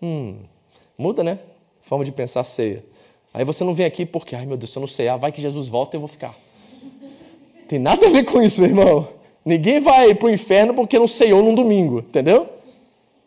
Hum, 0.00 0.36
muda, 0.96 1.22
né? 1.22 1.38
Forma 1.82 2.04
de 2.04 2.12
pensar 2.12 2.44
ceia. 2.44 2.84
Aí 3.34 3.44
você 3.44 3.64
não 3.64 3.74
vem 3.74 3.86
aqui 3.86 4.04
porque, 4.04 4.36
ai 4.36 4.44
meu 4.44 4.56
Deus, 4.56 4.70
se 4.70 4.78
eu 4.78 4.80
não 4.80 4.86
cear, 4.86 5.16
vai 5.16 5.32
que 5.32 5.40
Jesus 5.40 5.68
volta 5.68 5.96
e 5.96 5.98
eu 5.98 6.00
vou 6.00 6.08
ficar. 6.08 6.34
Tem 7.66 7.78
nada 7.78 8.06
a 8.06 8.10
ver 8.10 8.24
com 8.24 8.42
isso, 8.42 8.60
meu 8.60 8.70
irmão. 8.70 9.08
Ninguém 9.44 9.80
vai 9.80 10.14
para 10.14 10.26
o 10.26 10.30
inferno 10.30 10.74
porque 10.74 10.98
não 10.98 11.08
ceiou 11.08 11.42
num 11.42 11.54
domingo, 11.54 12.00
entendeu? 12.00 12.48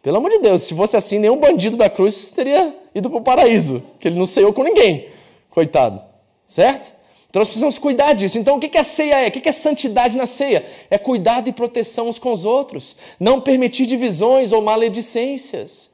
Pelo 0.05 0.17
amor 0.17 0.29
de 0.29 0.37
Deus, 0.37 0.61
se 0.61 0.75
fosse 0.75 0.95
assim, 0.95 1.17
nenhum 1.17 1.37
bandido 1.37 1.75
da 1.75 1.89
cruz 1.89 2.29
teria 2.29 2.75
ido 2.93 3.09
para 3.09 3.17
o 3.17 3.23
paraíso, 3.23 3.81
que 3.99 4.07
ele 4.07 4.19
não 4.19 4.27
ceiou 4.27 4.53
com 4.53 4.61
ninguém. 4.61 5.07
Coitado. 5.49 5.99
Certo? 6.45 6.93
Então 7.27 7.39
nós 7.39 7.47
precisamos 7.47 7.79
cuidar 7.79 8.13
disso. 8.13 8.37
Então 8.37 8.57
o 8.57 8.59
que, 8.59 8.69
que 8.69 8.77
a 8.77 8.83
ceia 8.83 9.25
é? 9.25 9.29
O 9.29 9.31
que, 9.31 9.41
que 9.41 9.49
é 9.49 9.51
santidade 9.51 10.15
na 10.15 10.27
ceia? 10.27 10.63
É 10.91 10.99
cuidado 10.99 11.49
e 11.49 11.51
proteção 11.51 12.07
uns 12.07 12.19
com 12.19 12.31
os 12.31 12.45
outros. 12.45 12.95
Não 13.19 13.41
permitir 13.41 13.87
divisões 13.87 14.51
ou 14.51 14.61
maledicências. 14.61 15.89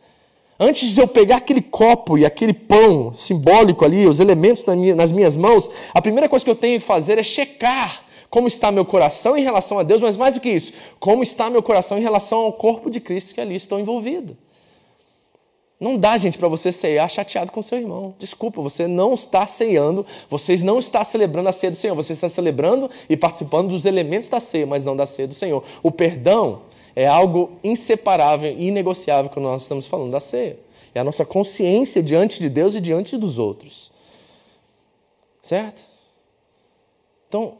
Antes 0.59 0.93
de 0.93 0.99
eu 0.99 1.07
pegar 1.07 1.37
aquele 1.37 1.61
copo 1.61 2.17
e 2.17 2.25
aquele 2.25 2.53
pão 2.53 3.13
simbólico 3.15 3.85
ali, 3.85 4.05
os 4.05 4.19
elementos 4.19 4.65
nas 4.93 5.13
minhas 5.13 5.37
mãos, 5.37 5.69
a 5.93 6.01
primeira 6.01 6.27
coisa 6.27 6.43
que 6.43 6.51
eu 6.51 6.55
tenho 6.55 6.81
que 6.81 6.85
fazer 6.85 7.17
é 7.17 7.23
checar 7.23 8.03
como 8.31 8.47
está 8.47 8.71
meu 8.71 8.85
coração 8.85 9.37
em 9.37 9.43
relação 9.43 9.77
a 9.77 9.83
Deus, 9.83 10.01
mas 10.01 10.15
mais 10.15 10.35
do 10.35 10.39
que 10.39 10.49
isso, 10.49 10.71
como 10.99 11.21
está 11.21 11.49
meu 11.49 11.61
coração 11.61 11.97
em 11.97 12.01
relação 12.01 12.39
ao 12.39 12.53
corpo 12.53 12.89
de 12.89 13.01
Cristo 13.01 13.35
que 13.35 13.41
ali 13.41 13.55
estão 13.55 13.77
envolvido. 13.79 14.37
Não 15.77 15.97
dá, 15.97 16.17
gente, 16.17 16.37
para 16.37 16.47
você 16.47 16.71
ceiar 16.71 17.09
chateado 17.09 17.51
com 17.51 17.61
seu 17.61 17.77
irmão. 17.77 18.13
Desculpa, 18.19 18.61
você 18.61 18.87
não 18.87 19.13
está 19.15 19.45
ceando, 19.47 20.05
você 20.29 20.55
não 20.57 20.79
está 20.79 21.03
celebrando 21.03 21.49
a 21.49 21.51
ceia 21.51 21.71
do 21.71 21.77
Senhor, 21.77 21.95
você 21.95 22.13
está 22.13 22.29
celebrando 22.29 22.89
e 23.09 23.17
participando 23.17 23.69
dos 23.69 23.83
elementos 23.83 24.29
da 24.29 24.39
ceia, 24.39 24.65
mas 24.65 24.83
não 24.83 24.95
da 24.95 25.05
ceia 25.05 25.27
do 25.27 25.33
Senhor. 25.33 25.63
O 25.83 25.91
perdão 25.91 26.61
é 26.95 27.07
algo 27.07 27.53
inseparável 27.63 28.55
e 28.57 28.67
inegociável 28.67 29.29
quando 29.29 29.45
nós 29.45 29.63
estamos 29.63 29.87
falando 29.87 30.11
da 30.11 30.19
ceia. 30.19 30.57
É 30.93 30.99
a 30.99 31.03
nossa 31.03 31.25
consciência 31.25 32.01
diante 32.01 32.39
de 32.39 32.47
Deus 32.47 32.75
e 32.75 32.79
diante 32.79 33.17
dos 33.17 33.39
outros. 33.39 33.91
Certo? 35.41 35.83
Então, 37.27 37.55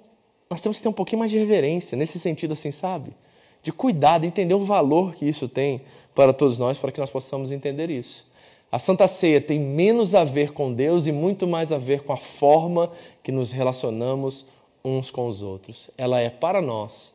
nós 0.52 0.62
temos 0.62 0.78
que 0.78 0.84
ter 0.84 0.90
um 0.90 0.94
pouquinho 0.94 1.20
mais 1.20 1.32
de 1.32 1.38
reverência, 1.38 1.98
nesse 1.98 2.20
sentido 2.20 2.52
assim, 2.52 2.72
sabe? 2.72 3.16
De 3.64 3.72
cuidado, 3.72 4.26
entender 4.26 4.54
o 4.54 4.66
valor 4.66 5.16
que 5.16 5.26
isso 5.26 5.48
tem 5.48 5.82
para 6.14 6.34
todos 6.34 6.58
nós, 6.58 6.78
para 6.78 6.92
que 6.92 7.00
nós 7.00 7.10
possamos 7.10 7.54
entender 7.54 7.90
isso. 7.90 8.30
A 8.70 8.78
Santa 8.78 9.08
Ceia 9.08 9.40
tem 9.40 9.58
menos 9.58 10.14
a 10.14 10.26
ver 10.26 10.52
com 10.52 10.74
Deus 10.74 11.08
e 11.08 11.12
muito 11.14 11.48
mais 11.48 11.72
a 11.72 11.78
ver 11.78 12.04
com 12.04 12.12
a 12.12 12.18
forma 12.18 12.92
que 13.24 13.32
nos 13.32 13.54
relacionamos 13.54 14.46
uns 14.84 15.10
com 15.10 15.26
os 15.26 15.42
outros. 15.42 15.90
Ela 15.98 16.20
é 16.20 16.30
para 16.30 16.62
nós 16.62 17.14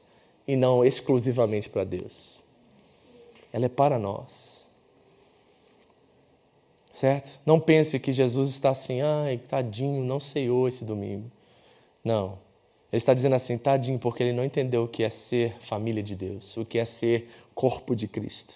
e 0.49 0.57
não 0.57 0.83
exclusivamente 0.83 1.68
para 1.68 1.85
Deus. 1.85 2.40
Ela 3.53 3.66
é 3.66 3.68
para 3.68 3.99
nós. 3.99 4.66
Certo? 6.90 7.38
Não 7.44 7.61
pense 7.61 8.01
que 8.01 8.14
Jesus 8.14 8.49
está 8.49 8.70
assim, 8.70 9.03
ai, 9.03 9.37
tadinho, 9.37 10.03
não 10.03 10.18
ceiou 10.18 10.66
esse 10.66 10.87
domingo. 10.87 11.31
Não. 12.03 12.45
Ele 12.96 13.02
está 13.02 13.12
dizendo 13.12 13.35
assim, 13.35 13.59
tadinho, 13.59 13.98
porque 13.98 14.22
ele 14.22 14.32
não 14.32 14.42
entendeu 14.42 14.85
o 14.85 14.88
que 14.88 15.04
é 15.04 15.11
ser 15.11 15.54
família 15.61 16.02
de 16.02 16.16
Deus, 16.16 16.56
o 16.56 16.64
que 16.64 16.78
é 16.78 16.85
ser 16.87 17.28
corpo 17.54 17.94
de 17.94 18.09
Cristo. 18.09 18.54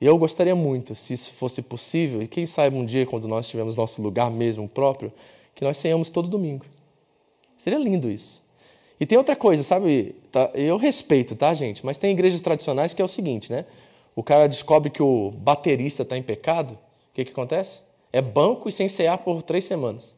E 0.00 0.06
eu 0.06 0.16
gostaria 0.16 0.54
muito, 0.54 0.94
se 0.94 1.12
isso 1.12 1.32
fosse 1.32 1.62
possível, 1.62 2.22
e 2.22 2.28
quem 2.28 2.46
sabe 2.46 2.76
um 2.76 2.84
dia, 2.84 3.04
quando 3.04 3.26
nós 3.26 3.48
tivermos 3.48 3.74
nosso 3.74 4.00
lugar 4.00 4.30
mesmo 4.30 4.68
próprio, 4.68 5.12
que 5.52 5.64
nós 5.64 5.78
ceiamos 5.78 6.10
todo 6.10 6.28
domingo. 6.28 6.64
Seria 7.56 7.76
lindo 7.76 8.08
isso. 8.08 8.40
E 9.00 9.04
tem 9.04 9.18
outra 9.18 9.34
coisa, 9.34 9.64
sabe? 9.64 10.14
Tá, 10.30 10.52
eu 10.54 10.76
respeito, 10.76 11.34
tá, 11.34 11.52
gente? 11.52 11.84
Mas 11.84 11.98
tem 11.98 12.12
igrejas 12.12 12.40
tradicionais 12.40 12.94
que 12.94 13.02
é 13.02 13.04
o 13.04 13.08
seguinte, 13.08 13.50
né? 13.50 13.64
O 14.14 14.22
cara 14.22 14.46
descobre 14.46 14.90
que 14.90 15.02
o 15.02 15.32
baterista 15.32 16.04
está 16.04 16.16
em 16.16 16.22
pecado, 16.22 16.74
o 16.74 17.14
que, 17.14 17.24
que 17.24 17.32
acontece? 17.32 17.80
É 18.12 18.22
banco 18.22 18.68
e 18.68 18.72
sem 18.72 18.88
cear 18.88 19.18
por 19.18 19.42
três 19.42 19.64
semanas. 19.64 20.14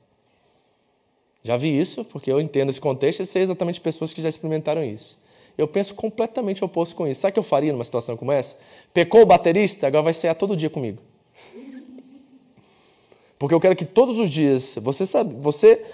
Já 1.44 1.58
vi 1.58 1.78
isso, 1.78 2.04
porque 2.06 2.32
eu 2.32 2.40
entendo 2.40 2.70
esse 2.70 2.80
contexto 2.80 3.22
e 3.22 3.26
sei 3.26 3.42
exatamente 3.42 3.78
pessoas 3.78 4.14
que 4.14 4.22
já 4.22 4.30
experimentaram 4.30 4.82
isso. 4.82 5.18
Eu 5.56 5.68
penso 5.68 5.94
completamente 5.94 6.64
oposto 6.64 6.96
com 6.96 7.06
isso. 7.06 7.20
Sabe 7.20 7.30
o 7.30 7.34
que 7.34 7.38
eu 7.38 7.44
faria 7.44 7.70
numa 7.70 7.84
situação 7.84 8.16
como 8.16 8.32
essa? 8.32 8.56
Pecou 8.94 9.20
o 9.20 9.26
baterista, 9.26 9.86
agora 9.86 10.04
vai 10.04 10.14
cear 10.14 10.34
todo 10.34 10.56
dia 10.56 10.70
comigo. 10.70 11.02
Porque 13.38 13.54
eu 13.54 13.60
quero 13.60 13.76
que 13.76 13.84
todos 13.84 14.18
os 14.18 14.30
dias, 14.30 14.76
você 14.80 15.04
sabe, 15.04 15.34
você 15.38 15.84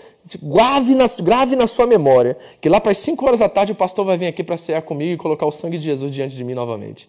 grave 0.40 0.94
na, 0.94 1.06
grave 1.20 1.56
na 1.56 1.66
sua 1.66 1.86
memória 1.86 2.38
que 2.60 2.68
lá 2.68 2.80
para 2.80 2.92
as 2.92 2.98
5 2.98 3.26
horas 3.26 3.40
da 3.40 3.48
tarde 3.48 3.72
o 3.72 3.74
pastor 3.74 4.04
vai 4.04 4.16
vir 4.16 4.28
aqui 4.28 4.44
para 4.44 4.56
cear 4.56 4.82
comigo 4.82 5.14
e 5.14 5.16
colocar 5.16 5.46
o 5.46 5.50
sangue 5.50 5.78
de 5.78 5.84
Jesus 5.84 6.12
diante 6.12 6.36
de 6.36 6.44
mim 6.44 6.54
novamente. 6.54 7.08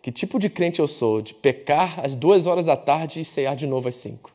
Que 0.00 0.12
tipo 0.12 0.38
de 0.38 0.48
crente 0.48 0.78
eu 0.78 0.86
sou? 0.86 1.20
De 1.20 1.34
pecar 1.34 2.04
às 2.04 2.14
duas 2.14 2.46
horas 2.46 2.64
da 2.64 2.76
tarde 2.76 3.20
e 3.20 3.24
cear 3.24 3.56
de 3.56 3.66
novo 3.66 3.88
às 3.88 3.96
5. 3.96 4.31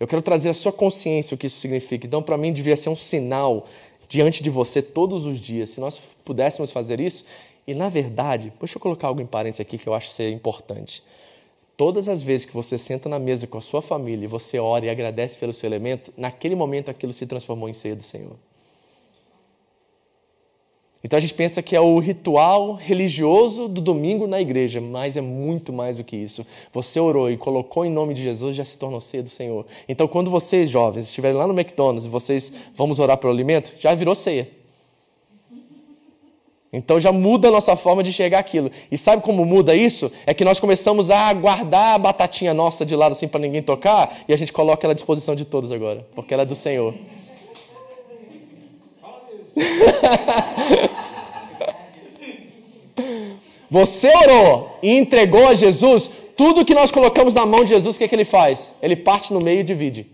Eu 0.00 0.08
quero 0.08 0.22
trazer 0.22 0.48
a 0.48 0.54
sua 0.54 0.72
consciência 0.72 1.34
o 1.34 1.38
que 1.38 1.46
isso 1.46 1.60
significa. 1.60 2.06
Então, 2.06 2.22
para 2.22 2.38
mim, 2.38 2.54
devia 2.54 2.74
ser 2.74 2.88
um 2.88 2.96
sinal 2.96 3.66
diante 4.08 4.42
de 4.42 4.48
você 4.48 4.80
todos 4.80 5.26
os 5.26 5.38
dias. 5.38 5.68
Se 5.70 5.80
nós 5.80 6.00
pudéssemos 6.24 6.72
fazer 6.72 6.98
isso, 6.98 7.26
e 7.66 7.74
na 7.74 7.90
verdade, 7.90 8.50
deixa 8.58 8.78
eu 8.78 8.80
colocar 8.80 9.08
algo 9.08 9.20
em 9.20 9.26
parênteses 9.26 9.60
aqui 9.60 9.76
que 9.76 9.86
eu 9.86 9.92
acho 9.92 10.08
ser 10.08 10.32
importante. 10.32 11.04
Todas 11.76 12.08
as 12.08 12.22
vezes 12.22 12.46
que 12.46 12.52
você 12.52 12.78
senta 12.78 13.08
na 13.08 13.18
mesa 13.18 13.46
com 13.46 13.58
a 13.58 13.60
sua 13.60 13.82
família 13.82 14.24
e 14.24 14.28
você 14.28 14.58
ora 14.58 14.86
e 14.86 14.90
agradece 14.90 15.36
pelo 15.38 15.52
seu 15.52 15.68
elemento, 15.68 16.12
naquele 16.16 16.54
momento 16.54 16.90
aquilo 16.90 17.12
se 17.12 17.26
transformou 17.26 17.68
em 17.68 17.72
ceia 17.74 17.94
do 17.94 18.02
Senhor. 18.02 18.36
Então 21.02 21.16
a 21.16 21.20
gente 21.20 21.32
pensa 21.32 21.62
que 21.62 21.74
é 21.74 21.80
o 21.80 21.98
ritual 21.98 22.74
religioso 22.74 23.68
do 23.68 23.80
domingo 23.80 24.26
na 24.26 24.38
igreja, 24.38 24.80
mas 24.80 25.16
é 25.16 25.20
muito 25.20 25.72
mais 25.72 25.96
do 25.96 26.04
que 26.04 26.14
isso. 26.14 26.46
Você 26.72 27.00
orou 27.00 27.30
e 27.30 27.38
colocou 27.38 27.86
em 27.86 27.90
nome 27.90 28.12
de 28.12 28.22
Jesus, 28.22 28.54
já 28.54 28.64
se 28.64 28.76
tornou 28.76 29.00
ceia 29.00 29.22
do 29.22 29.30
Senhor. 29.30 29.64
Então 29.88 30.06
quando 30.06 30.30
vocês, 30.30 30.68
jovens, 30.68 31.06
estiverem 31.06 31.38
lá 31.38 31.46
no 31.46 31.58
McDonald's 31.58 32.04
e 32.04 32.08
vocês 32.08 32.52
vamos 32.76 32.98
orar 32.98 33.16
pelo 33.16 33.32
alimento, 33.32 33.72
já 33.78 33.94
virou 33.94 34.14
ceia. 34.14 34.48
Então 36.72 37.00
já 37.00 37.10
muda 37.10 37.48
a 37.48 37.50
nossa 37.50 37.74
forma 37.74 38.02
de 38.02 38.10
enxergar 38.10 38.38
aquilo. 38.38 38.70
E 38.92 38.98
sabe 38.98 39.22
como 39.22 39.44
muda 39.44 39.74
isso? 39.74 40.12
É 40.26 40.34
que 40.34 40.44
nós 40.44 40.60
começamos 40.60 41.10
a 41.10 41.32
guardar 41.32 41.94
a 41.94 41.98
batatinha 41.98 42.52
nossa 42.54 42.84
de 42.84 42.94
lado 42.94 43.12
assim 43.12 43.26
para 43.26 43.40
ninguém 43.40 43.62
tocar 43.62 44.22
e 44.28 44.34
a 44.34 44.36
gente 44.36 44.52
coloca 44.52 44.86
ela 44.86 44.92
à 44.92 44.94
disposição 44.94 45.34
de 45.34 45.46
todos 45.46 45.72
agora, 45.72 46.06
porque 46.14 46.32
ela 46.32 46.44
é 46.44 46.46
do 46.46 46.54
Senhor. 46.54 46.94
Você 53.70 54.08
orou 54.08 54.78
e 54.82 54.96
entregou 54.96 55.46
a 55.46 55.54
Jesus, 55.54 56.10
tudo 56.36 56.64
que 56.64 56.74
nós 56.74 56.90
colocamos 56.90 57.34
na 57.34 57.46
mão 57.46 57.62
de 57.62 57.70
Jesus, 57.70 57.94
o 57.94 57.98
que, 57.98 58.04
é 58.04 58.08
que 58.08 58.14
ele 58.14 58.24
faz? 58.24 58.74
Ele 58.82 58.96
parte 58.96 59.32
no 59.32 59.40
meio 59.40 59.60
e 59.60 59.64
divide. 59.64 60.06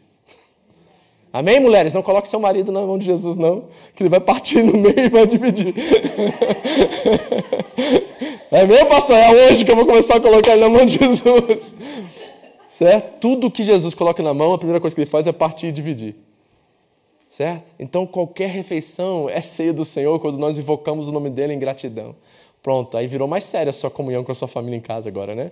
Amém, 1.32 1.60
mulheres? 1.60 1.94
Não 1.94 2.02
coloque 2.02 2.28
seu 2.28 2.40
marido 2.40 2.72
na 2.72 2.80
mão 2.80 2.98
de 2.98 3.06
Jesus, 3.06 3.36
não, 3.36 3.64
que 3.94 4.02
ele 4.02 4.08
vai 4.08 4.20
partir 4.20 4.62
no 4.62 4.76
meio 4.76 5.00
e 5.00 5.08
vai 5.08 5.26
dividir. 5.26 5.74
É 8.50 8.64
mesmo, 8.64 8.86
pastor? 8.86 9.16
É 9.16 9.30
hoje 9.30 9.64
que 9.64 9.70
eu 9.70 9.76
vou 9.76 9.84
começar 9.84 10.16
a 10.16 10.20
colocar 10.20 10.52
ele 10.52 10.60
na 10.60 10.68
mão 10.68 10.86
de 10.86 10.96
Jesus. 10.96 11.74
Certo? 12.70 13.18
Tudo 13.20 13.50
que 13.50 13.64
Jesus 13.64 13.92
coloca 13.92 14.22
na 14.22 14.32
mão, 14.32 14.52
a 14.52 14.58
primeira 14.58 14.80
coisa 14.80 14.94
que 14.94 15.02
ele 15.02 15.10
faz 15.10 15.26
é 15.26 15.32
partir 15.32 15.66
e 15.66 15.72
dividir. 15.72 16.14
Certo? 17.36 17.74
Então, 17.78 18.06
qualquer 18.06 18.48
refeição 18.48 19.28
é 19.28 19.42
ceia 19.42 19.70
do 19.70 19.84
Senhor 19.84 20.18
quando 20.20 20.38
nós 20.38 20.56
invocamos 20.56 21.06
o 21.06 21.12
nome 21.12 21.28
dele 21.28 21.52
em 21.52 21.58
gratidão. 21.58 22.16
Pronto, 22.62 22.96
aí 22.96 23.06
virou 23.06 23.28
mais 23.28 23.44
séria 23.44 23.68
a 23.68 23.74
sua 23.74 23.90
comunhão 23.90 24.24
com 24.24 24.32
a 24.32 24.34
sua 24.34 24.48
família 24.48 24.78
em 24.78 24.80
casa 24.80 25.10
agora, 25.10 25.34
né? 25.34 25.50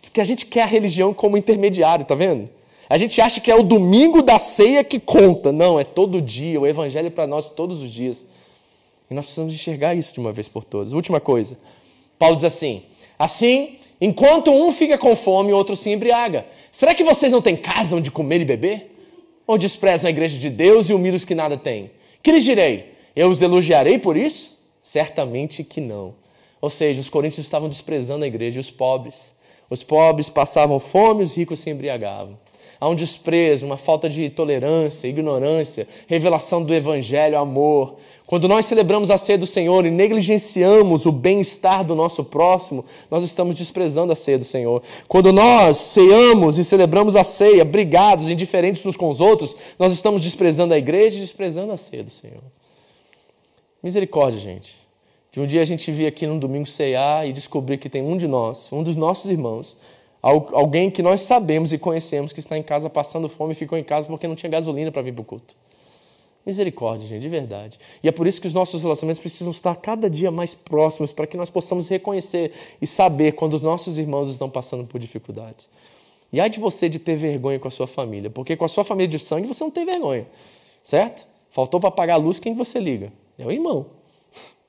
Porque 0.00 0.18
a 0.18 0.24
gente 0.24 0.46
quer 0.46 0.62
a 0.62 0.66
religião 0.66 1.12
como 1.12 1.36
intermediário, 1.36 2.06
tá 2.06 2.14
vendo? 2.14 2.48
A 2.88 2.96
gente 2.96 3.20
acha 3.20 3.38
que 3.38 3.50
é 3.50 3.54
o 3.54 3.62
domingo 3.62 4.22
da 4.22 4.38
ceia 4.38 4.82
que 4.82 4.98
conta. 4.98 5.52
Não, 5.52 5.78
é 5.78 5.84
todo 5.84 6.22
dia, 6.22 6.58
o 6.58 6.66
evangelho 6.66 7.08
é 7.08 7.10
para 7.10 7.26
nós 7.26 7.50
todos 7.50 7.82
os 7.82 7.92
dias. 7.92 8.26
E 9.10 9.14
nós 9.14 9.26
precisamos 9.26 9.52
enxergar 9.52 9.94
isso 9.94 10.14
de 10.14 10.20
uma 10.20 10.32
vez 10.32 10.48
por 10.48 10.64
todas. 10.64 10.94
Última 10.94 11.20
coisa. 11.20 11.58
Paulo 12.18 12.34
diz 12.34 12.46
assim: 12.46 12.82
Assim, 13.18 13.76
enquanto 14.00 14.50
um 14.50 14.72
fica 14.72 14.96
com 14.96 15.14
fome, 15.14 15.52
o 15.52 15.56
outro 15.56 15.76
se 15.76 15.90
embriaga. 15.90 16.46
Será 16.72 16.94
que 16.94 17.04
vocês 17.04 17.30
não 17.30 17.42
têm 17.42 17.56
casa 17.56 17.94
onde 17.94 18.10
comer 18.10 18.40
e 18.40 18.44
beber? 18.46 18.95
Ou 19.46 19.56
desprezam 19.56 20.08
a 20.08 20.10
igreja 20.10 20.38
de 20.38 20.50
Deus 20.50 20.88
e 20.88 20.94
humilham 20.94 21.16
os 21.16 21.24
que 21.24 21.34
nada 21.34 21.56
têm? 21.56 21.90
Que 22.22 22.32
lhes 22.32 22.44
direi? 22.44 22.92
Eu 23.14 23.28
os 23.28 23.40
elogiarei 23.40 23.98
por 23.98 24.16
isso? 24.16 24.58
Certamente 24.82 25.62
que 25.62 25.80
não. 25.80 26.14
Ou 26.60 26.68
seja, 26.68 27.00
os 27.00 27.08
coríntios 27.08 27.46
estavam 27.46 27.68
desprezando 27.68 28.24
a 28.24 28.28
igreja 28.28 28.56
e 28.56 28.60
os 28.60 28.70
pobres. 28.70 29.14
Os 29.70 29.82
pobres 29.82 30.28
passavam 30.28 30.78
fome, 30.78 31.24
os 31.24 31.36
ricos 31.36 31.60
se 31.60 31.70
embriagavam. 31.70 32.38
Há 32.78 32.88
um 32.88 32.94
desprezo, 32.94 33.64
uma 33.64 33.76
falta 33.76 34.08
de 34.08 34.28
tolerância, 34.28 35.08
ignorância, 35.08 35.88
revelação 36.06 36.62
do 36.62 36.74
evangelho, 36.74 37.38
amor. 37.38 37.96
Quando 38.26 38.48
nós 38.48 38.66
celebramos 38.66 39.10
a 39.10 39.16
ceia 39.16 39.38
do 39.38 39.46
Senhor 39.46 39.86
e 39.86 39.90
negligenciamos 39.90 41.06
o 41.06 41.12
bem-estar 41.12 41.84
do 41.84 41.94
nosso 41.94 42.24
próximo, 42.24 42.84
nós 43.08 43.22
estamos 43.22 43.54
desprezando 43.54 44.12
a 44.12 44.16
ceia 44.16 44.38
do 44.38 44.44
Senhor. 44.44 44.82
Quando 45.06 45.32
nós 45.32 45.76
ceamos 45.76 46.58
e 46.58 46.64
celebramos 46.64 47.14
a 47.14 47.22
ceia, 47.22 47.64
brigados, 47.64 48.28
indiferentes 48.28 48.84
uns 48.84 48.96
com 48.96 49.08
os 49.08 49.20
outros, 49.20 49.54
nós 49.78 49.92
estamos 49.92 50.22
desprezando 50.22 50.74
a 50.74 50.78
igreja 50.78 51.18
e 51.18 51.20
desprezando 51.20 51.70
a 51.70 51.76
ceia 51.76 52.02
do 52.02 52.10
Senhor. 52.10 52.42
Misericórdia, 53.80 54.40
gente. 54.40 54.74
De 55.30 55.40
um 55.40 55.46
dia 55.46 55.62
a 55.62 55.66
gente 55.66 55.92
vir 55.92 56.06
aqui 56.06 56.26
num 56.26 56.38
domingo 56.38 56.66
ceiar 56.66 57.28
e 57.28 57.32
descobrir 57.32 57.78
que 57.78 57.88
tem 57.88 58.02
um 58.02 58.16
de 58.16 58.26
nós, 58.26 58.72
um 58.72 58.82
dos 58.82 58.96
nossos 58.96 59.30
irmãos, 59.30 59.76
Alguém 60.22 60.90
que 60.90 61.02
nós 61.02 61.20
sabemos 61.20 61.72
e 61.72 61.78
conhecemos 61.78 62.32
que 62.32 62.40
está 62.40 62.58
em 62.58 62.62
casa 62.62 62.90
passando 62.90 63.28
fome 63.28 63.52
e 63.52 63.54
ficou 63.54 63.78
em 63.78 63.84
casa 63.84 64.08
porque 64.08 64.26
não 64.26 64.34
tinha 64.34 64.50
gasolina 64.50 64.90
para 64.90 65.00
vir 65.00 65.12
para 65.12 65.22
o 65.22 65.24
culto. 65.24 65.54
Misericórdia, 66.46 67.08
gente, 67.08 67.22
de 67.22 67.28
verdade. 67.28 67.76
E 68.00 68.08
é 68.08 68.12
por 68.12 68.24
isso 68.24 68.40
que 68.40 68.46
os 68.46 68.54
nossos 68.54 68.80
relacionamentos 68.80 69.20
precisam 69.20 69.50
estar 69.50 69.74
cada 69.74 70.08
dia 70.08 70.30
mais 70.30 70.54
próximos 70.54 71.12
para 71.12 71.26
que 71.26 71.36
nós 71.36 71.50
possamos 71.50 71.88
reconhecer 71.88 72.52
e 72.80 72.86
saber 72.86 73.32
quando 73.32 73.54
os 73.54 73.62
nossos 73.62 73.98
irmãos 73.98 74.30
estão 74.30 74.48
passando 74.48 74.86
por 74.86 75.00
dificuldades. 75.00 75.68
E 76.32 76.40
há 76.40 76.46
de 76.46 76.60
você 76.60 76.88
de 76.88 77.00
ter 77.00 77.16
vergonha 77.16 77.58
com 77.58 77.66
a 77.66 77.70
sua 77.70 77.88
família, 77.88 78.30
porque 78.30 78.56
com 78.56 78.64
a 78.64 78.68
sua 78.68 78.84
família 78.84 79.08
de 79.08 79.18
sangue 79.18 79.48
você 79.48 79.64
não 79.64 79.72
tem 79.72 79.84
vergonha, 79.84 80.26
certo? 80.84 81.26
Faltou 81.50 81.80
para 81.80 81.90
pagar 81.90 82.14
a 82.14 82.18
luz, 82.18 82.38
quem 82.38 82.54
você 82.54 82.78
liga? 82.78 83.12
É 83.36 83.44
o 83.44 83.50
irmão. 83.50 83.86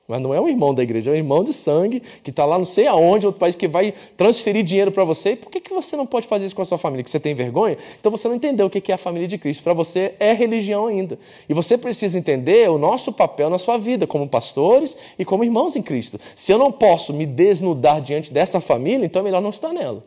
Mas 0.08 0.22
não 0.22 0.32
é 0.32 0.40
um 0.40 0.48
irmão 0.48 0.74
da 0.74 0.82
igreja, 0.82 1.10
é 1.10 1.12
um 1.12 1.16
irmão 1.16 1.44
de 1.44 1.52
sangue 1.52 2.02
que 2.22 2.30
está 2.30 2.46
lá 2.46 2.56
não 2.56 2.64
sei 2.64 2.86
aonde, 2.86 3.26
outro 3.26 3.38
país, 3.38 3.54
que 3.54 3.68
vai 3.68 3.92
transferir 4.16 4.64
dinheiro 4.64 4.90
para 4.90 5.04
você. 5.04 5.36
Por 5.36 5.50
que, 5.50 5.60
que 5.60 5.70
você 5.70 5.98
não 5.98 6.06
pode 6.06 6.26
fazer 6.26 6.46
isso 6.46 6.56
com 6.56 6.62
a 6.62 6.64
sua 6.64 6.78
família? 6.78 7.04
Que 7.04 7.10
você 7.10 7.20
tem 7.20 7.34
vergonha? 7.34 7.76
Então 8.00 8.10
você 8.10 8.26
não 8.26 8.34
entendeu 8.34 8.66
o 8.66 8.70
que 8.70 8.90
é 8.90 8.94
a 8.94 8.98
família 8.98 9.28
de 9.28 9.36
Cristo. 9.36 9.62
Para 9.62 9.74
você 9.74 10.14
é 10.18 10.32
religião 10.32 10.86
ainda. 10.86 11.18
E 11.46 11.52
você 11.52 11.76
precisa 11.76 12.18
entender 12.18 12.70
o 12.70 12.78
nosso 12.78 13.12
papel 13.12 13.50
na 13.50 13.58
sua 13.58 13.76
vida, 13.76 14.06
como 14.06 14.26
pastores 14.26 14.96
e 15.18 15.26
como 15.26 15.44
irmãos 15.44 15.76
em 15.76 15.82
Cristo. 15.82 16.18
Se 16.34 16.50
eu 16.50 16.56
não 16.56 16.72
posso 16.72 17.12
me 17.12 17.26
desnudar 17.26 18.00
diante 18.00 18.32
dessa 18.32 18.62
família, 18.62 19.04
então 19.04 19.20
é 19.20 19.24
melhor 19.24 19.42
não 19.42 19.50
estar 19.50 19.74
nela. 19.74 20.02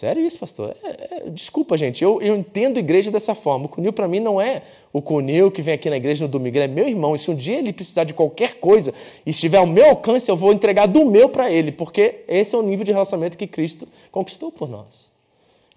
Sério 0.00 0.24
isso, 0.24 0.38
pastor? 0.38 0.74
É, 0.82 0.88
é, 1.26 1.28
desculpa, 1.28 1.76
gente, 1.76 2.02
eu, 2.02 2.22
eu 2.22 2.34
entendo 2.34 2.78
igreja 2.78 3.10
dessa 3.10 3.34
forma. 3.34 3.66
O 3.66 3.68
Cunil, 3.68 3.92
para 3.92 4.08
mim, 4.08 4.18
não 4.18 4.40
é 4.40 4.62
o 4.94 5.02
Cunil 5.02 5.50
que 5.50 5.60
vem 5.60 5.74
aqui 5.74 5.90
na 5.90 5.98
igreja 5.98 6.24
no 6.24 6.30
domingo, 6.30 6.56
ele 6.56 6.64
é 6.64 6.68
meu 6.68 6.88
irmão. 6.88 7.14
E 7.14 7.18
se 7.18 7.30
um 7.30 7.34
dia 7.34 7.58
ele 7.58 7.70
precisar 7.70 8.04
de 8.04 8.14
qualquer 8.14 8.54
coisa 8.60 8.94
e 9.26 9.30
estiver 9.30 9.58
ao 9.58 9.66
meu 9.66 9.84
alcance, 9.90 10.30
eu 10.30 10.36
vou 10.36 10.54
entregar 10.54 10.86
do 10.86 11.04
meu 11.04 11.28
para 11.28 11.52
ele, 11.52 11.70
porque 11.70 12.20
esse 12.26 12.54
é 12.54 12.58
o 12.58 12.62
nível 12.62 12.82
de 12.82 12.92
relacionamento 12.92 13.36
que 13.36 13.46
Cristo 13.46 13.86
conquistou 14.10 14.50
por 14.50 14.70
nós. 14.70 15.12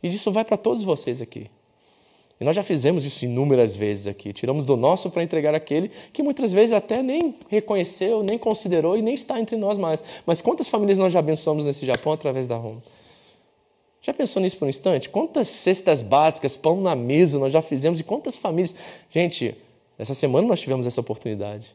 E 0.02 0.08
isso 0.08 0.32
vai 0.32 0.46
para 0.46 0.56
todos 0.56 0.84
vocês 0.84 1.22
aqui. 1.22 1.48
E 2.40 2.46
nós 2.46 2.56
já 2.56 2.64
fizemos 2.64 3.04
isso 3.04 3.26
inúmeras 3.26 3.76
vezes 3.76 4.08
aqui. 4.08 4.32
Tiramos 4.32 4.64
do 4.64 4.78
nosso 4.78 5.10
para 5.10 5.22
entregar 5.22 5.54
aquele 5.54 5.92
que 6.14 6.24
muitas 6.24 6.54
vezes 6.54 6.72
até 6.72 7.04
nem 7.04 7.36
reconheceu, 7.50 8.24
nem 8.24 8.38
considerou 8.38 8.96
e 8.96 9.02
nem 9.02 9.16
está 9.16 9.38
entre 9.38 9.58
nós 9.58 9.78
mais. 9.78 10.02
Mas 10.26 10.42
quantas 10.42 10.70
famílias 10.70 10.98
nós 10.98 11.12
já 11.12 11.20
abençoamos 11.20 11.66
nesse 11.66 11.86
Japão 11.86 12.14
através 12.14 12.48
da 12.48 12.56
Roma? 12.56 12.82
Já 14.04 14.14
pensou 14.14 14.42
nisso 14.42 14.58
por 14.58 14.66
um 14.66 14.70
instante? 14.70 15.08
Quantas 15.08 15.48
cestas 15.48 16.02
básicas, 16.02 16.58
pão 16.58 16.82
na 16.82 16.94
mesa 16.94 17.40
nós 17.40 17.54
já 17.54 17.62
fizemos 17.62 18.02
e 18.02 18.04
quantas 18.04 18.36
famílias. 18.36 18.76
Gente, 19.10 19.56
essa 19.98 20.14
semana 20.14 20.46
nós 20.46 20.60
tivemos 20.60 20.86
essa 20.86 21.00
oportunidade. 21.00 21.74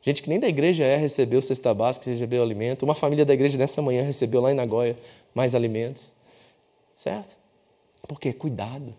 Gente 0.00 0.22
que 0.22 0.28
nem 0.28 0.38
da 0.38 0.46
igreja 0.46 0.84
é 0.84 0.96
recebeu 0.96 1.42
cesta 1.42 1.74
básica, 1.74 2.08
recebeu 2.08 2.44
alimento. 2.44 2.84
Uma 2.84 2.94
família 2.94 3.24
da 3.24 3.34
igreja 3.34 3.58
nessa 3.58 3.82
manhã 3.82 4.04
recebeu 4.04 4.40
lá 4.40 4.52
em 4.52 4.54
Nagoya 4.54 4.96
mais 5.34 5.52
alimentos. 5.52 6.12
Certo? 6.94 7.36
Por 8.06 8.20
quê? 8.20 8.32
Cuidado. 8.32 8.94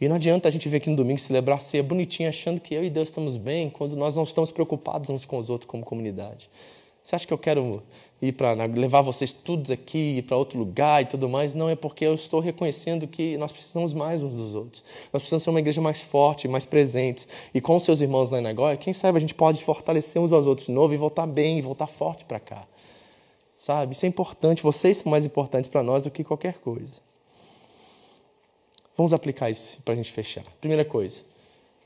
E 0.00 0.06
não 0.06 0.14
adianta 0.14 0.46
a 0.46 0.52
gente 0.52 0.68
vir 0.68 0.76
aqui 0.76 0.90
no 0.90 0.94
domingo 0.94 1.18
celebrar 1.18 1.56
a 1.56 1.60
ceia 1.60 1.82
bonitinha, 1.82 2.28
achando 2.28 2.60
que 2.60 2.74
eu 2.74 2.84
e 2.84 2.90
Deus 2.90 3.08
estamos 3.08 3.36
bem, 3.36 3.70
quando 3.70 3.96
nós 3.96 4.14
não 4.14 4.22
estamos 4.22 4.52
preocupados 4.52 5.08
uns 5.08 5.24
com 5.24 5.36
os 5.38 5.50
outros 5.50 5.68
como 5.68 5.84
comunidade. 5.84 6.48
Você 7.06 7.14
acha 7.14 7.24
que 7.24 7.32
eu 7.32 7.38
quero 7.38 7.84
ir 8.20 8.32
para 8.32 8.52
levar 8.64 9.00
vocês 9.00 9.32
todos 9.32 9.70
aqui 9.70 10.20
para 10.22 10.36
outro 10.36 10.58
lugar 10.58 11.04
e 11.04 11.06
tudo 11.06 11.28
mais? 11.28 11.54
Não, 11.54 11.68
é 11.68 11.76
porque 11.76 12.04
eu 12.04 12.14
estou 12.14 12.40
reconhecendo 12.40 13.06
que 13.06 13.36
nós 13.36 13.52
precisamos 13.52 13.94
mais 13.94 14.24
uns 14.24 14.32
dos 14.32 14.56
outros. 14.56 14.82
Nós 15.12 15.22
precisamos 15.22 15.44
ser 15.44 15.50
uma 15.50 15.60
igreja 15.60 15.80
mais 15.80 16.00
forte, 16.00 16.48
mais 16.48 16.64
presente. 16.64 17.28
E 17.54 17.60
com 17.60 17.76
os 17.76 17.84
seus 17.84 18.00
irmãos 18.00 18.30
lá 18.30 18.40
em 18.40 18.42
Nagoya, 18.42 18.76
quem 18.76 18.92
sabe 18.92 19.18
a 19.18 19.20
gente 19.20 19.36
pode 19.36 19.62
fortalecer 19.62 20.20
uns 20.20 20.32
aos 20.32 20.48
outros 20.48 20.66
de 20.66 20.72
novo 20.72 20.94
e 20.94 20.96
voltar 20.96 21.28
bem, 21.28 21.60
e 21.60 21.62
voltar 21.62 21.86
forte 21.86 22.24
para 22.24 22.40
cá. 22.40 22.66
Sabe? 23.56 23.92
Isso 23.92 24.04
é 24.04 24.08
importante. 24.08 24.60
Vocês 24.60 24.96
são 24.96 25.08
mais 25.08 25.24
importantes 25.24 25.70
para 25.70 25.84
nós 25.84 26.02
do 26.02 26.10
que 26.10 26.24
qualquer 26.24 26.54
coisa. 26.54 27.00
Vamos 28.96 29.12
aplicar 29.12 29.48
isso 29.48 29.80
para 29.84 29.94
a 29.94 29.96
gente 29.96 30.10
fechar. 30.10 30.42
Primeira 30.60 30.84
coisa. 30.84 31.22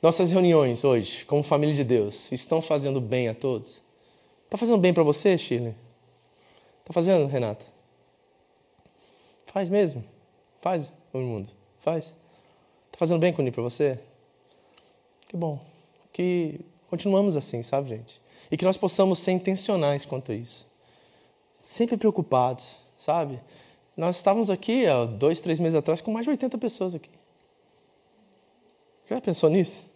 Nossas 0.00 0.32
reuniões 0.32 0.82
hoje, 0.82 1.26
como 1.26 1.42
família 1.42 1.74
de 1.74 1.84
Deus, 1.84 2.32
estão 2.32 2.62
fazendo 2.62 3.02
bem 3.02 3.28
a 3.28 3.34
todos? 3.34 3.82
Está 4.50 4.58
fazendo 4.58 4.78
bem 4.78 4.92
para 4.92 5.04
você, 5.04 5.38
Shirley? 5.38 5.76
Está 6.80 6.92
fazendo, 6.92 7.28
Renata? 7.28 7.64
Faz 9.46 9.68
mesmo. 9.68 10.04
Faz, 10.60 10.92
meu 11.14 11.22
mundo. 11.22 11.48
Faz. 11.78 12.16
Está 12.86 12.98
fazendo 12.98 13.20
bem, 13.20 13.32
Cuni, 13.32 13.52
para 13.52 13.62
você? 13.62 14.00
Que 15.28 15.36
bom. 15.36 15.60
Que 16.12 16.58
continuamos 16.88 17.36
assim, 17.36 17.62
sabe, 17.62 17.90
gente? 17.90 18.20
E 18.50 18.56
que 18.56 18.64
nós 18.64 18.76
possamos 18.76 19.20
ser 19.20 19.30
intencionais 19.30 20.04
quanto 20.04 20.32
a 20.32 20.34
isso. 20.34 20.66
Sempre 21.68 21.96
preocupados, 21.96 22.78
sabe? 22.98 23.40
Nós 23.96 24.16
estávamos 24.16 24.50
aqui 24.50 24.84
há 24.84 25.04
dois, 25.04 25.38
três 25.40 25.60
meses 25.60 25.78
atrás 25.78 26.00
com 26.00 26.10
mais 26.10 26.24
de 26.24 26.30
80 26.30 26.58
pessoas 26.58 26.92
aqui. 26.92 27.10
Já 29.08 29.20
pensou 29.20 29.48
nisso? 29.48 29.88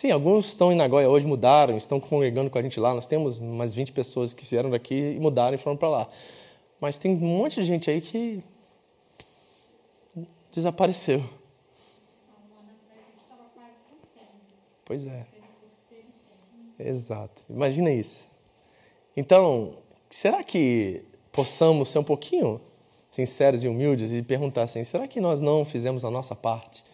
Sim, 0.00 0.10
alguns 0.12 0.46
estão 0.46 0.72
em 0.72 0.74
Nagoya 0.74 1.10
hoje, 1.10 1.26
mudaram, 1.26 1.76
estão 1.76 2.00
congregando 2.00 2.48
com 2.48 2.56
a 2.56 2.62
gente 2.62 2.80
lá. 2.80 2.94
Nós 2.94 3.06
temos 3.06 3.36
umas 3.36 3.74
20 3.74 3.92
pessoas 3.92 4.32
que 4.32 4.46
vieram 4.46 4.70
daqui 4.70 4.94
e 4.94 5.20
mudaram 5.20 5.54
e 5.54 5.58
foram 5.58 5.76
para 5.76 5.90
lá. 5.90 6.08
Mas 6.80 6.96
tem 6.96 7.12
um 7.12 7.18
monte 7.18 7.56
de 7.56 7.64
gente 7.64 7.90
aí 7.90 8.00
que 8.00 8.42
desapareceu. 10.50 11.22
Pois 14.86 15.04
é. 15.04 15.26
Exato. 16.78 17.42
Imagina 17.50 17.90
isso. 17.90 18.26
Então, 19.14 19.74
será 20.08 20.42
que 20.42 21.04
possamos 21.30 21.90
ser 21.90 21.98
um 21.98 22.04
pouquinho 22.04 22.58
sinceros 23.10 23.62
e 23.62 23.68
humildes 23.68 24.12
e 24.12 24.22
perguntar 24.22 24.62
assim: 24.62 24.82
será 24.82 25.06
que 25.06 25.20
nós 25.20 25.42
não 25.42 25.62
fizemos 25.62 26.06
a 26.06 26.10
nossa 26.10 26.34
parte? 26.34 26.88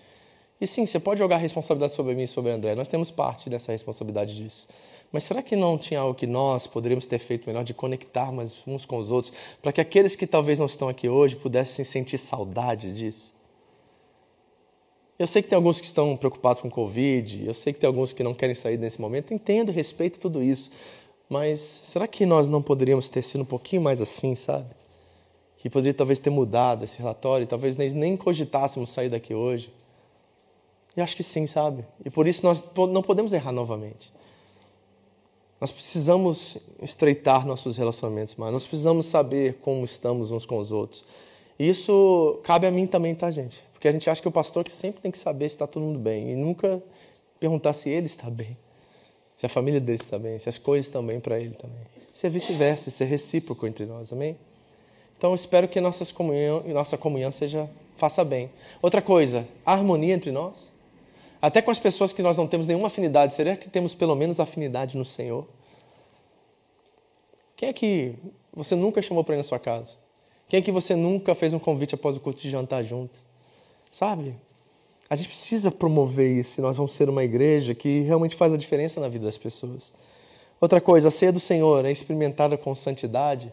E 0.61 0.67
sim, 0.67 0.87
você 0.87 0.99
pode 0.99 1.19
jogar 1.19 1.37
a 1.37 1.39
responsabilidade 1.39 1.93
sobre 1.93 2.15
mim 2.15 2.23
e 2.23 2.29
sobre 2.29 2.51
André. 2.51 2.75
Nós 2.75 2.89
temos 2.89 3.11
parte 3.11 3.51
dessa 3.51 3.73
responsabilidade 3.73 4.35
disso. 4.35 4.67
Mas 5.13 5.25
será 5.25 5.43
que 5.43 5.55
não 5.55 5.79
tinha 5.79 6.01
algo 6.01 6.15
que 6.15 6.27
nós 6.27 6.67
poderíamos 6.67 7.07
ter 7.07 7.19
feito 7.19 7.47
melhor 7.47 7.63
de 7.63 7.75
conectar 7.75 8.33
mais 8.33 8.57
uns 8.67 8.85
com 8.85 8.99
os 8.99 9.11
outros, 9.11 9.33
para 9.63 9.73
que 9.73 9.81
aqueles 9.81 10.17
que 10.17 10.27
talvez 10.27 10.59
não 10.59 10.67
estão 10.67 10.89
aqui 10.89 11.09
hoje 11.09 11.37
pudessem 11.37 11.85
sentir 11.85 12.19
saudade 12.19 12.95
disso? 12.95 13.35
Eu 15.19 15.27
sei 15.27 15.43
que 15.43 15.49
tem 15.49 15.57
alguns 15.57 15.81
que 15.81 15.87
estão 15.87 16.17
preocupados 16.17 16.61
com 16.61 16.71
Covid, 16.71 17.47
eu 17.47 17.55
sei 17.55 17.73
que 17.73 17.79
tem 17.79 17.87
alguns 17.87 18.13
que 18.13 18.23
não 18.23 18.35
querem 18.35 18.55
sair 18.55 18.77
nesse 18.79 19.01
momento, 19.01 19.33
entendo, 19.33 19.73
respeito 19.73 20.19
tudo 20.19 20.43
isso. 20.43 20.71
Mas 21.29 21.61
será 21.61 22.07
que 22.07 22.27
nós 22.27 22.49
não 22.49 22.61
poderíamos 22.61 23.09
ter 23.09 23.23
sido 23.23 23.41
um 23.41 23.47
pouquinho 23.47 23.81
mais 23.81 24.03
assim, 24.03 24.35
sabe? 24.35 24.69
Que 25.57 25.71
poderia 25.71 25.95
talvez 25.95 26.19
ter 26.19 26.31
mudado 26.31 26.85
esse 26.85 26.99
relatório, 26.99 27.47
talvez 27.47 27.77
nem 27.77 28.17
cogitássemos 28.17 28.91
sair 28.91 29.09
daqui 29.09 29.35
hoje. 29.35 29.73
E 30.97 31.01
acho 31.01 31.15
que 31.15 31.23
sim, 31.23 31.47
sabe? 31.47 31.85
E 32.05 32.11
por 32.11 32.27
isso 32.27 32.45
nós 32.45 32.65
não 32.91 33.03
podemos 33.03 33.33
errar 33.33 33.53
novamente. 33.53 34.13
Nós 35.61 35.71
precisamos 35.71 36.59
estreitar 36.83 37.47
nossos 37.47 37.77
relacionamentos, 37.77 38.35
mas 38.37 38.53
nós 38.53 38.67
precisamos 38.67 39.07
saber 39.07 39.59
como 39.63 39.85
estamos 39.85 40.31
uns 40.31 40.47
com 40.47 40.59
os 40.59 40.73
outros. 40.73 41.05
E 41.59 41.69
isso 41.69 42.39
cabe 42.43 42.67
a 42.67 42.71
mim 42.71 42.87
também, 42.87 43.15
tá, 43.15 43.31
gente? 43.31 43.63
Porque 43.73 43.89
a 43.89 43.93
gente 43.93 44.09
acha 44.09 44.21
que 44.21 44.29
o 44.29 44.33
pastor 44.33 44.65
que 44.65 44.73
sempre 44.73 45.01
tem 45.01 45.11
que 45.11 45.19
saber 45.19 45.49
se 45.49 45.55
está 45.55 45.67
todo 45.67 45.83
mundo 45.83 45.99
bem 45.99 46.33
e 46.33 46.37
nunca 46.37 46.83
perguntar 47.41 47.73
se 47.73 47.89
ele 47.89 48.07
está 48.07 48.29
bem, 48.29 48.57
se 49.37 49.47
a 49.47 49.49
família 49.49 49.81
dele 49.81 49.99
está 49.99 50.19
bem, 50.19 50.39
se 50.39 50.49
as 50.49 50.59
coisas 50.59 50.87
estão 50.87 51.05
bem 51.05 51.21
para 51.21 51.39
ele 51.39 51.55
também. 51.55 51.87
Se 52.13 52.27
é 52.27 52.31
vice-versa, 52.31 52.91
se 52.91 53.03
é 53.05 53.07
recíproco 53.07 53.67
entre 53.67 53.85
nós, 53.87 54.13
amém? 54.13 54.37
Então 55.17 55.35
espero 55.35 55.69
que 55.69 55.81
nossas 55.81 56.13
comunhão, 56.13 56.63
nossa 56.69 56.99
comunhão 56.99 57.31
seja 57.31 57.69
faça 57.97 58.23
bem. 58.23 58.51
Outra 58.83 59.01
coisa, 59.01 59.47
harmonia 59.65 60.15
entre 60.15 60.31
nós. 60.31 60.76
Até 61.41 61.61
com 61.61 61.71
as 61.71 61.79
pessoas 61.79 62.13
que 62.13 62.23
nós 62.23 62.37
não 62.37 62.47
temos 62.47 62.67
nenhuma 62.67 62.89
afinidade, 62.89 63.35
será 63.35 63.57
que 63.57 63.69
temos 63.69 63.95
pelo 63.95 64.15
menos 64.15 64.41
afinidade 64.41 64.97
no 64.97 65.05
Senhor? 65.05 65.47
Quem 67.55 67.69
é 67.69 67.73
que 67.73 68.15
você 68.53 68.75
nunca 68.75 69.01
chamou 69.03 69.25
para 69.25 69.35
ir 69.35 69.39
na 69.39 69.43
sua 69.43 69.59
casa? 69.59 69.95
Quem 70.49 70.59
é 70.59 70.63
que 70.63 70.73
você 70.73 70.95
nunca 70.95 71.35
fez 71.35 71.53
um 71.53 71.59
convite 71.59 71.95
após 71.95 72.17
o 72.17 72.21
culto 72.21 72.41
de 72.41 72.51
jantar 72.51 72.85
junto? 72.85 73.19
Sabe? 73.91 74.35
A 75.09 75.17
gente 75.17 75.29
precisa 75.29 75.71
promover 75.71 76.31
isso. 76.31 76.61
Nós 76.61 76.77
vamos 76.77 76.93
ser 76.93 77.09
uma 77.09 77.25
igreja 77.25 77.75
que 77.75 78.01
realmente 78.01 78.35
faz 78.37 78.53
a 78.53 78.57
diferença 78.57 79.01
na 79.01 79.09
vida 79.09 79.25
das 79.25 79.39
pessoas. 79.39 79.93
Outra 80.61 80.81
coisa, 80.81 81.09
a 81.09 81.11
ceia 81.11 81.33
do 81.33 81.41
Senhor 81.41 81.85
é 81.85 81.91
experimentada 81.91 82.57
com 82.57 82.75
santidade. 82.75 83.53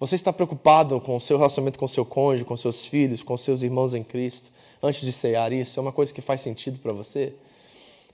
Você 0.00 0.14
está 0.14 0.32
preocupado 0.32 0.98
com 0.98 1.16
o 1.16 1.20
seu 1.20 1.36
relacionamento 1.36 1.78
com 1.78 1.86
seu 1.86 2.06
cônjuge, 2.06 2.42
com 2.42 2.56
seus 2.56 2.86
filhos, 2.86 3.22
com 3.22 3.36
seus 3.36 3.60
irmãos 3.60 3.92
em 3.92 4.02
Cristo, 4.02 4.50
antes 4.82 5.02
de 5.02 5.12
cear 5.12 5.52
isso? 5.52 5.78
É 5.78 5.82
uma 5.82 5.92
coisa 5.92 6.12
que 6.14 6.22
faz 6.22 6.40
sentido 6.40 6.78
para 6.78 6.90
você? 6.90 7.34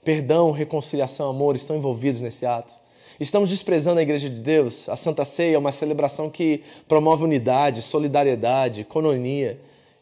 Perdão, 0.03 0.51
reconciliação, 0.51 1.29
amor 1.29 1.55
estão 1.55 1.77
envolvidos 1.77 2.19
nesse 2.19 2.45
ato. 2.45 2.73
Estamos 3.17 3.49
desprezando 3.49 3.99
a 3.99 4.03
Igreja 4.03 4.29
de 4.29 4.41
Deus? 4.41 4.89
A 4.89 4.97
Santa 4.97 5.23
Ceia 5.23 5.55
é 5.55 5.57
uma 5.57 5.71
celebração 5.71 6.29
que 6.29 6.61
promove 6.89 7.23
unidade, 7.23 7.81
solidariedade, 7.81 8.81
economia 8.81 9.57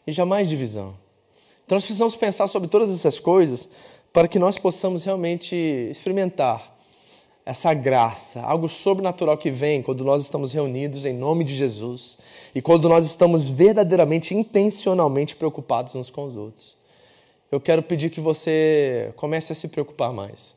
e 0.07 0.11
jamais 0.11 0.49
divisão. 0.49 0.95
Então 1.67 1.75
nós 1.75 1.83
precisamos 1.83 2.15
pensar 2.15 2.47
sobre 2.47 2.67
todas 2.67 2.89
essas 2.89 3.19
coisas 3.19 3.69
para 4.11 4.27
que 4.27 4.39
nós 4.39 4.57
possamos 4.57 5.03
realmente 5.03 5.55
experimentar 5.91 6.74
essa 7.45 7.73
graça, 7.73 8.41
algo 8.41 8.67
sobrenatural 8.67 9.37
que 9.37 9.51
vem 9.51 9.81
quando 9.81 10.03
nós 10.03 10.23
estamos 10.23 10.51
reunidos 10.51 11.05
em 11.05 11.13
nome 11.13 11.43
de 11.43 11.55
Jesus 11.55 12.17
e 12.55 12.61
quando 12.61 12.89
nós 12.89 13.05
estamos 13.05 13.47
verdadeiramente, 13.49 14.33
intencionalmente 14.33 15.35
preocupados 15.35 15.93
uns 15.93 16.09
com 16.09 16.25
os 16.25 16.35
outros. 16.35 16.75
Eu 17.51 17.61
quero 17.61 17.83
pedir 17.83 18.09
que 18.09 18.19
você 18.19 19.13
comece 19.15 19.51
a 19.51 19.55
se 19.55 19.67
preocupar 19.67 20.11
mais. 20.11 20.55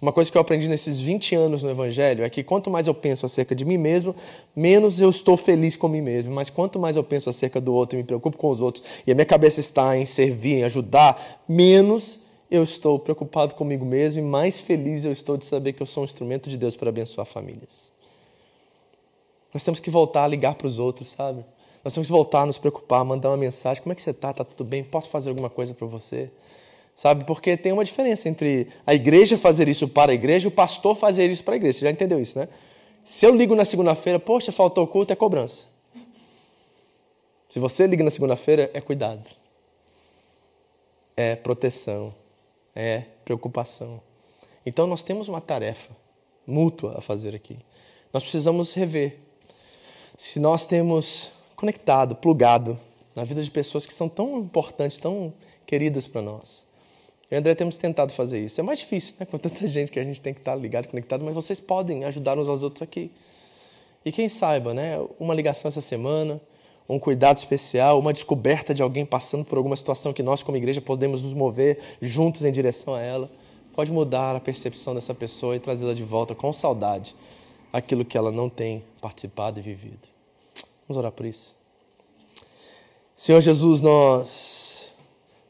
Uma 0.00 0.12
coisa 0.12 0.30
que 0.30 0.38
eu 0.38 0.40
aprendi 0.40 0.68
nesses 0.68 1.00
20 1.00 1.34
anos 1.34 1.62
no 1.64 1.70
Evangelho 1.70 2.24
é 2.24 2.30
que 2.30 2.44
quanto 2.44 2.70
mais 2.70 2.86
eu 2.86 2.94
penso 2.94 3.26
acerca 3.26 3.52
de 3.52 3.64
mim 3.64 3.76
mesmo, 3.76 4.14
menos 4.54 5.00
eu 5.00 5.10
estou 5.10 5.36
feliz 5.36 5.74
com 5.74 5.88
mim 5.88 6.00
mesmo. 6.00 6.30
Mas 6.32 6.48
quanto 6.48 6.78
mais 6.78 6.94
eu 6.94 7.02
penso 7.02 7.28
acerca 7.28 7.60
do 7.60 7.74
outro 7.74 7.96
e 7.96 8.02
me 8.02 8.04
preocupo 8.04 8.36
com 8.36 8.48
os 8.48 8.62
outros, 8.62 8.84
e 9.04 9.10
a 9.10 9.14
minha 9.14 9.26
cabeça 9.26 9.58
está 9.58 9.98
em 9.98 10.06
servir, 10.06 10.60
em 10.60 10.64
ajudar, 10.64 11.42
menos 11.48 12.20
eu 12.50 12.62
estou 12.62 12.98
preocupado 12.98 13.54
comigo 13.54 13.84
mesmo 13.84 14.20
e 14.20 14.22
mais 14.22 14.58
feliz 14.58 15.04
eu 15.04 15.12
estou 15.12 15.36
de 15.36 15.44
saber 15.44 15.74
que 15.74 15.82
eu 15.82 15.86
sou 15.86 16.02
um 16.02 16.04
instrumento 16.04 16.48
de 16.48 16.56
Deus 16.56 16.74
para 16.74 16.88
abençoar 16.88 17.26
famílias. 17.26 17.92
Nós 19.52 19.62
temos 19.62 19.80
que 19.80 19.90
voltar 19.90 20.24
a 20.24 20.28
ligar 20.28 20.54
para 20.54 20.66
os 20.66 20.78
outros, 20.78 21.10
sabe? 21.10 21.44
Nós 21.84 21.92
temos 21.94 22.06
que 22.06 22.12
voltar 22.12 22.42
a 22.42 22.46
nos 22.46 22.58
preocupar, 22.58 23.04
mandar 23.04 23.30
uma 23.30 23.36
mensagem: 23.36 23.82
como 23.82 23.92
é 23.92 23.94
que 23.94 24.02
você 24.02 24.10
está? 24.10 24.30
Está 24.30 24.44
tudo 24.44 24.64
bem? 24.64 24.82
Posso 24.82 25.08
fazer 25.08 25.30
alguma 25.30 25.50
coisa 25.50 25.74
para 25.74 25.86
você? 25.86 26.30
Sabe? 26.94 27.24
Porque 27.24 27.56
tem 27.56 27.72
uma 27.72 27.84
diferença 27.84 28.28
entre 28.28 28.68
a 28.86 28.94
igreja 28.94 29.38
fazer 29.38 29.68
isso 29.68 29.86
para 29.86 30.10
a 30.10 30.14
igreja 30.14 30.46
e 30.46 30.48
o 30.48 30.50
pastor 30.50 30.96
fazer 30.96 31.30
isso 31.30 31.44
para 31.44 31.54
a 31.54 31.56
igreja. 31.56 31.78
Você 31.78 31.84
já 31.84 31.90
entendeu 31.90 32.20
isso, 32.20 32.38
né? 32.38 32.48
Se 33.04 33.24
eu 33.24 33.34
ligo 33.34 33.54
na 33.54 33.64
segunda-feira, 33.64 34.18
poxa, 34.18 34.52
faltou 34.52 34.86
culto, 34.86 35.12
é 35.12 35.16
cobrança. 35.16 35.66
Se 37.48 37.58
você 37.58 37.86
liga 37.86 38.04
na 38.04 38.10
segunda-feira, 38.10 38.70
é 38.74 38.80
cuidado. 38.80 39.24
É 41.16 41.34
proteção 41.36 42.12
é 42.74 43.04
preocupação. 43.24 44.00
Então 44.64 44.86
nós 44.86 45.02
temos 45.02 45.28
uma 45.28 45.40
tarefa 45.40 45.90
mútua 46.46 46.98
a 46.98 47.00
fazer 47.00 47.34
aqui. 47.34 47.58
Nós 48.12 48.22
precisamos 48.22 48.74
rever 48.74 49.18
se 50.16 50.40
nós 50.40 50.66
temos 50.66 51.30
conectado, 51.54 52.16
plugado 52.16 52.78
na 53.14 53.24
vida 53.24 53.42
de 53.42 53.50
pessoas 53.50 53.86
que 53.86 53.92
são 53.92 54.08
tão 54.08 54.38
importantes, 54.38 54.98
tão 54.98 55.32
queridas 55.66 56.06
para 56.06 56.22
nós. 56.22 56.66
Eu 57.30 57.36
e 57.36 57.38
André 57.38 57.54
temos 57.54 57.76
tentado 57.76 58.12
fazer 58.12 58.40
isso. 58.44 58.58
É 58.58 58.64
mais 58.64 58.78
difícil, 58.78 59.14
né? 59.20 59.26
Com 59.30 59.38
tanta 59.38 59.66
gente 59.68 59.92
que 59.92 60.00
a 60.00 60.04
gente 60.04 60.20
tem 60.20 60.32
que 60.32 60.40
estar 60.40 60.54
ligado, 60.54 60.88
conectado, 60.88 61.24
mas 61.24 61.34
vocês 61.34 61.60
podem 61.60 62.04
ajudar 62.04 62.38
uns 62.38 62.48
aos 62.48 62.62
outros 62.62 62.82
aqui. 62.82 63.10
E 64.04 64.10
quem 64.10 64.28
saiba, 64.28 64.72
né? 64.72 64.96
Uma 65.20 65.34
ligação 65.34 65.68
essa 65.68 65.80
semana, 65.80 66.40
um 66.88 66.98
cuidado 66.98 67.36
especial, 67.36 67.98
uma 67.98 68.12
descoberta 68.12 68.72
de 68.72 68.82
alguém 68.82 69.04
passando 69.04 69.44
por 69.44 69.58
alguma 69.58 69.76
situação 69.76 70.12
que 70.12 70.22
nós, 70.22 70.42
como 70.42 70.56
igreja, 70.56 70.80
podemos 70.80 71.22
nos 71.22 71.34
mover 71.34 71.78
juntos 72.00 72.44
em 72.44 72.50
direção 72.50 72.94
a 72.94 73.00
ela, 73.00 73.30
pode 73.74 73.92
mudar 73.92 74.34
a 74.34 74.40
percepção 74.40 74.94
dessa 74.94 75.14
pessoa 75.14 75.54
e 75.54 75.60
trazê-la 75.60 75.92
de 75.92 76.02
volta 76.02 76.34
com 76.34 76.52
saudade 76.52 77.14
aquilo 77.72 78.04
que 78.04 78.16
ela 78.16 78.32
não 78.32 78.48
tem 78.48 78.82
participado 79.00 79.58
e 79.58 79.62
vivido. 79.62 80.08
Vamos 80.88 80.96
orar 80.96 81.12
por 81.12 81.26
isso. 81.26 81.54
Senhor 83.14 83.40
Jesus, 83.40 83.80
nós 83.80 84.92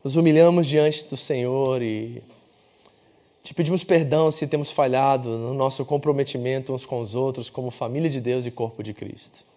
nos 0.03 0.17
humilhamos 0.17 0.67
diante 0.67 1.05
do 1.05 1.17
Senhor 1.17 1.83
e 1.83 2.23
te 3.43 3.55
pedimos 3.55 3.85
perdão 3.85 4.31
se 4.31 4.47
temos 4.47 4.71
falhado 4.71 5.29
no 5.29 5.55
nosso 5.55 5.85
comprometimento 5.85 6.73
uns 6.73 6.85
com 6.85 7.01
os 7.01 7.15
outros 7.15 7.49
como 7.49 7.71
família 7.71 8.11
de 8.11 8.21
Deus 8.21 8.45
e 8.45 8.51
corpo 8.51 8.83
de 8.83 8.93
Cristo. 8.93 9.48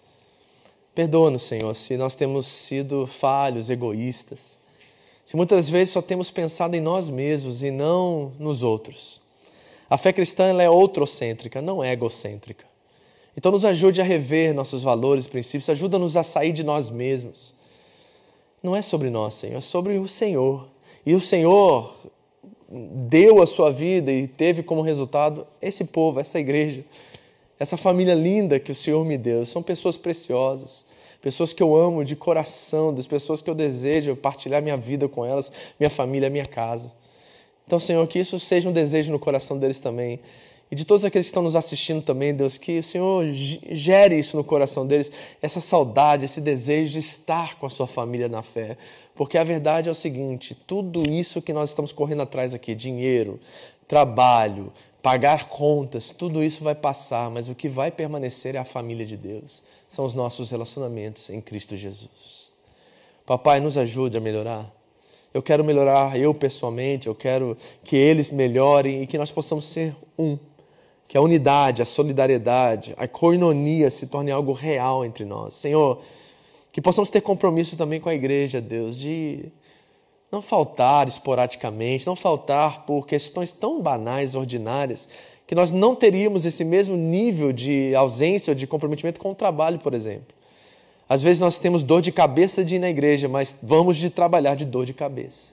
Perdoa-nos, 0.93 1.43
Senhor, 1.43 1.73
se 1.73 1.95
nós 1.95 2.15
temos 2.15 2.45
sido 2.47 3.07
falhos, 3.07 3.69
egoístas, 3.69 4.59
se 5.23 5.37
muitas 5.37 5.69
vezes 5.69 5.93
só 5.93 6.01
temos 6.01 6.29
pensado 6.29 6.75
em 6.75 6.81
nós 6.81 7.07
mesmos 7.07 7.63
e 7.63 7.71
não 7.71 8.33
nos 8.37 8.61
outros. 8.61 9.21
A 9.89 9.97
fé 9.97 10.11
cristã 10.11 10.47
ela 10.47 10.61
é 10.61 10.69
outrocêntrica, 10.69 11.61
não 11.61 11.81
é 11.81 11.93
egocêntrica. 11.93 12.65
Então 13.37 13.51
nos 13.51 13.63
ajude 13.63 14.01
a 14.01 14.03
rever 14.03 14.53
nossos 14.53 14.81
valores 14.81 15.27
princípios, 15.27 15.69
ajuda-nos 15.69 16.17
a 16.17 16.23
sair 16.23 16.51
de 16.51 16.63
nós 16.63 16.89
mesmos. 16.89 17.53
Não 18.61 18.75
é 18.75 18.81
sobre 18.81 19.09
nós, 19.09 19.35
Senhor, 19.35 19.57
é 19.57 19.61
sobre 19.61 19.97
o 19.97 20.07
Senhor. 20.07 20.67
E 21.05 21.13
o 21.13 21.21
Senhor 21.21 21.95
deu 22.69 23.41
a 23.41 23.47
sua 23.47 23.71
vida 23.71 24.11
e 24.11 24.27
teve 24.27 24.61
como 24.61 24.81
resultado 24.81 25.47
esse 25.61 25.85
povo, 25.85 26.19
essa 26.19 26.39
igreja 26.39 26.83
essa 27.61 27.77
família 27.77 28.15
linda 28.15 28.59
que 28.59 28.71
o 28.71 28.75
Senhor 28.75 29.05
me 29.05 29.19
deu. 29.19 29.45
São 29.45 29.61
pessoas 29.61 29.95
preciosas, 29.95 30.83
pessoas 31.21 31.53
que 31.53 31.61
eu 31.61 31.75
amo 31.75 32.03
de 32.03 32.15
coração, 32.15 32.91
das 32.91 33.05
pessoas 33.05 33.39
que 33.39 33.47
eu 33.47 33.53
desejo 33.53 34.15
partilhar 34.15 34.63
minha 34.63 34.75
vida 34.75 35.07
com 35.07 35.23
elas, 35.23 35.51
minha 35.79 35.91
família, 35.91 36.27
minha 36.27 36.43
casa. 36.43 36.91
Então, 37.67 37.79
Senhor, 37.79 38.07
que 38.07 38.17
isso 38.17 38.39
seja 38.39 38.67
um 38.67 38.73
desejo 38.73 39.11
no 39.11 39.19
coração 39.19 39.59
deles 39.59 39.79
também. 39.79 40.19
E 40.71 40.75
de 40.75 40.85
todos 40.85 41.05
aqueles 41.05 41.27
que 41.27 41.29
estão 41.29 41.43
nos 41.43 41.55
assistindo 41.55 42.01
também, 42.01 42.33
Deus, 42.33 42.57
que 42.57 42.79
o 42.79 42.83
Senhor 42.83 43.25
gere 43.31 44.17
isso 44.17 44.35
no 44.35 44.43
coração 44.43 44.87
deles, 44.87 45.11
essa 45.39 45.61
saudade, 45.61 46.25
esse 46.25 46.41
desejo 46.41 46.93
de 46.93 46.97
estar 46.97 47.59
com 47.59 47.67
a 47.67 47.69
sua 47.69 47.85
família 47.85 48.27
na 48.27 48.41
fé. 48.41 48.75
Porque 49.13 49.37
a 49.37 49.43
verdade 49.43 49.87
é 49.87 49.91
o 49.91 49.95
seguinte: 49.95 50.55
tudo 50.65 51.07
isso 51.07 51.43
que 51.43 51.53
nós 51.53 51.69
estamos 51.69 51.91
correndo 51.91 52.23
atrás 52.23 52.55
aqui, 52.55 52.73
dinheiro, 52.73 53.39
trabalho, 53.87 54.73
pagar 55.01 55.49
contas, 55.49 56.11
tudo 56.11 56.43
isso 56.43 56.63
vai 56.63 56.75
passar, 56.75 57.29
mas 57.29 57.49
o 57.49 57.55
que 57.55 57.67
vai 57.67 57.91
permanecer 57.91 58.55
é 58.55 58.59
a 58.59 58.65
família 58.65 59.05
de 59.05 59.17
Deus, 59.17 59.63
são 59.87 60.05
os 60.05 60.13
nossos 60.13 60.51
relacionamentos 60.51 61.29
em 61.29 61.41
Cristo 61.41 61.75
Jesus. 61.75 62.51
Papai, 63.25 63.59
nos 63.59 63.77
ajude 63.77 64.17
a 64.17 64.19
melhorar. 64.19 64.71
Eu 65.33 65.41
quero 65.41 65.63
melhorar 65.63 66.19
eu 66.19 66.33
pessoalmente, 66.33 67.07
eu 67.07 67.15
quero 67.15 67.57
que 67.83 67.95
eles 67.95 68.29
melhorem 68.29 69.01
e 69.01 69.07
que 69.07 69.17
nós 69.17 69.31
possamos 69.31 69.65
ser 69.65 69.95
um. 70.17 70.37
que 71.07 71.17
a 71.17 71.21
unidade, 71.21 71.81
a 71.81 71.85
solidariedade, 71.85 72.93
a 72.97 73.07
coinonia 73.07 73.89
se 73.89 74.07
torne 74.07 74.31
algo 74.31 74.53
real 74.53 75.03
entre 75.05 75.25
nós. 75.25 75.55
Senhor, 75.55 76.01
que 76.71 76.81
possamos 76.81 77.09
ter 77.09 77.21
compromisso 77.21 77.75
também 77.75 77.99
com 77.99 78.07
a 78.07 78.13
igreja, 78.13 78.61
Deus, 78.61 78.97
de 78.97 79.51
não 80.31 80.41
faltar 80.41 81.07
esporadicamente, 81.07 82.07
não 82.07 82.15
faltar 82.15 82.85
por 82.85 83.05
questões 83.05 83.51
tão 83.51 83.81
banais, 83.81 84.33
ordinárias, 84.33 85.09
que 85.45 85.53
nós 85.53 85.71
não 85.71 85.93
teríamos 85.93 86.45
esse 86.45 86.63
mesmo 86.63 86.95
nível 86.95 87.51
de 87.51 87.93
ausência 87.93 88.51
ou 88.51 88.55
de 88.55 88.65
comprometimento 88.65 89.19
com 89.19 89.31
o 89.31 89.35
trabalho, 89.35 89.79
por 89.79 89.93
exemplo. 89.93 90.33
Às 91.09 91.21
vezes 91.21 91.41
nós 91.41 91.59
temos 91.59 91.83
dor 91.83 92.01
de 92.01 92.09
cabeça 92.09 92.63
de 92.63 92.75
ir 92.75 92.79
na 92.79 92.89
igreja, 92.89 93.27
mas 93.27 93.53
vamos 93.61 93.97
de 93.97 94.09
trabalhar 94.09 94.55
de 94.55 94.63
dor 94.63 94.85
de 94.85 94.93
cabeça. 94.93 95.51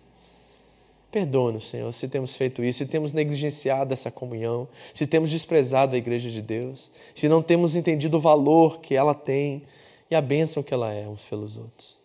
Perdoa-nos, 1.10 1.68
Senhor, 1.68 1.92
se 1.92 2.06
temos 2.06 2.36
feito 2.36 2.62
isso, 2.62 2.78
se 2.78 2.86
temos 2.86 3.12
negligenciado 3.12 3.92
essa 3.92 4.08
comunhão, 4.08 4.68
se 4.94 5.04
temos 5.04 5.30
desprezado 5.30 5.96
a 5.96 5.98
igreja 5.98 6.30
de 6.30 6.40
Deus, 6.40 6.92
se 7.12 7.28
não 7.28 7.42
temos 7.42 7.74
entendido 7.74 8.18
o 8.18 8.20
valor 8.20 8.78
que 8.78 8.94
ela 8.94 9.14
tem 9.14 9.64
e 10.08 10.14
a 10.14 10.20
bênção 10.20 10.62
que 10.62 10.72
ela 10.72 10.92
é 10.92 11.08
uns 11.08 11.24
pelos 11.24 11.56
outros. 11.56 11.97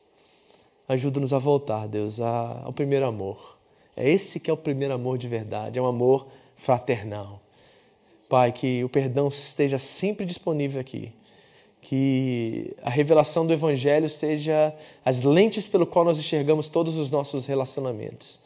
Ajuda-nos 0.88 1.34
a 1.34 1.40
voltar, 1.40 1.88
Deus, 1.88 2.20
ao 2.20 2.74
primeiro 2.74 3.06
amor. 3.06 3.58
É 3.96 4.10
esse 4.10 4.40
que 4.40 4.50
é 4.50 4.54
o 4.54 4.58
primeiro 4.58 4.94
amor 4.94 5.18
de 5.18 5.28
verdade, 5.28 5.80
é 5.80 5.82
um 5.82 5.86
amor 5.86 6.28
fraternal. 6.56 7.42
Pai, 8.28 8.52
que 8.52 8.84
o 8.84 8.90
perdão 8.90 9.28
esteja 9.28 9.78
sempre 9.78 10.26
disponível 10.26 10.82
aqui. 10.82 11.12
Que 11.82 12.76
a 12.82 12.90
revelação 12.90 13.46
do 13.46 13.54
Evangelho 13.54 14.10
seja 14.10 14.74
as 15.04 15.22
lentes 15.22 15.66
pelo 15.66 15.86
qual 15.86 16.06
nós 16.06 16.18
enxergamos 16.18 16.70
todos 16.70 16.98
os 16.98 17.12
nossos 17.12 17.46
relacionamentos 17.46 18.40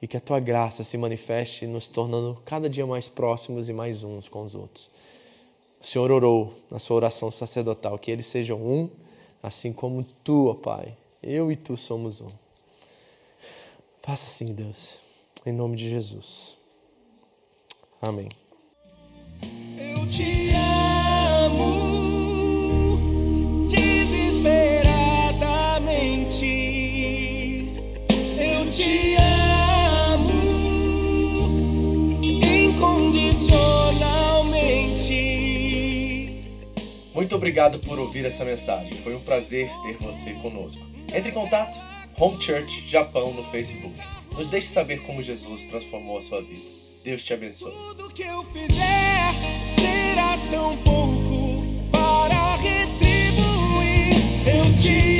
e 0.00 0.06
que 0.08 0.16
a 0.16 0.20
tua 0.20 0.40
graça 0.40 0.82
se 0.82 0.98
manifeste 0.98 1.66
nos 1.66 1.86
tornando 1.86 2.36
cada 2.44 2.68
dia 2.68 2.84
mais 2.84 3.08
próximos 3.08 3.68
e 3.68 3.72
mais 3.72 4.02
uns 4.02 4.28
com 4.28 4.42
os 4.42 4.54
outros. 4.54 4.90
O 5.80 5.84
Senhor 5.84 6.10
orou 6.10 6.54
na 6.70 6.78
sua 6.78 6.96
oração 6.96 7.30
sacerdotal 7.30 7.98
que 7.98 8.10
eles 8.10 8.26
sejam 8.26 8.60
um, 8.60 8.88
assim 9.40 9.72
como 9.72 10.04
tu, 10.24 10.48
ó 10.48 10.54
Pai, 10.54 10.96
eu 11.22 11.52
e 11.52 11.56
tu 11.56 11.76
somos 11.76 12.20
um. 12.20 12.30
Faça 14.02 14.26
assim, 14.26 14.52
Deus, 14.52 14.98
em 15.46 15.52
nome 15.52 15.76
de 15.76 15.88
Jesus. 15.88 16.58
Amém. 18.00 18.28
Eu 19.78 20.08
te 20.10 20.41
Muito 37.22 37.36
obrigado 37.36 37.78
por 37.78 38.00
ouvir 38.00 38.24
essa 38.24 38.44
mensagem. 38.44 38.98
Foi 38.98 39.14
um 39.14 39.20
prazer 39.20 39.70
ter 39.84 39.96
você 39.98 40.32
conosco. 40.32 40.84
Entre 41.14 41.30
em 41.30 41.32
contato 41.32 41.80
Home 42.18 42.42
Church 42.42 42.82
Japão 42.88 43.32
no 43.32 43.44
Facebook. 43.44 43.94
Nos 44.36 44.48
deixe 44.48 44.66
saber 44.66 45.00
como 45.02 45.22
Jesus 45.22 45.66
transformou 45.66 46.18
a 46.18 46.20
sua 46.20 46.42
vida. 46.42 46.64
Deus 47.04 47.22
te 47.22 47.32
abençoe. 47.32 47.70
Tudo 47.70 48.12
que 48.12 48.22
eu 48.22 48.42
fizer 48.42 49.30
será 49.72 50.36
tão 50.50 50.76
pouco 50.78 51.64
para 51.92 52.56
retribuir. 52.56 54.16
Eu 54.44 54.76
te 54.76 55.11